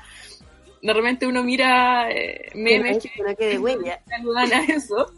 de 0.86 0.94
repente 0.94 1.26
uno 1.26 1.44
mira 1.44 2.12
eh, 2.12 2.52
memes 2.54 3.02
que 3.02 3.10
Que 3.36 3.58
no 3.58 3.68
ayudan 3.68 4.54
a 4.54 4.64
eso. 4.66 5.12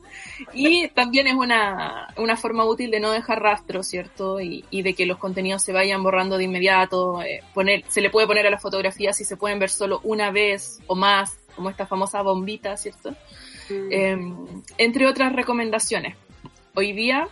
Y 0.54 0.88
también 0.90 1.28
es 1.28 1.34
una, 1.34 2.08
una 2.16 2.38
forma 2.38 2.64
útil 2.64 2.90
de 2.90 3.02
no 3.02 3.12
dejar 3.12 3.42
rastro, 3.42 3.84
¿cierto? 3.84 4.40
Y, 4.40 4.64
y 4.70 4.82
de 4.82 4.94
que 4.94 5.06
los 5.06 5.18
contenidos 5.18 5.64
se 5.64 5.74
vayan 5.74 6.02
borrando 6.04 6.38
de 6.38 6.46
inmediato. 6.46 7.22
eh, 7.22 7.42
poner, 7.54 7.84
se 7.90 8.00
le 8.00 8.10
puede 8.10 8.28
poner 8.28 8.48
a 8.48 8.50
las 8.50 8.62
fotografías 8.62 9.18
si 9.18 9.26
se 9.26 9.36
pueden 9.36 9.60
ver 9.60 9.70
solo 9.70 10.00
una 10.04 10.32
vez 10.32 10.80
o 10.88 10.96
más, 10.96 11.38
como 11.54 11.70
esta 11.70 11.86
famosa 11.86 12.22
bombita, 12.22 12.78
¿cierto? 12.78 13.12
Mm. 13.70 13.92
Eh, 13.92 14.34
entre 14.78 15.06
otras 15.06 15.34
recomendaciones. 15.34 16.16
Hoy 16.76 16.94
día 16.94 17.28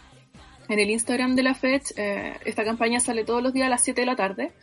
en 0.68 0.80
el 0.80 0.90
Instagram 0.90 1.36
de 1.36 1.44
la 1.44 1.54
FECH, 1.54 1.94
eh, 1.98 2.34
esta 2.46 2.64
campaña 2.64 3.00
sale 3.00 3.24
todos 3.24 3.42
los 3.42 3.54
días 3.54 3.68
a 3.68 3.70
las 3.70 3.84
7 3.84 4.02
de 4.02 4.08
la 4.08 4.16
tarde. 4.16 4.54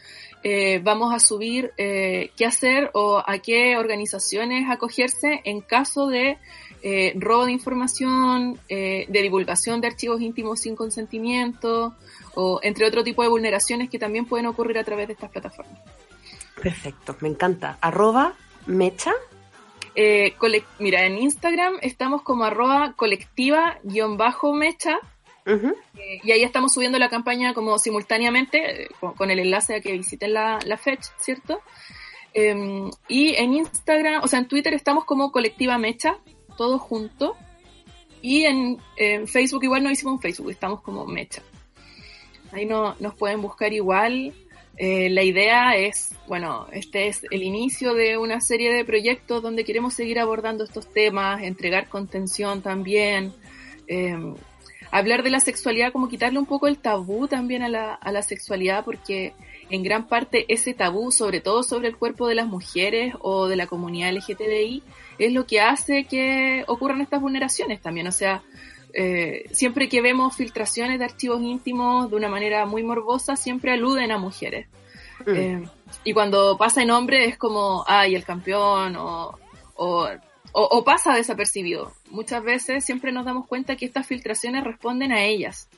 Eh, 0.43 0.81
vamos 0.83 1.15
a 1.15 1.21
subir 1.21 1.73
eh, 1.77 2.31
qué 2.37 2.47
hacer 2.47 2.91
o 2.95 3.23
a 3.25 3.39
qué 3.39 3.77
organizaciones 3.77 4.69
acogerse 4.69 5.41
en 5.45 5.61
caso 5.61 6.09
de 6.09 6.39
eh, 6.85 7.13
robo 7.17 7.47
de 7.47 7.53
información, 7.53 8.59
eh, 8.69 9.07
de 9.09 9.23
divulgación 9.23 9.81
de 9.81 9.87
archivos 9.87 10.21
íntimos 10.21 10.59
sin 10.61 10.75
consentimiento, 10.75 11.95
o 12.35 12.59
entre 12.65 12.87
otro 12.87 13.05
tipo 13.05 13.23
de 13.23 13.29
vulneraciones 13.29 13.89
que 13.89 14.01
también 14.01 14.27
pueden 14.27 14.47
ocurrir 14.47 14.79
a 14.79 14.85
través 14.85 15.07
de 15.07 15.13
estas 15.13 15.31
plataformas. 15.31 15.79
Perfecto, 16.61 17.17
me 17.21 17.29
encanta. 17.29 17.79
Arroba 17.81 18.35
mecha. 18.67 19.13
Eh, 19.95 20.35
mira, 20.81 21.05
en 21.05 21.19
Instagram 21.19 21.75
estamos 21.83 22.23
como 22.23 22.43
arroba 22.45 22.95
colectiva-mecha 22.97 24.99
Eh, 25.45 26.21
y 26.23 26.31
ahí 26.31 26.43
estamos 26.43 26.73
subiendo 26.73 26.99
la 26.99 27.09
campaña 27.09 27.55
como 27.55 27.79
simultáneamente 27.79 28.85
eh, 28.85 28.89
con, 29.17 29.31
el 29.31 29.39
enlace 29.41 29.77
a 29.77 29.81
que 29.81 29.93
visiten 29.93 30.35
la, 30.35 30.59
la 30.65 30.77
fecha, 30.77 31.11
¿cierto? 31.19 31.61
Em, 32.35 32.91
y 33.09 33.35
en 33.35 33.55
Instagram, 33.55 34.23
o 34.23 34.29
sea, 34.29 34.39
en 34.39 34.49
Twitter 34.49 34.73
estamos 34.75 35.05
como 35.05 35.33
colectiva 35.33 35.79
mecha, 35.79 36.19
todo 36.57 36.79
junto. 36.79 37.37
Y 38.21 38.45
en, 38.45 38.79
Facebook 39.27 39.65
igual 39.65 39.83
no 39.83 39.91
hicimos 39.91 40.15
un 40.15 40.21
Facebook, 40.21 40.51
estamos 40.51 40.81
como 40.81 41.05
mecha. 41.07 41.43
Ahí 42.53 42.67
no, 42.67 42.95
nos 43.01 43.15
pueden 43.15 43.43
buscar 43.43 43.73
igual. 43.73 44.33
Eh, 44.77 45.11
la 45.11 45.23
idea 45.23 45.77
es, 45.77 46.15
bueno, 46.29 46.67
este 46.73 47.09
es 47.09 47.27
el 47.31 47.43
inicio 47.43 47.95
de 47.95 48.17
una 48.17 48.41
serie 48.41 48.73
de 48.73 48.85
proyectos 48.85 49.43
donde 49.43 49.65
queremos 49.65 49.95
seguir 49.95 50.21
abordando 50.21 50.65
estos 50.65 50.91
temas, 50.93 51.43
entregar 51.43 51.89
contención 51.89 52.63
también, 52.63 53.35
eh, 53.89 54.17
hablar 54.93 55.25
de 55.25 55.31
la 55.31 55.41
sexualidad, 55.41 55.91
como 55.91 56.09
quitarle 56.09 56.39
un 56.39 56.47
poco 56.47 56.69
el 56.69 56.79
tabú 56.79 57.27
también 57.27 57.63
a 57.63 57.69
la, 57.69 57.95
a 57.95 58.13
la 58.13 58.23
sexualidad, 58.23 58.85
porque 58.85 59.33
en 59.71 59.83
gran 59.83 60.07
parte 60.07 60.45
ese 60.49 60.75
tabú, 60.75 61.11
sobre 61.11 61.41
todo 61.41 61.63
sobre 61.63 61.89
el 61.89 61.97
cuerpo 61.97 62.29
de 62.29 62.37
las 62.37 62.47
mujeres 62.47 63.15
o 63.21 63.49
de 63.49 63.57
la 63.57 63.67
comunidad 63.67 64.13
LGTBI, 64.13 64.83
es 65.19 65.33
lo 65.33 65.47
que 65.47 65.61
hace 65.61 66.05
que 66.05 66.65
ocurran 66.69 67.01
estas 67.01 67.21
vulneraciones 67.21 67.81
también. 67.81 68.07
O 68.07 68.13
sea, 68.13 68.43
eh, 68.93 69.47
siempre 69.51 69.89
que 69.89 70.03
vemos 70.03 70.37
filtraciones 70.37 70.99
de 70.99 71.07
archivos 71.07 71.41
íntimos 71.41 72.11
de 72.11 72.17
una 72.17 72.29
manera 72.29 72.67
muy 72.67 72.83
morbosa, 72.83 73.37
siempre 73.37 73.73
aluden 73.73 74.13
a 74.13 74.19
mujeres. 74.19 74.67
Mm. 75.27 75.35
Eh, 75.35 75.69
y 76.05 76.13
cuando 76.13 76.57
pasa 76.59 76.83
en 76.83 76.91
hombre 76.91 77.25
es 77.25 77.39
como, 77.39 77.85
ay, 77.87 78.15
el 78.15 78.25
campeón, 78.25 78.97
o, 78.97 79.39
o, 79.77 80.09
o- 80.53 80.85
pasa 80.85 81.15
desapercibido. 81.15 81.93
Muchas 82.11 82.43
veces 82.43 82.85
siempre 82.85 83.13
nos 83.13 83.25
damos 83.25 83.47
cuenta 83.47 83.77
que 83.77 83.87
estas 83.87 84.07
filtraciones 84.07 84.65
responden 84.65 85.13
a 85.13 85.25
ellas. 85.25 85.69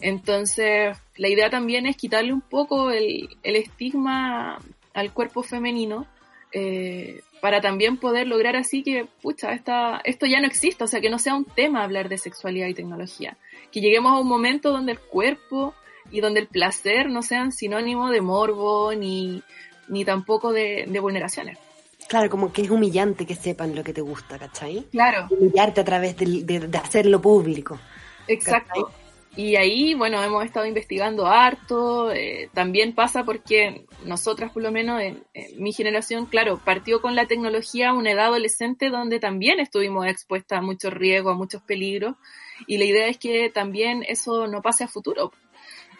Entonces, 0.00 0.96
la 1.16 1.28
idea 1.28 1.48
también 1.50 1.86
es 1.86 1.96
quitarle 1.96 2.32
un 2.32 2.40
poco 2.40 2.90
el, 2.90 3.28
el 3.42 3.56
estigma 3.56 4.58
al 4.94 5.12
cuerpo 5.12 5.42
femenino 5.42 6.06
eh, 6.52 7.20
para 7.40 7.60
también 7.60 7.96
poder 7.96 8.26
lograr 8.26 8.56
así 8.56 8.82
que, 8.82 9.06
pucha, 9.22 9.52
esta, 9.52 10.00
esto 10.04 10.26
ya 10.26 10.40
no 10.40 10.46
exista, 10.46 10.84
o 10.84 10.88
sea, 10.88 11.00
que 11.00 11.08
no 11.10 11.18
sea 11.18 11.34
un 11.34 11.44
tema 11.44 11.82
hablar 11.82 12.08
de 12.08 12.18
sexualidad 12.18 12.66
y 12.68 12.74
tecnología. 12.74 13.36
Que 13.70 13.80
lleguemos 13.80 14.12
a 14.12 14.18
un 14.20 14.28
momento 14.28 14.70
donde 14.72 14.92
el 14.92 14.98
cuerpo 15.00 15.74
y 16.10 16.20
donde 16.20 16.40
el 16.40 16.46
placer 16.48 17.08
no 17.08 17.22
sean 17.22 17.52
sinónimo 17.52 18.10
de 18.10 18.20
morbo 18.20 18.92
ni, 18.94 19.42
ni 19.88 20.04
tampoco 20.04 20.52
de, 20.52 20.84
de 20.88 21.00
vulneraciones. 21.00 21.58
Claro, 22.08 22.28
como 22.28 22.52
que 22.52 22.62
es 22.62 22.70
humillante 22.70 23.24
que 23.26 23.34
sepan 23.34 23.74
lo 23.74 23.82
que 23.82 23.92
te 23.94 24.00
gusta, 24.02 24.38
¿cachai? 24.38 24.86
Claro. 24.90 25.26
Humillarte 25.30 25.80
a 25.80 25.84
través 25.84 26.16
de, 26.16 26.42
de 26.44 26.78
hacerlo 26.78 27.20
público. 27.22 27.78
Exacto. 28.28 28.90
Y 29.34 29.56
ahí, 29.56 29.94
bueno, 29.94 30.22
hemos 30.22 30.44
estado 30.44 30.66
investigando 30.66 31.26
harto. 31.26 32.12
eh, 32.12 32.50
también 32.52 32.94
pasa 32.94 33.24
porque 33.24 33.86
nosotras, 34.04 34.52
por 34.52 34.62
lo 34.62 34.70
menos 34.70 35.00
en, 35.00 35.24
en 35.32 35.62
mi 35.62 35.72
generación, 35.72 36.26
claro, 36.26 36.60
partió 36.62 37.00
con 37.00 37.16
la 37.16 37.24
tecnología 37.24 37.90
a 37.90 37.94
una 37.94 38.10
edad 38.10 38.26
adolescente 38.26 38.90
donde 38.90 39.18
también 39.18 39.58
estuvimos 39.58 40.06
expuestas 40.06 40.58
a 40.58 40.62
muchos 40.62 40.92
riesgos, 40.92 41.32
a 41.32 41.38
muchos 41.38 41.62
peligros. 41.62 42.16
Y 42.66 42.76
la 42.76 42.84
idea 42.84 43.06
es 43.08 43.16
que 43.16 43.48
también 43.48 44.04
eso 44.06 44.46
no 44.48 44.60
pase 44.60 44.84
a 44.84 44.88
futuro. 44.88 45.32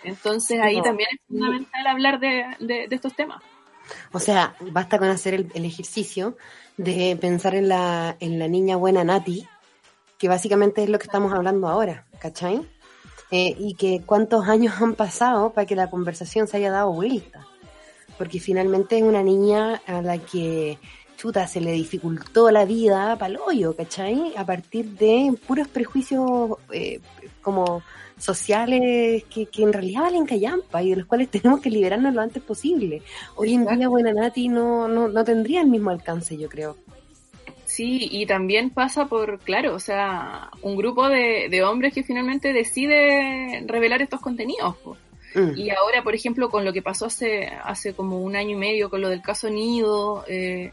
Entonces 0.05 0.61
ahí 0.61 0.76
No. 0.76 0.82
también 0.82 1.09
es 1.12 1.20
fundamental 1.26 1.86
hablar 1.86 2.20
de, 2.20 2.44
de- 2.61 2.86
de 2.88 2.94
estos 2.94 3.14
temas. 3.16 3.42
O 4.12 4.18
sea, 4.18 4.54
basta 4.70 4.98
con 4.98 5.08
hacer 5.08 5.34
el, 5.34 5.50
el 5.54 5.64
ejercicio 5.64 6.36
de 6.76 7.16
pensar 7.20 7.54
en 7.54 7.68
la, 7.68 8.16
en 8.20 8.38
la 8.38 8.48
niña 8.48 8.76
buena 8.76 9.04
Nati, 9.04 9.46
que 10.18 10.28
básicamente 10.28 10.82
es 10.82 10.88
lo 10.88 10.98
que 10.98 11.06
estamos 11.06 11.32
hablando 11.32 11.68
ahora, 11.68 12.06
¿cachai? 12.18 12.60
Eh, 13.30 13.56
y 13.58 13.74
que 13.74 14.02
cuántos 14.04 14.46
años 14.46 14.74
han 14.80 14.94
pasado 14.94 15.52
para 15.52 15.66
que 15.66 15.74
la 15.74 15.90
conversación 15.90 16.46
se 16.46 16.58
haya 16.58 16.70
dado 16.70 16.92
vuelta. 16.92 17.46
Porque 18.18 18.40
finalmente 18.40 18.98
es 18.98 19.02
una 19.02 19.22
niña 19.22 19.80
a 19.86 20.02
la 20.02 20.18
que, 20.18 20.78
chuta, 21.16 21.46
se 21.48 21.60
le 21.60 21.72
dificultó 21.72 22.50
la 22.50 22.64
vida 22.66 23.16
pa'l 23.18 23.38
hoyo, 23.38 23.74
¿cachai? 23.74 24.34
A 24.36 24.44
partir 24.44 24.90
de 24.90 25.34
puros 25.46 25.66
prejuicios 25.68 26.58
eh, 26.72 27.00
como 27.40 27.82
sociales 28.22 29.24
que, 29.24 29.46
que 29.46 29.62
en 29.62 29.72
realidad 29.72 30.02
valen 30.02 30.26
callampa 30.26 30.82
y 30.82 30.90
de 30.90 30.96
los 30.96 31.06
cuales 31.06 31.28
tenemos 31.30 31.60
que 31.60 31.70
liberarnos 31.70 32.14
lo 32.14 32.20
antes 32.20 32.42
posible. 32.42 33.02
Hoy 33.36 33.54
en 33.54 33.66
día 33.66 33.88
Buena 33.88 34.12
Nati 34.12 34.48
no, 34.48 34.88
no, 34.88 35.08
no 35.08 35.24
tendría 35.24 35.60
el 35.60 35.68
mismo 35.68 35.90
alcance, 35.90 36.36
yo 36.36 36.48
creo. 36.48 36.76
Sí, 37.64 38.06
y 38.10 38.26
también 38.26 38.68
pasa 38.70 39.06
por, 39.06 39.38
claro, 39.40 39.74
o 39.74 39.80
sea, 39.80 40.50
un 40.60 40.76
grupo 40.76 41.08
de, 41.08 41.48
de 41.50 41.62
hombres 41.62 41.94
que 41.94 42.02
finalmente 42.02 42.52
decide 42.52 43.64
revelar 43.66 44.02
estos 44.02 44.20
contenidos. 44.20 44.76
Mm. 45.34 45.56
Y 45.56 45.70
ahora, 45.70 46.02
por 46.02 46.14
ejemplo, 46.14 46.50
con 46.50 46.66
lo 46.66 46.72
que 46.74 46.82
pasó 46.82 47.06
hace, 47.06 47.46
hace 47.46 47.94
como 47.94 48.20
un 48.20 48.36
año 48.36 48.50
y 48.50 48.56
medio 48.56 48.90
con 48.90 49.00
lo 49.00 49.08
del 49.08 49.22
caso 49.22 49.48
Nido, 49.48 50.24
eh, 50.28 50.72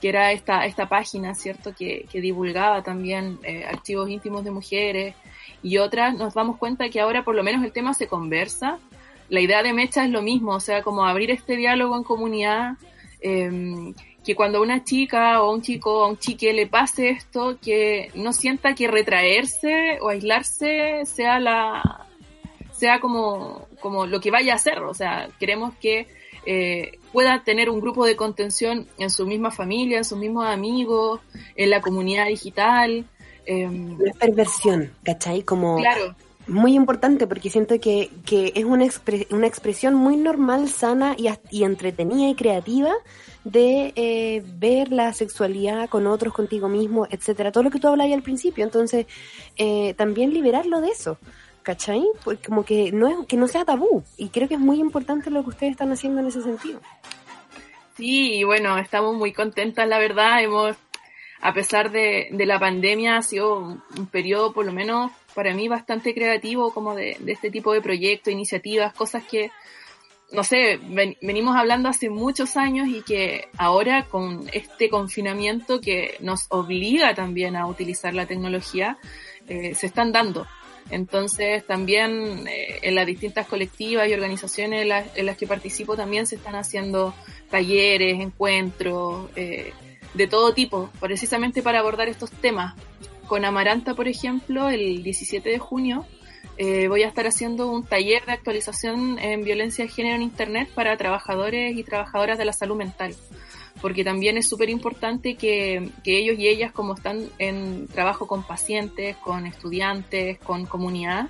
que 0.00 0.08
era 0.08 0.32
esta, 0.32 0.64
esta 0.64 0.88
página, 0.88 1.34
¿cierto?, 1.34 1.74
que, 1.74 2.06
que 2.10 2.22
divulgaba 2.22 2.82
también 2.82 3.38
eh, 3.42 3.66
archivos 3.66 4.08
íntimos 4.08 4.42
de 4.42 4.50
mujeres 4.50 5.14
y 5.62 5.78
otras, 5.78 6.14
nos 6.14 6.34
damos 6.34 6.56
cuenta 6.56 6.88
que 6.88 7.00
ahora 7.00 7.24
por 7.24 7.34
lo 7.34 7.42
menos 7.42 7.64
el 7.64 7.72
tema 7.72 7.94
se 7.94 8.08
conversa. 8.08 8.78
La 9.28 9.40
idea 9.40 9.62
de 9.62 9.72
Mecha 9.72 10.04
es 10.04 10.10
lo 10.10 10.22
mismo, 10.22 10.52
o 10.52 10.60
sea, 10.60 10.82
como 10.82 11.04
abrir 11.04 11.30
este 11.30 11.56
diálogo 11.56 11.96
en 11.96 12.02
comunidad, 12.02 12.72
eh, 13.20 13.92
que 14.24 14.34
cuando 14.34 14.58
a 14.58 14.62
una 14.62 14.84
chica 14.84 15.42
o 15.42 15.52
un 15.52 15.62
chico 15.62 16.00
o 16.00 16.04
a 16.04 16.08
un 16.08 16.18
chique 16.18 16.52
le 16.52 16.66
pase 16.66 17.10
esto, 17.10 17.58
que 17.60 18.10
no 18.14 18.32
sienta 18.32 18.74
que 18.74 18.88
retraerse 18.88 19.98
o 20.00 20.08
aislarse 20.08 21.04
sea 21.04 21.40
la 21.40 22.06
sea 22.72 22.98
como, 22.98 23.68
como 23.80 24.06
lo 24.06 24.20
que 24.20 24.30
vaya 24.30 24.54
a 24.54 24.56
hacer. 24.56 24.78
O 24.80 24.94
sea, 24.94 25.28
queremos 25.38 25.74
que 25.80 26.06
eh, 26.46 26.98
pueda 27.12 27.42
tener 27.44 27.68
un 27.68 27.80
grupo 27.80 28.06
de 28.06 28.16
contención 28.16 28.88
en 28.98 29.10
su 29.10 29.26
misma 29.26 29.50
familia, 29.50 29.98
en 29.98 30.04
sus 30.04 30.18
mismos 30.18 30.46
amigos, 30.46 31.20
en 31.56 31.70
la 31.70 31.80
comunidad 31.80 32.26
digital. 32.26 33.04
Eh, 33.46 33.66
No 33.68 34.04
es 34.04 34.16
perversión, 34.16 34.92
¿cachai? 35.02 35.42
Como 35.42 35.76
claro, 35.76 36.14
muy 36.46 36.74
importante 36.74 37.26
porque 37.26 37.50
siento 37.50 37.78
que, 37.80 38.10
que 38.26 38.52
es 38.54 38.64
una, 38.64 38.84
expre- 38.84 39.26
una 39.30 39.46
expresión 39.46 39.94
muy 39.94 40.16
normal, 40.16 40.68
sana 40.68 41.14
y, 41.16 41.28
y 41.50 41.64
entretenida 41.64 42.28
y 42.28 42.34
creativa 42.34 42.92
de 43.44 43.92
eh, 43.96 44.42
ver 44.56 44.92
la 44.92 45.12
sexualidad 45.12 45.88
con 45.88 46.06
otros, 46.06 46.34
contigo 46.34 46.68
mismo, 46.68 47.06
etcétera. 47.10 47.52
Todo 47.52 47.64
lo 47.64 47.70
que 47.70 47.78
tú 47.78 47.88
hablabas 47.88 48.12
al 48.12 48.22
principio. 48.22 48.64
Entonces, 48.64 49.06
eh, 49.56 49.94
también 49.94 50.34
liberarlo 50.34 50.80
de 50.80 50.88
eso. 50.88 51.18
¿Cachai? 51.62 52.02
Pues 52.24 52.38
como 52.44 52.64
que 52.64 52.90
no, 52.90 53.06
es, 53.06 53.26
que 53.26 53.36
no 53.36 53.46
sea 53.46 53.66
tabú. 53.66 54.02
Y 54.16 54.30
creo 54.30 54.48
que 54.48 54.54
es 54.54 54.60
muy 54.60 54.80
importante 54.80 55.30
lo 55.30 55.42
que 55.42 55.50
ustedes 55.50 55.72
están 55.72 55.92
haciendo 55.92 56.20
en 56.20 56.26
ese 56.28 56.42
sentido. 56.42 56.80
Sí, 57.98 58.42
bueno, 58.44 58.78
estamos 58.78 59.14
muy 59.14 59.34
contentas, 59.34 59.86
la 59.86 59.98
verdad. 59.98 60.42
Hemos, 60.42 60.76
a 61.40 61.54
pesar 61.54 61.90
de, 61.90 62.28
la 62.32 62.58
pandemia, 62.58 63.16
ha 63.16 63.22
sido 63.22 63.58
un, 63.58 63.82
un 63.96 64.06
periodo, 64.06 64.52
por 64.52 64.66
lo 64.66 64.72
menos 64.72 65.10
para 65.34 65.54
mí, 65.54 65.68
bastante 65.68 66.14
creativo, 66.14 66.72
como 66.72 66.94
de, 66.94 67.16
este 67.26 67.50
tipo 67.50 67.72
de 67.72 67.80
proyectos, 67.80 68.32
iniciativas, 68.32 68.92
cosas 68.92 69.24
que, 69.24 69.50
no 70.32 70.44
sé, 70.44 70.78
ven- 70.82 71.16
venimos 71.22 71.56
hablando 71.56 71.88
hace 71.88 72.10
muchos 72.10 72.56
años 72.56 72.88
y 72.88 73.02
que 73.02 73.48
ahora 73.56 74.04
con 74.04 74.48
este 74.52 74.90
confinamiento 74.90 75.80
que 75.80 76.16
nos 76.20 76.46
obliga 76.50 77.14
también 77.14 77.56
a 77.56 77.66
utilizar 77.66 78.12
la 78.14 78.26
tecnología, 78.26 78.98
eh, 79.48 79.74
se 79.74 79.86
están 79.86 80.12
dando. 80.12 80.46
Entonces 80.90 81.64
también 81.66 82.46
eh, 82.48 82.80
en 82.82 82.96
las 82.96 83.06
distintas 83.06 83.46
colectivas 83.46 84.08
y 84.08 84.12
organizaciones 84.12 84.82
en 84.82 84.88
las, 84.88 85.16
en 85.16 85.26
las 85.26 85.36
que 85.36 85.46
participo 85.46 85.96
también 85.96 86.26
se 86.26 86.34
están 86.36 86.56
haciendo 86.56 87.14
talleres, 87.48 88.20
encuentros, 88.20 89.30
eh, 89.36 89.72
de 90.14 90.26
todo 90.26 90.52
tipo, 90.54 90.90
precisamente 91.00 91.62
para 91.62 91.80
abordar 91.80 92.08
estos 92.08 92.30
temas. 92.30 92.74
Con 93.26 93.44
Amaranta, 93.44 93.94
por 93.94 94.08
ejemplo, 94.08 94.68
el 94.68 95.02
17 95.02 95.48
de 95.48 95.58
junio 95.58 96.04
eh, 96.56 96.88
voy 96.88 97.04
a 97.04 97.08
estar 97.08 97.26
haciendo 97.26 97.70
un 97.70 97.84
taller 97.84 98.26
de 98.26 98.32
actualización 98.32 99.18
en 99.18 99.44
violencia 99.44 99.84
de 99.84 99.90
género 99.90 100.16
en 100.16 100.22
Internet 100.22 100.68
para 100.74 100.96
trabajadores 100.96 101.76
y 101.76 101.84
trabajadoras 101.84 102.38
de 102.38 102.44
la 102.44 102.52
salud 102.52 102.76
mental. 102.76 103.14
Porque 103.80 104.04
también 104.04 104.36
es 104.36 104.48
súper 104.48 104.68
importante 104.68 105.36
que, 105.36 105.88
que 106.04 106.18
ellos 106.18 106.38
y 106.38 106.48
ellas, 106.48 106.70
como 106.72 106.94
están 106.94 107.30
en 107.38 107.86
trabajo 107.86 108.26
con 108.26 108.42
pacientes, 108.42 109.16
con 109.16 109.46
estudiantes, 109.46 110.38
con 110.40 110.66
comunidad, 110.66 111.28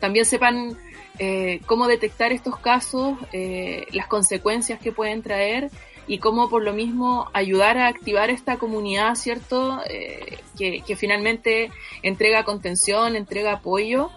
también 0.00 0.24
sepan 0.24 0.76
eh, 1.20 1.60
cómo 1.66 1.86
detectar 1.86 2.32
estos 2.32 2.58
casos, 2.58 3.16
eh, 3.32 3.86
las 3.92 4.08
consecuencias 4.08 4.80
que 4.80 4.90
pueden 4.90 5.22
traer 5.22 5.70
y 6.06 6.18
cómo 6.18 6.48
por 6.48 6.62
lo 6.62 6.72
mismo 6.72 7.28
ayudar 7.32 7.78
a 7.78 7.88
activar 7.88 8.30
esta 8.30 8.56
comunidad, 8.58 9.14
¿cierto? 9.14 9.80
Eh, 9.88 10.38
que, 10.56 10.96
finalmente 10.96 11.70
entrega 12.02 12.44
contención, 12.44 13.16
entrega 13.16 13.52
apoyo 13.52 14.10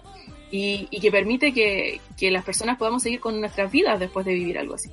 y, 0.50 0.88
y 0.90 1.00
que 1.00 1.10
permite 1.10 1.52
que, 1.52 2.00
que 2.16 2.30
las 2.30 2.44
personas 2.44 2.78
podamos 2.78 3.02
seguir 3.02 3.20
con 3.20 3.40
nuestras 3.40 3.70
vidas 3.70 3.98
después 4.00 4.26
de 4.26 4.34
vivir 4.34 4.58
algo 4.58 4.74
así. 4.74 4.90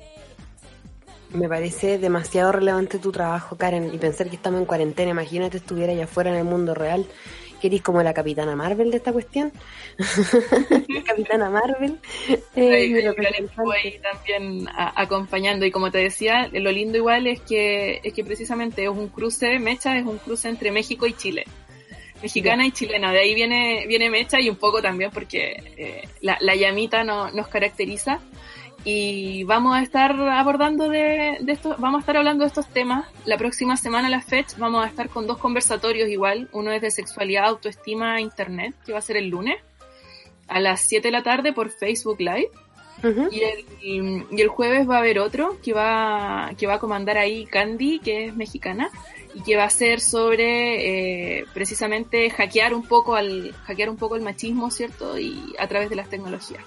Me 1.34 1.48
parece 1.48 1.98
demasiado 1.98 2.52
relevante 2.52 3.00
tu 3.00 3.10
trabajo, 3.10 3.56
Karen, 3.56 3.92
y 3.92 3.98
pensar 3.98 4.28
que 4.30 4.36
estamos 4.36 4.60
en 4.60 4.66
cuarentena. 4.66 5.10
Imagínate 5.10 5.56
estuviera 5.56 5.92
allá 5.92 6.04
afuera 6.04 6.30
en 6.30 6.36
el 6.36 6.44
mundo 6.44 6.74
real. 6.74 7.06
Que 7.64 7.68
eres 7.68 7.80
como 7.80 8.02
la 8.02 8.12
capitana 8.12 8.54
Marvel 8.54 8.90
de 8.90 8.98
esta 8.98 9.10
cuestión. 9.10 9.50
capitana 11.06 11.48
Marvel. 11.48 11.98
eh, 12.56 12.74
Ahí, 12.74 13.98
también 14.02 14.68
a- 14.68 15.00
acompañando 15.00 15.64
y 15.64 15.70
como 15.70 15.90
te 15.90 15.96
decía, 15.96 16.50
lo 16.52 16.70
lindo 16.70 16.98
igual 16.98 17.26
es 17.26 17.40
que 17.40 18.02
es 18.04 18.12
que 18.12 18.22
precisamente 18.22 18.82
es 18.84 18.90
un 18.90 19.08
cruce, 19.08 19.58
Mecha 19.58 19.96
es 19.96 20.04
un 20.04 20.18
cruce 20.18 20.50
entre 20.50 20.70
México 20.72 21.06
y 21.06 21.14
Chile. 21.14 21.44
Mexicana 22.22 22.66
y 22.66 22.72
chilena, 22.72 23.12
de 23.12 23.20
ahí 23.20 23.34
viene, 23.34 23.86
viene 23.86 24.10
Mecha 24.10 24.38
y 24.42 24.50
un 24.50 24.56
poco 24.56 24.82
también 24.82 25.10
porque 25.10 25.56
eh, 25.78 26.06
la, 26.20 26.36
la 26.42 26.54
llamita 26.54 27.02
no- 27.02 27.30
nos 27.30 27.48
caracteriza 27.48 28.20
y 28.84 29.44
vamos 29.44 29.74
a 29.74 29.82
estar 29.82 30.12
abordando 30.12 30.90
de, 30.90 31.38
de 31.40 31.52
esto, 31.52 31.74
vamos 31.78 31.98
a 31.98 32.00
estar 32.00 32.18
hablando 32.18 32.44
de 32.44 32.48
estos 32.48 32.68
temas. 32.68 33.06
La 33.24 33.38
próxima 33.38 33.78
semana, 33.78 34.10
la 34.10 34.20
FECH, 34.20 34.58
vamos 34.58 34.84
a 34.84 34.88
estar 34.88 35.08
con 35.08 35.26
dos 35.26 35.38
conversatorios 35.38 36.08
igual. 36.10 36.48
Uno 36.52 36.70
es 36.70 36.82
de 36.82 36.90
sexualidad, 36.90 37.46
autoestima, 37.46 38.20
internet, 38.20 38.74
que 38.84 38.92
va 38.92 38.98
a 38.98 39.02
ser 39.02 39.16
el 39.16 39.28
lunes 39.28 39.56
a 40.48 40.60
las 40.60 40.82
7 40.82 41.08
de 41.08 41.12
la 41.12 41.22
tarde 41.22 41.54
por 41.54 41.70
Facebook 41.70 42.20
Live. 42.20 42.50
Ujú. 43.02 43.28
Y 43.30 43.40
el, 43.42 44.26
y 44.30 44.40
el 44.40 44.48
jueves 44.48 44.88
va 44.88 44.96
a 44.96 44.98
haber 44.98 45.18
otro 45.18 45.58
que 45.62 45.72
va, 45.72 46.52
que 46.58 46.66
va 46.66 46.74
a 46.74 46.78
comandar 46.78 47.16
ahí 47.16 47.46
Candy, 47.46 48.00
que 48.00 48.26
es 48.26 48.36
mexicana, 48.36 48.90
y 49.34 49.42
que 49.42 49.56
va 49.56 49.64
a 49.64 49.70
ser 49.70 50.00
sobre 50.00 51.38
eh, 51.38 51.44
precisamente 51.54 52.28
hackear 52.30 52.74
un 52.74 52.86
poco 52.86 53.14
al, 53.16 53.52
hackear 53.64 53.88
un 53.88 53.96
poco 53.96 54.16
el 54.16 54.22
machismo, 54.22 54.70
¿cierto? 54.70 55.18
Y 55.18 55.54
a 55.58 55.66
través 55.68 55.88
de 55.88 55.96
las 55.96 56.08
tecnologías. 56.08 56.62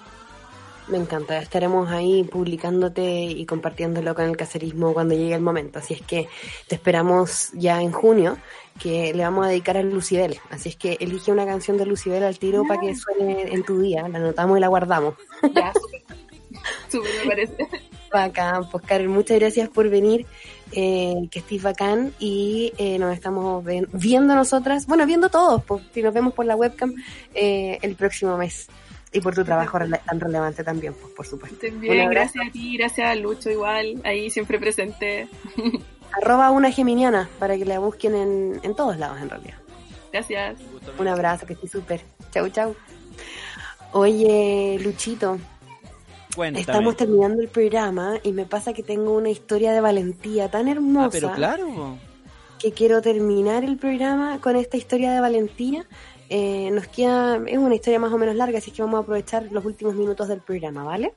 Me 0.88 0.98
encanta, 0.98 1.38
estaremos 1.40 1.90
ahí 1.90 2.24
publicándote 2.24 3.24
y 3.24 3.46
compartiéndolo 3.46 4.16
con 4.16 4.26
el 4.26 4.38
caserismo 4.38 4.94
cuando 4.94 5.16
llegue 5.16 5.36
el 5.36 5.42
momento. 5.42 5.80
Así 5.80 5.94
es 5.94 6.02
que 6.02 6.30
te 6.68 6.76
esperamos 6.76 7.50
ya 7.54 7.82
en 7.82 7.92
junio, 7.92 8.38
que 8.80 9.14
le 9.14 9.24
vamos 9.24 9.46
a 9.46 9.50
dedicar 9.50 9.76
a 9.76 9.84
Lucibel. 9.84 10.40
Así 10.50 10.70
es 10.70 10.78
que 10.78 10.98
elige 11.02 11.32
una 11.32 11.46
canción 11.46 11.78
de 11.78 11.86
Lucibel 11.86 12.24
al 12.24 12.40
tiro 12.40 12.64
para 12.66 12.80
que 12.80 12.96
suene 12.96 13.54
en 13.54 13.64
tu 13.64 13.82
día, 13.82 14.08
la 14.08 14.18
anotamos 14.18 14.58
y 14.58 14.62
la 14.62 14.68
guardamos. 14.70 15.16
Ya, 15.54 15.74
súper. 16.90 17.12
Me 17.22 17.28
parece. 17.28 17.68
Bacán, 18.10 18.70
pues 18.70 18.86
Karen, 18.86 19.10
muchas 19.10 19.38
gracias 19.38 19.68
por 19.68 19.90
venir, 19.90 20.26
eh, 20.72 21.28
que 21.30 21.40
estés 21.40 21.62
bacán 21.62 22.14
y 22.20 22.72
eh, 22.78 22.98
nos 22.98 23.14
estamos 23.14 23.66
viendo 23.92 24.34
nosotras, 24.34 24.88
bueno, 24.88 25.06
viendo 25.06 25.28
todos, 25.28 25.62
pues, 25.66 25.84
si 25.94 26.02
nos 26.02 26.14
vemos 26.14 26.34
por 26.34 26.46
la 26.46 26.56
webcam 26.56 26.96
eh, 27.34 27.78
el 27.82 27.96
próximo 27.96 28.38
mes 28.38 28.70
y 29.12 29.22
por 29.22 29.34
tu 29.36 29.44
trabajo 29.44 29.78
rele- 29.80 30.02
tan 30.06 30.20
relevante 30.20 30.64
también, 30.64 30.94
pues 30.94 31.14
por 31.14 31.26
supuesto. 31.26 31.66
Abrazo. 31.68 32.10
gracias 32.10 32.48
a 32.48 32.52
ti, 32.52 32.78
gracias 32.78 33.08
a 33.10 33.16
Lucho 33.16 33.50
igual, 33.50 34.02
ahí 34.04 34.30
siempre 34.30 34.60
presente. 34.60 35.28
Arroba 36.22 36.52
una 36.52 36.72
geminiana 36.72 37.30
para 37.40 37.58
que 37.58 37.66
la 37.66 37.80
busquen 37.80 38.16
en, 38.16 38.60
en 38.64 38.76
todos 38.76 38.98
lados 38.98 39.20
en 39.22 39.30
realidad. 39.30 39.58
Gracias. 40.12 40.58
Un 40.98 41.08
abrazo, 41.08 41.46
que 41.46 41.54
estés 41.54 41.72
súper. 41.72 42.02
Chau, 42.32 42.50
chau. 42.50 42.76
Oye, 43.94 44.78
Luchito, 44.82 45.38
Cuéntame. 46.36 46.62
estamos 46.62 46.96
terminando 46.98 47.42
el 47.42 47.48
programa 47.50 48.16
y 48.24 48.32
me 48.32 48.46
pasa 48.46 48.74
que 48.74 48.84
tengo 48.84 49.14
una 49.14 49.30
historia 49.30 49.74
de 49.74 49.82
valentía 49.82 50.50
tan 50.50 50.68
hermosa. 50.68 51.08
Ah, 51.08 51.10
pero 51.12 51.32
claro. 51.34 51.98
que 52.60 52.72
quiero 52.72 53.02
terminar 53.02 53.64
el 53.64 53.78
programa 53.78 54.40
con 54.42 54.56
esta 54.56 54.78
historia 54.78 55.12
de 55.14 55.20
valentía. 55.22 55.86
Eh, 56.30 56.70
nos 56.72 56.88
queda, 56.88 57.42
es 57.46 57.58
una 57.58 57.76
historia 57.76 58.00
más 58.00 58.12
o 58.12 58.18
menos 58.18 58.36
larga, 58.36 58.58
así 58.58 58.72
que 58.72 58.82
vamos 58.82 59.00
a 59.00 59.02
aprovechar 59.02 59.52
los 59.52 59.64
últimos 59.66 59.96
minutos 59.96 60.28
del 60.28 60.42
programa, 60.42 60.84
¿vale? 60.84 61.14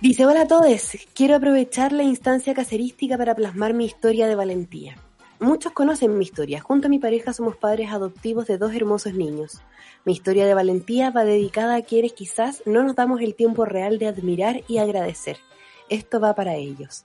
Dice, 0.00 0.24
hola 0.24 0.42
a 0.42 0.48
todos, 0.48 0.96
quiero 1.14 1.36
aprovechar 1.36 1.92
la 1.92 2.02
instancia 2.02 2.54
caserística 2.54 3.18
para 3.18 3.34
plasmar 3.34 3.74
mi 3.74 3.84
historia 3.84 4.26
de 4.26 4.34
valentía. 4.34 4.96
Muchos 5.40 5.72
conocen 5.72 6.18
mi 6.18 6.24
historia, 6.24 6.60
junto 6.60 6.86
a 6.86 6.90
mi 6.90 6.98
pareja 6.98 7.32
somos 7.32 7.56
padres 7.56 7.90
adoptivos 7.90 8.46
de 8.46 8.58
dos 8.58 8.74
hermosos 8.74 9.14
niños. 9.14 9.62
Mi 10.04 10.12
historia 10.12 10.46
de 10.46 10.54
valentía 10.54 11.10
va 11.10 11.24
dedicada 11.24 11.76
a 11.76 11.82
quienes 11.82 12.12
quizás 12.12 12.62
no 12.66 12.82
nos 12.82 12.94
damos 12.94 13.20
el 13.20 13.34
tiempo 13.34 13.64
real 13.64 13.98
de 13.98 14.08
admirar 14.08 14.62
y 14.68 14.78
agradecer. 14.78 15.38
Esto 15.88 16.20
va 16.20 16.34
para 16.34 16.56
ellos. 16.56 17.04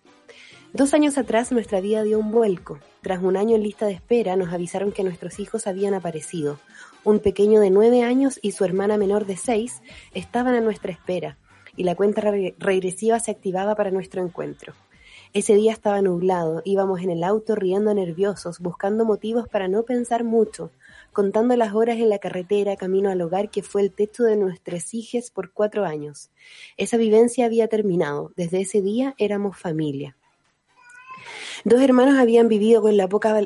Dos 0.76 0.93
años 0.93 1.17
atrás 1.17 1.53
nuestra 1.53 1.80
vida 1.80 2.03
dio 2.03 2.19
un 2.19 2.32
vuelco. 2.32 2.80
Tras 3.01 3.23
un 3.23 3.38
año 3.38 3.55
en 3.55 3.63
lista 3.63 3.86
de 3.86 3.93
espera 3.93 4.36
nos 4.36 4.51
avisaron 4.51 4.91
que 4.91 5.05
nuestros 5.05 5.39
hijos 5.39 5.67
habían 5.67 5.93
aparecido. 5.93 6.59
Un 7.05 7.19
pequeño 7.19 7.61
de 7.61 7.69
nueve 7.69 8.03
años 8.03 8.39
y 8.41 8.51
su 8.51 8.65
hermana 8.65 8.97
menor 8.97 9.26
de 9.26 9.38
seis 9.38 9.82
estaban 10.13 10.53
a 10.53 10.59
nuestra 10.59 10.91
espera 10.91 11.38
y 11.78 11.86
la 11.86 11.95
cuenta 11.95 12.19
re- 12.19 12.55
regresiva 12.59 13.21
se 13.21 13.32
activaba 13.32 13.76
para 13.76 13.89
nuestro 13.89 14.21
encuentro. 14.21 14.73
Ese 15.32 15.55
día 15.55 15.71
estaba 15.71 16.01
nublado, 16.01 16.61
íbamos 16.65 16.99
en 16.99 17.09
el 17.09 17.23
auto 17.23 17.55
riendo 17.55 17.93
nerviosos, 17.93 18.59
buscando 18.59 19.05
motivos 19.05 19.47
para 19.47 19.69
no 19.69 19.84
pensar 19.84 20.26
mucho, 20.26 20.71
contando 21.13 21.55
las 21.55 21.73
horas 21.73 21.99
en 21.99 22.09
la 22.09 22.19
carretera 22.19 22.76
camino 22.76 23.09
al 23.09 23.21
hogar 23.21 23.49
que 23.49 23.63
fue 23.63 23.82
el 23.82 23.93
techo 23.93 24.23
de 24.23 24.36
nuestros 24.36 24.93
hijos 24.93 25.32
por 25.32 25.53
cuatro 25.53 25.86
años. 25.86 26.32
Esa 26.76 26.97
vivencia 26.97 27.45
había 27.45 27.69
terminado, 27.69 28.34
desde 28.36 28.59
ese 28.59 28.82
día 28.82 29.15
éramos 29.17 29.57
familia. 29.57 30.17
Dos 31.63 31.82
hermanos 31.82 32.19
habían 32.19 32.47
vivido 32.47 32.82
con 32.82 32.97
la 32.97 33.07
poca 33.07 33.41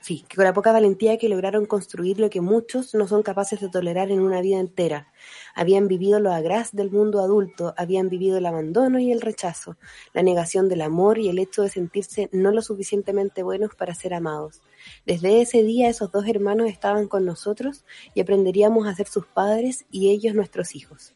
sí, 0.00 0.24
con 0.34 0.44
la 0.44 0.52
poca 0.52 0.72
valentía 0.72 1.18
que 1.18 1.28
lograron 1.28 1.66
construir 1.66 2.20
lo 2.20 2.30
que 2.30 2.40
muchos 2.40 2.94
no 2.94 3.08
son 3.08 3.22
capaces 3.22 3.60
de 3.60 3.68
tolerar 3.68 4.10
en 4.10 4.20
una 4.20 4.40
vida 4.40 4.58
entera. 4.58 5.12
Habían 5.54 5.88
vivido 5.88 6.20
lo 6.20 6.32
agraz 6.32 6.72
del 6.72 6.90
mundo 6.90 7.20
adulto, 7.20 7.74
habían 7.76 8.08
vivido 8.08 8.38
el 8.38 8.46
abandono 8.46 8.98
y 8.98 9.12
el 9.12 9.20
rechazo, 9.20 9.76
la 10.12 10.22
negación 10.22 10.68
del 10.68 10.82
amor 10.82 11.18
y 11.18 11.28
el 11.28 11.38
hecho 11.38 11.62
de 11.62 11.70
sentirse 11.70 12.28
no 12.32 12.52
lo 12.52 12.62
suficientemente 12.62 13.42
buenos 13.42 13.74
para 13.74 13.94
ser 13.94 14.14
amados. 14.14 14.62
Desde 15.06 15.40
ese 15.40 15.62
día 15.62 15.88
esos 15.88 16.12
dos 16.12 16.26
hermanos 16.26 16.68
estaban 16.68 17.08
con 17.08 17.24
nosotros 17.24 17.84
y 18.14 18.20
aprenderíamos 18.20 18.86
a 18.86 18.94
ser 18.94 19.06
sus 19.06 19.26
padres 19.26 19.86
y 19.90 20.10
ellos 20.10 20.34
nuestros 20.34 20.74
hijos. 20.74 21.14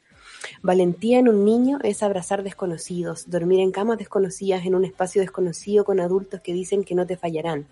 Valentía 0.62 1.18
en 1.18 1.28
un 1.28 1.45
niño 1.45 1.78
es 1.82 2.03
abrazar 2.03 2.43
desconocidos, 2.43 3.28
dormir 3.30 3.61
en 3.61 3.70
camas 3.70 3.99
desconocidas 3.99 4.66
en 4.66 4.74
un 4.74 4.84
espacio 4.84 5.20
desconocido 5.20 5.84
con 5.84 6.01
adultos 6.01 6.41
que 6.41 6.53
dicen 6.53 6.84
que 6.84 6.95
no 6.95 7.07
te 7.07 7.16
fallarán. 7.16 7.66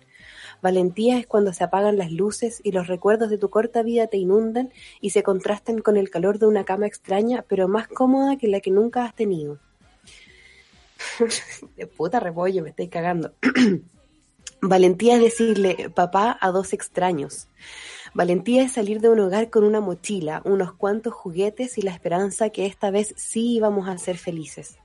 Valentía 0.61 1.17
es 1.19 1.27
cuando 1.27 1.53
se 1.53 1.63
apagan 1.63 1.97
las 1.97 2.11
luces 2.11 2.61
y 2.63 2.71
los 2.71 2.87
recuerdos 2.87 3.29
de 3.29 3.37
tu 3.37 3.49
corta 3.49 3.83
vida 3.83 4.07
te 4.07 4.17
inundan 4.17 4.71
y 5.01 5.11
se 5.11 5.23
contrastan 5.23 5.79
con 5.79 5.97
el 5.97 6.09
calor 6.09 6.39
de 6.39 6.47
una 6.47 6.63
cama 6.63 6.87
extraña 6.87 7.45
pero 7.47 7.67
más 7.67 7.87
cómoda 7.87 8.37
que 8.37 8.47
la 8.47 8.59
que 8.59 8.71
nunca 8.71 9.05
has 9.05 9.13
tenido. 9.13 9.59
de 11.75 11.87
puta 11.97 12.19
repollo, 12.19 12.63
me 12.63 12.69
estoy 12.69 12.87
cagando. 12.87 13.33
Valentía 14.61 15.15
es 15.15 15.21
decirle 15.21 15.91
papá 15.93 16.37
a 16.41 16.51
dos 16.51 16.73
extraños. 16.73 17.47
Valentía 18.17 18.63
es 18.63 18.71
salir 18.71 18.99
de 18.99 19.09
un 19.09 19.19
hogar 19.19 19.51
con 19.51 19.63
una 19.63 19.79
mochila, 19.79 20.41
unos 20.43 20.73
cuantos 20.73 21.13
juguetes 21.13 21.77
y 21.77 21.83
la 21.83 21.91
esperanza 21.91 22.49
que 22.49 22.65
esta 22.65 22.89
vez 22.89 23.13
sí 23.15 23.57
íbamos 23.57 23.87
a 23.87 23.95
ser 23.99 24.17
felices. 24.17 24.79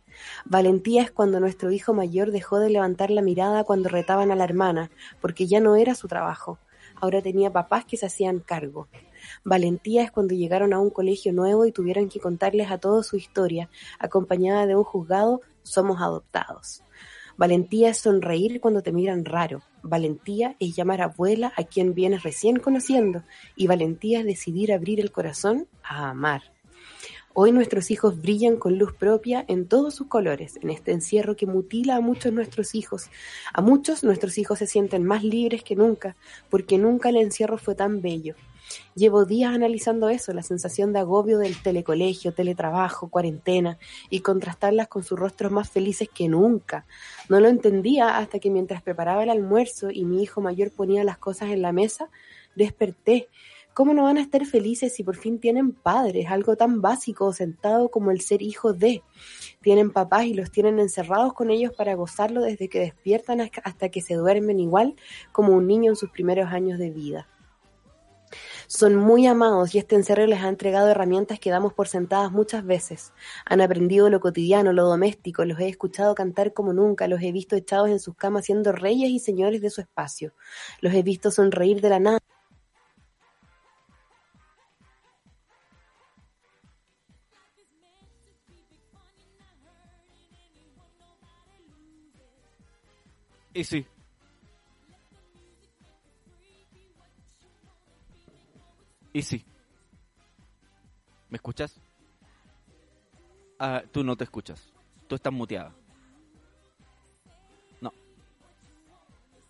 Valentía 0.45 1.01
es 1.01 1.11
cuando 1.11 1.41
nuestro 1.41 1.73
hijo 1.73 1.95
mayor 1.95 2.31
dejó 2.31 2.59
de 2.59 2.69
levantar 2.69 3.11
la 3.11 3.23
mirada 3.23 3.65
cuando 3.65 3.89
retaban 3.89 4.31
a 4.33 4.37
la 4.37 4.45
hermana, 4.45 4.91
porque 5.23 5.47
ya 5.47 5.61
no 5.61 5.77
era 5.77 5.95
su 5.95 6.09
trabajo. 6.09 6.59
Ahora 7.01 7.23
tenía 7.23 7.51
papás 7.51 7.87
que 7.87 7.97
se 7.97 8.05
hacían 8.05 8.41
cargo. 8.41 8.89
Valentía 9.45 10.03
es 10.03 10.11
cuando 10.11 10.35
llegaron 10.35 10.75
a 10.75 10.79
un 10.79 10.91
colegio 10.91 11.33
nuevo 11.33 11.65
y 11.65 11.73
tuvieron 11.73 12.11
que 12.11 12.21
contarles 12.21 12.71
a 12.71 12.77
todos 12.77 13.07
su 13.07 13.17
historia, 13.17 13.71
acompañada 13.99 14.67
de 14.67 14.77
un 14.77 14.85
juzgado, 14.85 15.41
somos 15.63 16.03
adoptados. 16.03 16.83
Valentía 17.43 17.89
es 17.89 17.99
sonreír 17.99 18.61
cuando 18.61 18.85
te 18.85 18.93
miran 18.93 19.25
raro. 19.25 19.63
Valentía 19.83 20.55
es 20.61 20.77
llamar 20.77 21.01
abuela 21.03 21.53
a 21.57 21.65
quien 21.65 21.93
vienes 21.93 22.23
recién 22.23 22.61
conociendo. 22.61 23.25
Y 23.57 23.67
valentía 23.67 24.21
es 24.21 24.27
decidir 24.27 24.73
abrir 24.73 25.01
el 25.01 25.11
corazón 25.11 25.67
a 25.83 26.11
amar. 26.11 26.43
Hoy 27.35 27.51
nuestros 27.51 27.91
hijos 27.91 28.23
brillan 28.23 28.59
con 28.59 28.79
luz 28.79 28.93
propia 28.93 29.45
en 29.49 29.67
todos 29.67 29.93
sus 29.93 30.07
colores, 30.07 30.57
en 30.63 30.71
este 30.71 30.93
encierro 30.93 31.35
que 31.35 31.47
mutila 31.47 31.97
a 31.97 32.01
muchos 32.01 32.33
nuestros 32.33 32.77
hijos. 32.77 33.11
A 33.53 33.61
muchos 33.61 34.05
nuestros 34.05 34.39
hijos 34.39 34.61
se 34.61 34.69
sienten 34.69 35.03
más 35.03 35.25
libres 35.25 35.65
que 35.65 35.75
nunca, 35.75 36.15
porque 36.49 36.79
nunca 36.79 37.09
el 37.09 37.17
encierro 37.17 37.59
fue 37.59 37.75
tan 37.75 38.03
bello. 38.03 38.37
Llevo 38.95 39.25
días 39.25 39.55
analizando 39.55 40.09
eso, 40.09 40.33
la 40.33 40.43
sensación 40.43 40.93
de 40.93 41.01
agobio 41.01 41.39
del 41.39 41.61
telecolegio, 41.61 42.33
teletrabajo, 42.33 43.09
cuarentena, 43.09 43.79
y 44.11 44.21
contrastarlas 44.21 44.89
con 44.89 45.03
sus 45.03 45.19
rostros 45.19 45.53
más 45.53 45.71
felices 45.71 46.09
que 46.13 46.29
nunca. 46.29 46.87
No 47.29 47.41
lo 47.41 47.49
entendía 47.49 48.19
hasta 48.19 48.39
que 48.39 48.51
mientras 48.51 48.83
preparaba 48.83 49.23
el 49.23 49.31
almuerzo 49.31 49.91
y 49.91 50.05
mi 50.05 50.23
hijo 50.23 50.41
mayor 50.41 50.71
ponía 50.71 51.05
las 51.05 51.19
cosas 51.19 51.51
en 51.51 51.63
la 51.63 51.73
mesa, 51.73 52.11
desperté. 52.55 53.29
¿Cómo 53.75 53.95
no 53.95 54.03
van 54.03 54.19
a 54.19 54.21
estar 54.21 54.45
felices 54.45 54.95
si 54.95 55.03
por 55.03 55.17
fin 55.17 55.39
tienen 55.39 55.73
padres? 55.73 56.27
Algo 56.29 56.57
tan 56.57 56.83
básico 56.83 57.33
sentado 57.33 57.89
como 57.89 58.11
el 58.11 58.21
ser 58.21 58.43
hijo 58.43 58.75
de. 58.75 59.03
Tienen 59.63 59.91
papás 59.91 60.27
y 60.27 60.35
los 60.35 60.51
tienen 60.51 60.79
encerrados 60.79 61.33
con 61.33 61.51
ellos 61.51 61.73
para 61.75 61.95
gozarlo 61.95 62.43
desde 62.43 62.69
que 62.69 62.81
despiertan 62.81 63.41
hasta 63.41 63.89
que 63.89 64.03
se 64.03 64.15
duermen 64.15 64.61
igual 64.61 64.95
como 65.33 65.55
un 65.55 65.67
niño 65.67 65.91
en 65.91 65.97
sus 65.97 66.11
primeros 66.11 66.53
años 66.53 66.79
de 66.79 66.91
vida. 66.91 67.29
Son 68.75 68.97
muy 68.97 69.27
amados 69.27 69.75
y 69.75 69.79
este 69.79 69.97
encierro 69.97 70.27
les 70.27 70.41
ha 70.41 70.49
entregado 70.49 70.89
herramientas 70.89 71.39
que 71.39 71.51
damos 71.51 71.75
por 71.75 71.89
sentadas 71.89 72.33
muchas 72.33 72.65
veces. 72.65 73.13
Han 73.45 73.61
aprendido 73.61 74.09
lo 74.09 74.19
cotidiano, 74.19 74.73
lo 74.73 74.85
doméstico, 74.85 75.45
los 75.45 75.61
he 75.61 75.69
escuchado 75.69 76.15
cantar 76.15 76.55
como 76.55 76.73
nunca, 76.73 77.07
los 77.07 77.21
he 77.21 77.33
visto 77.33 77.55
echados 77.55 77.91
en 77.91 78.01
sus 78.01 78.17
camas 78.17 78.47
siendo 78.47 78.73
reyes 78.73 79.11
y 79.11 79.19
señores 79.19 79.61
de 79.61 79.69
su 79.69 79.83
espacio. 79.83 80.33
Los 80.81 80.95
he 80.95 81.03
visto 81.03 81.31
sonreír 81.31 81.83
de 81.83 81.91
la 81.91 82.01
nada. 82.01 82.19
Y 93.53 93.65
sí. 93.65 93.87
Y 99.13 99.23
sí. 99.23 99.45
¿Me 101.29 101.37
escuchas? 101.37 101.81
Ah, 103.59 103.83
tú 103.93 104.03
no 104.05 104.17
te 104.17 104.25
escuchas. 104.25 104.73
Tú 105.07 105.15
estás 105.15 105.33
muteada. 105.33 105.73
No. 107.81 107.93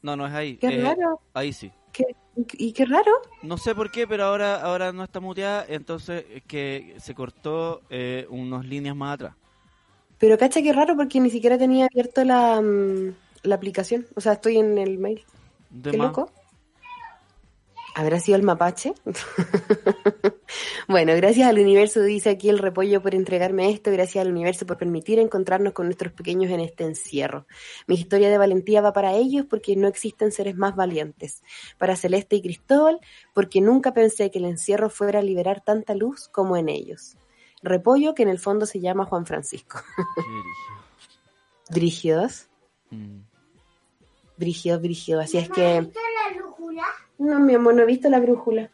No, 0.02 0.16
no 0.16 0.26
es 0.26 0.32
ahí. 0.32 0.56
Qué 0.56 0.68
Eh, 0.68 0.82
raro. 0.82 1.20
Ahí 1.34 1.52
sí. 1.52 1.70
Qué- 1.92 2.16
y 2.54 2.72
qué 2.72 2.86
raro. 2.86 3.12
No 3.42 3.58
sé 3.58 3.74
por 3.74 3.90
qué, 3.90 4.06
pero 4.06 4.24
ahora 4.24 4.60
ahora 4.62 4.90
no 4.92 5.04
está 5.04 5.20
muteada, 5.20 5.66
entonces 5.68 6.24
es 6.30 6.42
que 6.44 6.96
se 6.98 7.14
cortó 7.14 7.82
eh, 7.90 8.26
unas 8.30 8.64
líneas 8.64 8.96
más 8.96 9.14
atrás. 9.14 9.34
Pero 10.18 10.38
cacha 10.38 10.62
qué 10.62 10.72
raro 10.72 10.96
porque 10.96 11.20
ni 11.20 11.28
siquiera 11.30 11.58
tenía 11.58 11.86
abierto 11.86 12.24
la, 12.24 12.60
mm, 12.60 13.14
la 13.42 13.54
aplicación. 13.54 14.06
O 14.14 14.20
sea, 14.20 14.34
estoy 14.34 14.56
en 14.58 14.78
el 14.78 14.98
mail. 14.98 15.24
De 15.68 15.90
Qué 15.90 15.96
más. 15.98 16.08
loco. 16.08 16.30
¿Habrá 17.94 18.20
sido 18.20 18.36
el 18.36 18.42
mapache? 18.42 18.94
bueno, 20.88 21.14
gracias 21.14 21.48
al 21.48 21.58
universo, 21.58 22.00
dice 22.00 22.30
aquí 22.30 22.48
el 22.48 22.58
repollo 22.58 23.02
por 23.02 23.14
entregarme 23.14 23.70
esto, 23.70 23.90
gracias 23.90 24.24
al 24.24 24.30
universo 24.32 24.66
por 24.66 24.78
permitir 24.78 25.18
encontrarnos 25.18 25.74
con 25.74 25.86
nuestros 25.86 26.12
pequeños 26.12 26.50
en 26.50 26.60
este 26.60 26.84
encierro. 26.84 27.46
Mi 27.86 27.96
historia 27.96 28.30
de 28.30 28.38
valentía 28.38 28.80
va 28.80 28.92
para 28.92 29.12
ellos 29.14 29.44
porque 29.48 29.76
no 29.76 29.88
existen 29.88 30.32
seres 30.32 30.56
más 30.56 30.74
valientes. 30.74 31.42
Para 31.76 31.96
Celeste 31.96 32.36
y 32.36 32.42
Cristóbal, 32.42 32.98
porque 33.34 33.60
nunca 33.60 33.92
pensé 33.92 34.30
que 34.30 34.38
el 34.38 34.46
encierro 34.46 34.88
fuera 34.88 35.18
a 35.18 35.22
liberar 35.22 35.62
tanta 35.62 35.94
luz 35.94 36.28
como 36.28 36.56
en 36.56 36.70
ellos. 36.70 37.16
Repollo, 37.62 38.14
que 38.14 38.22
en 38.22 38.28
el 38.30 38.38
fondo 38.38 38.64
se 38.66 38.80
llama 38.80 39.04
Juan 39.04 39.26
Francisco. 39.26 39.80
Qué 39.96 40.12
brígido. 40.22 40.72
Brígidos, 41.70 42.48
Mm. 42.90 43.20
brígidos, 44.36 44.82
brígidos. 44.82 45.24
Así 45.24 45.38
es 45.38 45.48
que... 45.48 45.90
No, 47.22 47.38
mi 47.38 47.54
amor, 47.54 47.74
no 47.74 47.82
he 47.82 47.86
visto 47.86 48.10
la 48.10 48.18
brújula. 48.18 48.72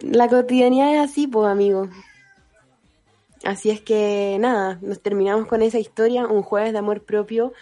la 0.00 0.26
cotidianidad 0.28 0.94
es 0.94 1.10
así, 1.10 1.26
pues, 1.26 1.46
amigo. 1.50 1.90
Así 3.44 3.68
es 3.68 3.82
que, 3.82 4.38
nada, 4.40 4.78
nos 4.80 5.02
terminamos 5.02 5.46
con 5.46 5.60
esa 5.60 5.78
historia, 5.78 6.26
un 6.26 6.40
jueves 6.40 6.72
de 6.72 6.78
amor 6.78 7.04
propio, 7.04 7.52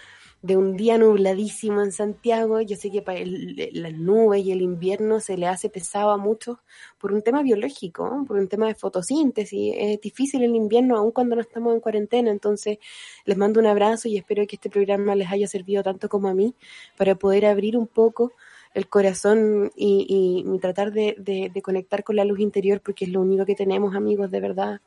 de 0.42 0.56
un 0.56 0.76
día 0.76 0.96
nubladísimo 0.98 1.82
en 1.82 1.92
Santiago. 1.92 2.60
Yo 2.60 2.76
sé 2.76 2.90
que 2.90 3.02
para 3.02 3.18
el- 3.18 3.70
las 3.72 3.92
nubes 3.94 4.44
y 4.44 4.52
el 4.52 4.62
invierno 4.62 5.18
se 5.20 5.36
le 5.36 5.46
hace 5.46 5.68
pesado 5.68 6.10
a 6.10 6.16
muchos 6.18 6.58
por 6.98 7.12
un 7.12 7.22
tema 7.22 7.42
biológico, 7.42 8.24
por 8.26 8.36
un 8.36 8.46
tema 8.48 8.66
de 8.68 8.74
fotosíntesis. 8.74 9.74
Es 9.76 10.00
difícil 10.00 10.44
el 10.44 10.54
invierno, 10.54 10.96
aun 10.96 11.10
cuando 11.10 11.34
no 11.36 11.42
estamos 11.42 11.74
en 11.74 11.80
cuarentena. 11.80 12.30
Entonces, 12.30 12.78
les 13.24 13.36
mando 13.36 13.60
un 13.60 13.66
abrazo 13.66 14.08
y 14.08 14.16
espero 14.16 14.46
que 14.46 14.56
este 14.56 14.70
programa 14.70 15.14
les 15.14 15.30
haya 15.30 15.48
servido 15.48 15.82
tanto 15.82 16.08
como 16.08 16.28
a 16.28 16.34
mí 16.34 16.54
para 16.96 17.14
poder 17.16 17.46
abrir 17.46 17.76
un 17.76 17.86
poco 17.86 18.32
el 18.76 18.88
corazón 18.88 19.72
y, 19.74 20.44
y- 20.44 20.58
tratar 20.58 20.92
de, 20.92 21.16
de- 21.18 21.62
conectar 21.62 22.04
con 22.04 22.14
la 22.16 22.24
luz 22.26 22.40
interior 22.40 22.82
porque 22.82 23.06
es 23.06 23.10
lo 23.10 23.22
único 23.22 23.46
que 23.46 23.54
tenemos 23.54 23.94
amigos 23.96 24.30
de 24.30 24.40
verdad. 24.40 24.80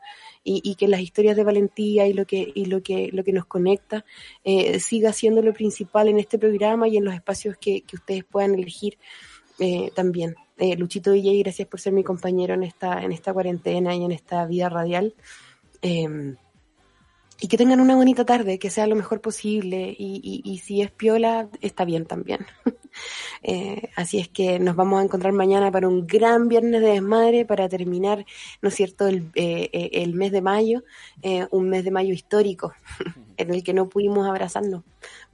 Y, 0.43 0.61
y 0.63 0.75
que 0.75 0.87
las 0.87 1.01
historias 1.01 1.35
de 1.35 1.43
valentía 1.43 2.05
y 2.07 2.13
lo 2.13 2.25
que 2.25 2.51
y 2.53 2.65
lo 2.65 2.81
que 2.83 3.09
lo 3.11 3.23
que 3.23 3.33
nos 3.33 3.45
conecta 3.45 4.05
eh, 4.43 4.79
siga 4.79 5.11
siendo 5.11 5.41
lo 5.41 5.53
principal 5.53 6.07
en 6.07 6.19
este 6.19 6.37
programa 6.37 6.87
y 6.87 6.97
en 6.97 7.03
los 7.05 7.13
espacios 7.15 7.57
que, 7.57 7.81
que 7.81 7.95
ustedes 7.95 8.23
puedan 8.23 8.53
elegir 8.53 8.97
eh, 9.59 9.89
también. 9.95 10.35
Eh, 10.57 10.75
Luchito 10.77 11.11
DJ 11.11 11.39
gracias 11.39 11.67
por 11.67 11.79
ser 11.79 11.93
mi 11.93 12.03
compañero 12.03 12.53
en 12.53 12.63
esta 12.63 13.03
en 13.03 13.11
esta 13.11 13.33
cuarentena 13.33 13.95
y 13.95 14.03
en 14.03 14.11
esta 14.11 14.45
vida 14.45 14.69
radial. 14.69 15.13
Eh, 15.81 16.35
y 17.41 17.47
que 17.47 17.57
tengan 17.57 17.79
una 17.79 17.95
bonita 17.95 18.25
tarde, 18.25 18.59
que 18.59 18.69
sea 18.69 18.87
lo 18.87 18.95
mejor 18.95 19.21
posible 19.21 19.95
y, 19.97 20.19
y- 20.23 20.41
y 20.51 20.57
si 20.59 20.81
es 20.81 20.91
piola, 20.91 21.49
está 21.61 21.85
bien 21.85 22.05
también. 22.05 22.45
Eh, 23.43 23.89
así 23.95 24.19
es 24.19 24.27
que 24.29 24.59
nos 24.59 24.75
vamos 24.75 24.99
a 24.99 25.03
encontrar 25.03 25.31
mañana 25.31 25.71
para 25.71 25.87
un 25.87 26.07
gran 26.07 26.47
viernes 26.49 26.81
de 26.81 26.89
desmadre 26.89 27.45
para 27.45 27.69
terminar, 27.69 28.25
¿no 28.61 28.69
es 28.69 28.75
cierto?, 28.75 29.07
el, 29.07 29.29
eh, 29.35 29.69
eh, 29.71 29.89
el 29.93 30.13
mes 30.15 30.31
de 30.31 30.41
mayo, 30.41 30.83
eh, 31.21 31.47
un 31.51 31.69
mes 31.69 31.83
de 31.83 31.91
mayo 31.91 32.13
histórico 32.13 32.73
en 33.37 33.53
el 33.53 33.63
que 33.63 33.73
no 33.73 33.89
pudimos 33.89 34.27
abrazarnos. 34.27 34.83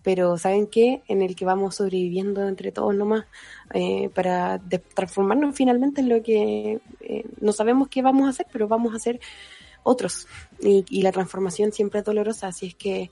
Pero 0.04 0.38
¿saben 0.38 0.68
qué? 0.68 1.02
En 1.08 1.22
el 1.22 1.36
que 1.36 1.46
vamos 1.46 1.76
sobreviviendo 1.76 2.48
entre 2.48 2.72
todos 2.72 2.94
nomás 2.94 3.26
eh, 3.74 4.10
para 4.14 4.62
transformarnos 4.94 5.56
finalmente 5.56 6.02
en 6.02 6.10
lo 6.10 6.22
que 6.22 6.80
no 7.42 7.52
sabemos 7.54 7.88
qué 7.88 8.02
vamos 8.02 8.28
a 8.28 8.30
hacer, 8.30 8.46
pero 8.52 8.68
vamos 8.68 8.94
a 8.94 8.98
hacer 8.98 9.20
otros. 9.86 10.28
Y, 10.62 10.84
y 10.90 11.02
la 11.04 11.12
transformación 11.14 11.72
siempre 11.72 12.00
es 12.00 12.06
dolorosa, 12.06 12.48
así 12.48 12.66
es 12.66 12.76
que 12.76 13.10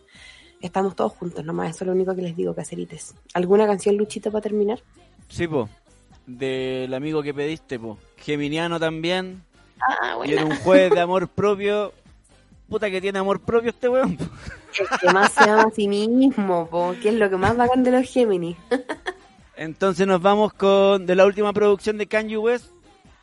estamos 0.60 0.96
todos 0.96 1.14
juntos 1.14 1.46
nomás. 1.46 1.70
Eso 1.76 1.84
es 1.84 1.88
lo 1.88 1.94
único 1.94 2.14
que 2.16 2.22
les 2.24 2.36
digo, 2.36 2.54
cacerites. 2.54 3.14
¿Alguna 3.34 3.66
canción, 3.66 3.96
Luchito, 3.96 4.32
para 4.32 4.42
terminar? 4.42 4.82
Sí, 5.30 5.48
po. 5.48 5.70
Del 6.26 6.94
amigo 6.94 7.22
que 7.24 7.34
pediste, 7.34 7.80
po. 7.80 7.98
Geminiano 8.18 8.80
también. 8.80 9.44
Ah, 9.82 10.18
Y 10.26 10.34
en 10.34 10.46
un 10.46 10.56
jueves 10.58 10.92
de 10.92 11.00
amor 11.00 11.28
propio. 11.28 11.94
Puta 12.70 12.90
que 12.90 13.02
tiene 13.02 13.20
amor 13.20 13.42
propio 13.42 13.70
este 13.70 13.90
weón. 13.90 14.18
po. 14.18 14.26
El 14.80 15.00
que 15.00 15.14
más 15.14 15.32
se 15.34 15.44
ama 15.44 15.64
a 15.64 15.72
sí 15.72 15.88
mismo, 15.88 16.68
po, 16.68 16.96
que 17.02 17.10
es 17.10 17.16
lo 17.16 17.30
que 17.30 17.38
más 17.38 17.56
bacán 17.56 17.84
de 17.84 17.92
los 17.92 18.10
Géminis. 18.10 18.58
Entonces 19.56 20.08
nos 20.08 20.22
vamos 20.22 20.54
con 20.54 21.06
de 21.06 21.16
la 21.16 21.26
última 21.26 21.54
producción 21.54 21.98
de 22.00 22.08
Kanye 22.08 22.38
West, 22.38 22.72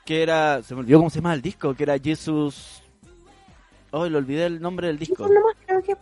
que 0.04 0.22
era, 0.22 0.62
se 0.62 0.74
me 0.74 0.80
olvidó 0.80 0.98
cómo 0.98 1.10
se 1.10 1.16
llama 1.18 1.34
el 1.34 1.42
disco, 1.42 1.74
que 1.74 1.82
era 1.82 1.98
Jesus. 1.98 2.79
Oh, 3.92 4.06
le 4.06 4.16
olvidé 4.16 4.46
el 4.46 4.60
nombre 4.60 4.86
del 4.86 4.98
disco. 4.98 5.28
Creo 5.66 5.82
que. 5.82 5.96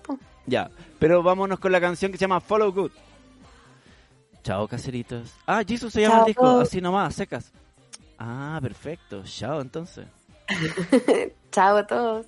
Ya, 0.46 0.70
pero 0.98 1.22
vámonos 1.22 1.58
con 1.58 1.72
la 1.72 1.80
canción 1.80 2.10
que 2.10 2.18
se 2.18 2.22
llama 2.22 2.40
Follow 2.40 2.72
Good. 2.72 2.90
Chao, 4.42 4.66
caseritos. 4.66 5.34
Ah, 5.46 5.62
Jesus 5.66 5.92
se 5.92 6.00
llama 6.00 6.16
Chao. 6.16 6.22
el 6.22 6.26
disco, 6.26 6.60
así 6.60 6.80
nomás, 6.80 7.14
secas. 7.14 7.52
Ah, 8.18 8.58
perfecto. 8.62 9.22
Chao, 9.24 9.60
entonces. 9.60 10.06
Chao 11.52 11.76
a 11.76 11.86
todos. 11.86 12.26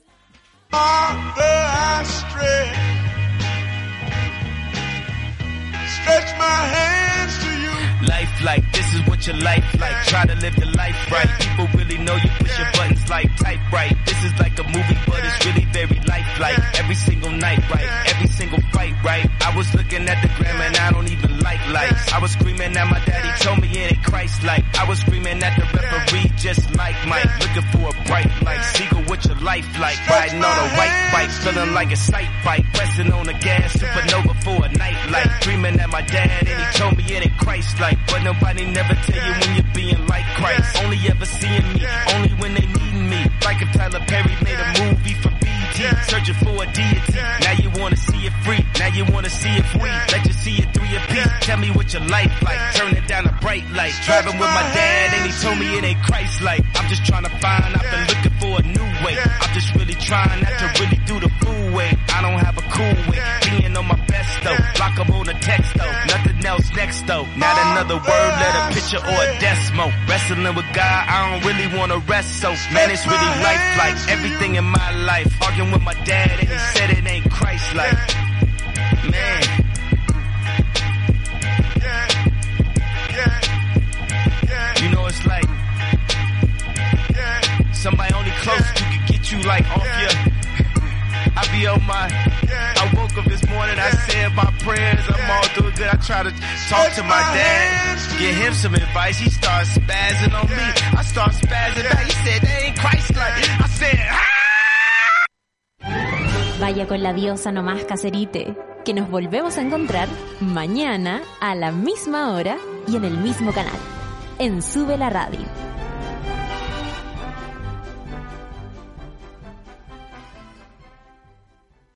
Like 8.42 8.64
this 8.72 8.94
is 8.94 9.00
what 9.06 9.26
your 9.26 9.36
life 9.36 9.64
like. 9.78 9.96
Try 10.06 10.26
to 10.26 10.34
live 10.36 10.56
your 10.56 10.72
life 10.72 10.96
right. 11.10 11.28
People 11.40 11.66
really 11.74 11.98
know 11.98 12.14
you 12.16 12.30
push 12.38 12.58
your 12.58 12.70
buttons 12.72 13.08
like 13.08 13.28
type 13.36 13.60
right. 13.72 13.94
This 14.06 14.24
is 14.24 14.32
like 14.38 14.58
a 14.58 14.64
movie, 14.64 14.98
but 15.06 15.20
it's 15.24 15.44
really 15.46 15.66
very 15.72 16.00
lifelike. 16.06 16.58
Every 16.78 16.94
single 16.94 17.30
night, 17.30 17.60
right? 17.70 17.88
Every 18.08 18.28
single 18.28 18.60
fight, 18.72 18.94
right? 19.04 19.28
I 19.40 19.56
was 19.56 19.72
looking 19.74 20.08
at 20.08 20.18
the 20.22 20.28
gram 20.38 20.60
and 20.60 20.76
I 20.76 20.90
don't 20.90 21.08
even 21.10 21.40
like 21.40 21.60
lights. 21.68 22.12
I 22.12 22.18
was 22.18 22.32
screaming 22.32 22.76
at 22.76 22.88
my 22.88 23.00
daddy, 23.04 23.30
told 23.44 23.60
me 23.60 23.68
it 23.68 23.92
ain't 23.92 24.04
Christ 24.04 24.42
like. 24.42 24.64
I 24.78 24.88
was 24.88 24.98
screaming 25.00 25.42
at 25.42 25.54
the 25.58 25.66
referee, 25.76 26.30
just 26.36 26.74
like 26.76 26.96
Mike. 27.06 27.28
Looking 27.40 27.66
for 27.72 27.88
a 27.88 28.04
bright 28.04 28.30
light. 28.42 28.62
Seagull, 28.74 29.04
what 29.04 29.24
your 29.24 29.36
life 29.40 29.68
like? 29.78 29.98
Riding 30.08 30.42
on 30.42 30.56
a 30.58 30.68
white 30.76 30.96
bike, 31.12 31.30
feeling 31.30 31.74
like 31.74 31.92
a 31.92 31.96
sight 31.96 32.30
bike. 32.44 32.64
Pressing 32.72 33.12
on 33.12 33.26
the 33.26 33.34
gas, 33.34 33.76
supernova 33.76 34.34
for 34.42 34.64
a 34.64 34.68
night 34.72 34.98
light. 35.10 35.28
Dreaming 35.42 35.78
at 35.80 35.90
my 35.90 36.02
dad 36.02 36.48
and 36.48 36.60
he 36.60 36.78
told 36.78 36.96
me 36.96 37.04
it 37.04 37.26
ain't 37.26 37.38
Christ 37.38 37.78
like. 37.80 37.99
But 38.10 38.22
nobody 38.22 38.66
never 38.66 38.94
tell 38.94 39.22
you 39.26 39.34
when 39.40 39.50
you're 39.56 39.74
being 39.74 40.06
like 40.06 40.26
Christ. 40.36 40.82
Only 40.82 40.98
ever 41.08 41.24
seeing 41.24 41.66
me, 41.74 41.86
only 42.14 42.30
when 42.40 42.54
they 42.54 42.66
needing 42.66 43.08
me. 43.08 43.22
Like 43.44 43.62
if 43.62 43.72
Tyler 43.72 44.02
Perry 44.06 44.34
made 44.42 44.58
a 44.58 44.68
movie 44.82 45.14
for 45.14 45.30
BT, 45.40 45.86
searching 46.10 46.34
for 46.42 46.54
a 46.62 46.66
deity. 46.72 47.18
Now 47.40 47.54
you 47.62 47.70
wanna 47.80 47.96
see 47.96 48.26
it 48.26 48.34
free, 48.44 48.64
now 48.78 48.88
you 48.88 49.04
wanna 49.12 49.30
see 49.30 49.50
it 49.50 49.66
free. 49.66 49.94
Let 50.12 50.26
you 50.26 50.32
see 50.32 50.56
it 50.58 50.74
three 50.74 50.96
a 50.96 51.00
piece. 51.06 51.30
Tell 51.40 51.58
me 51.58 51.70
what 51.70 51.92
your 51.92 52.02
life 52.06 52.32
like, 52.42 52.58
turn 52.74 52.96
it 52.96 53.06
down 53.06 53.26
a 53.26 53.32
bright 53.40 53.68
light. 53.70 53.94
Driving 54.04 54.38
with 54.38 54.50
my 54.50 54.66
dad 54.74 55.14
and 55.14 55.30
he 55.30 55.32
told 55.40 55.58
me 55.58 55.78
it 55.78 55.84
ain't 55.84 56.02
Christ 56.02 56.42
like. 56.42 56.64
I'm 56.74 56.88
just 56.88 57.04
trying 57.06 57.24
to 57.24 57.30
find, 57.38 57.74
I've 57.76 57.90
been 57.90 58.06
looking 58.10 58.36
for 58.40 58.52
a 58.58 58.62
new 58.62 58.88
way. 59.06 59.16
I'm 59.18 59.54
just 59.54 59.74
really 59.74 59.94
trying 59.94 60.42
not 60.42 60.58
to 60.58 60.82
really 60.82 61.00
do 61.06 61.20
the 61.20 61.30
fool 61.40 61.72
way. 61.76 61.90
I 62.10 62.22
don't 62.22 62.40
have 62.40 62.58
a 62.58 62.66
cool 62.74 62.96
way, 63.10 63.20
being 63.48 63.76
on 63.76 63.86
my 63.86 63.98
best 64.06 64.42
though. 64.42 64.58
Block 64.76 64.98
up 64.98 65.10
on 65.10 65.26
the 65.26 65.34
text 65.34 65.74
though, 65.76 65.92
nothing 66.12 66.29
else 66.50 66.68
next 66.74 67.06
though. 67.06 67.24
Not 67.36 67.56
another 67.66 67.94
word, 67.94 68.30
let 68.42 68.52
a 68.58 68.74
picture 68.74 68.98
or 68.98 69.18
a 69.26 69.38
decimal. 69.38 69.90
Wrestling 70.08 70.54
with 70.58 70.70
God, 70.74 71.00
I 71.14 71.16
don't 71.30 71.44
really 71.46 71.68
wanna 71.78 71.98
rest, 72.10 72.40
so 72.42 72.50
man, 72.74 72.90
it's 72.90 73.06
really 73.06 73.32
life 73.46 73.64
like 73.78 73.96
everything 74.10 74.56
in 74.56 74.64
my 74.64 74.90
life. 75.10 75.30
Arguing 75.46 75.70
with 75.70 75.82
my 75.82 75.94
dad, 76.04 76.30
and 76.40 76.48
he 76.48 76.58
said 76.74 76.90
it 76.90 77.06
ain't 77.06 77.30
Christ 77.30 77.74
like. 77.74 77.98
Man. 79.14 79.42
You 84.82 84.88
know, 84.94 85.06
it's 85.06 85.24
like 85.26 85.48
somebody 87.72 88.14
only 88.14 88.30
close 88.42 88.66
to 88.72 88.84
could 88.90 89.06
get 89.06 89.30
you 89.30 89.38
like 89.42 89.66
off 89.76 89.86
your. 90.02 90.14
I 91.38 91.42
be 91.52 91.66
on 91.66 91.86
my. 91.86 92.08
I 92.82 92.92
woke 92.96 93.16
up 93.18 93.24
this 93.26 93.39
morning, 93.50 93.78
I 93.78 93.90
said 94.06 94.34
my 94.34 94.50
prayers, 94.64 95.04
I'm 95.08 95.30
all 95.30 95.48
doing 95.56 95.74
good. 95.74 95.88
I 95.88 95.96
try 95.96 96.22
to 96.22 96.32
talk 96.70 96.88
to 96.94 97.02
my 97.02 97.22
dad, 97.34 97.98
get 98.18 98.34
him 98.34 98.54
some 98.54 98.74
advice. 98.74 99.18
He 99.18 99.30
starts 99.30 99.76
spazzing 99.76 100.34
on 100.34 100.48
me. 100.48 100.66
I 100.96 101.02
start 101.02 101.32
spazzing 101.32 101.84
back. 101.88 102.04
He 102.06 102.12
said, 102.24 102.42
they 102.42 102.66
ain't 102.66 102.78
Christ 102.78 103.10
like. 103.16 103.34
I 103.60 103.68
said, 103.68 103.98
ah! 104.10 104.40
Vaya 106.60 106.86
con 106.86 107.02
la 107.02 107.12
diosa 107.12 107.52
nomás, 107.52 107.84
caserite, 107.84 108.54
que 108.84 108.92
nos 108.92 109.08
volvemos 109.10 109.56
a 109.56 109.62
encontrar 109.62 110.08
mañana 110.40 111.22
a 111.40 111.54
la 111.54 111.72
misma 111.72 112.32
hora 112.32 112.58
y 112.86 112.96
en 112.96 113.04
el 113.04 113.16
mismo 113.16 113.52
canal, 113.52 113.78
en 114.38 114.60
Sube 114.62 114.98
la 114.98 115.08
Radio. 115.08 115.69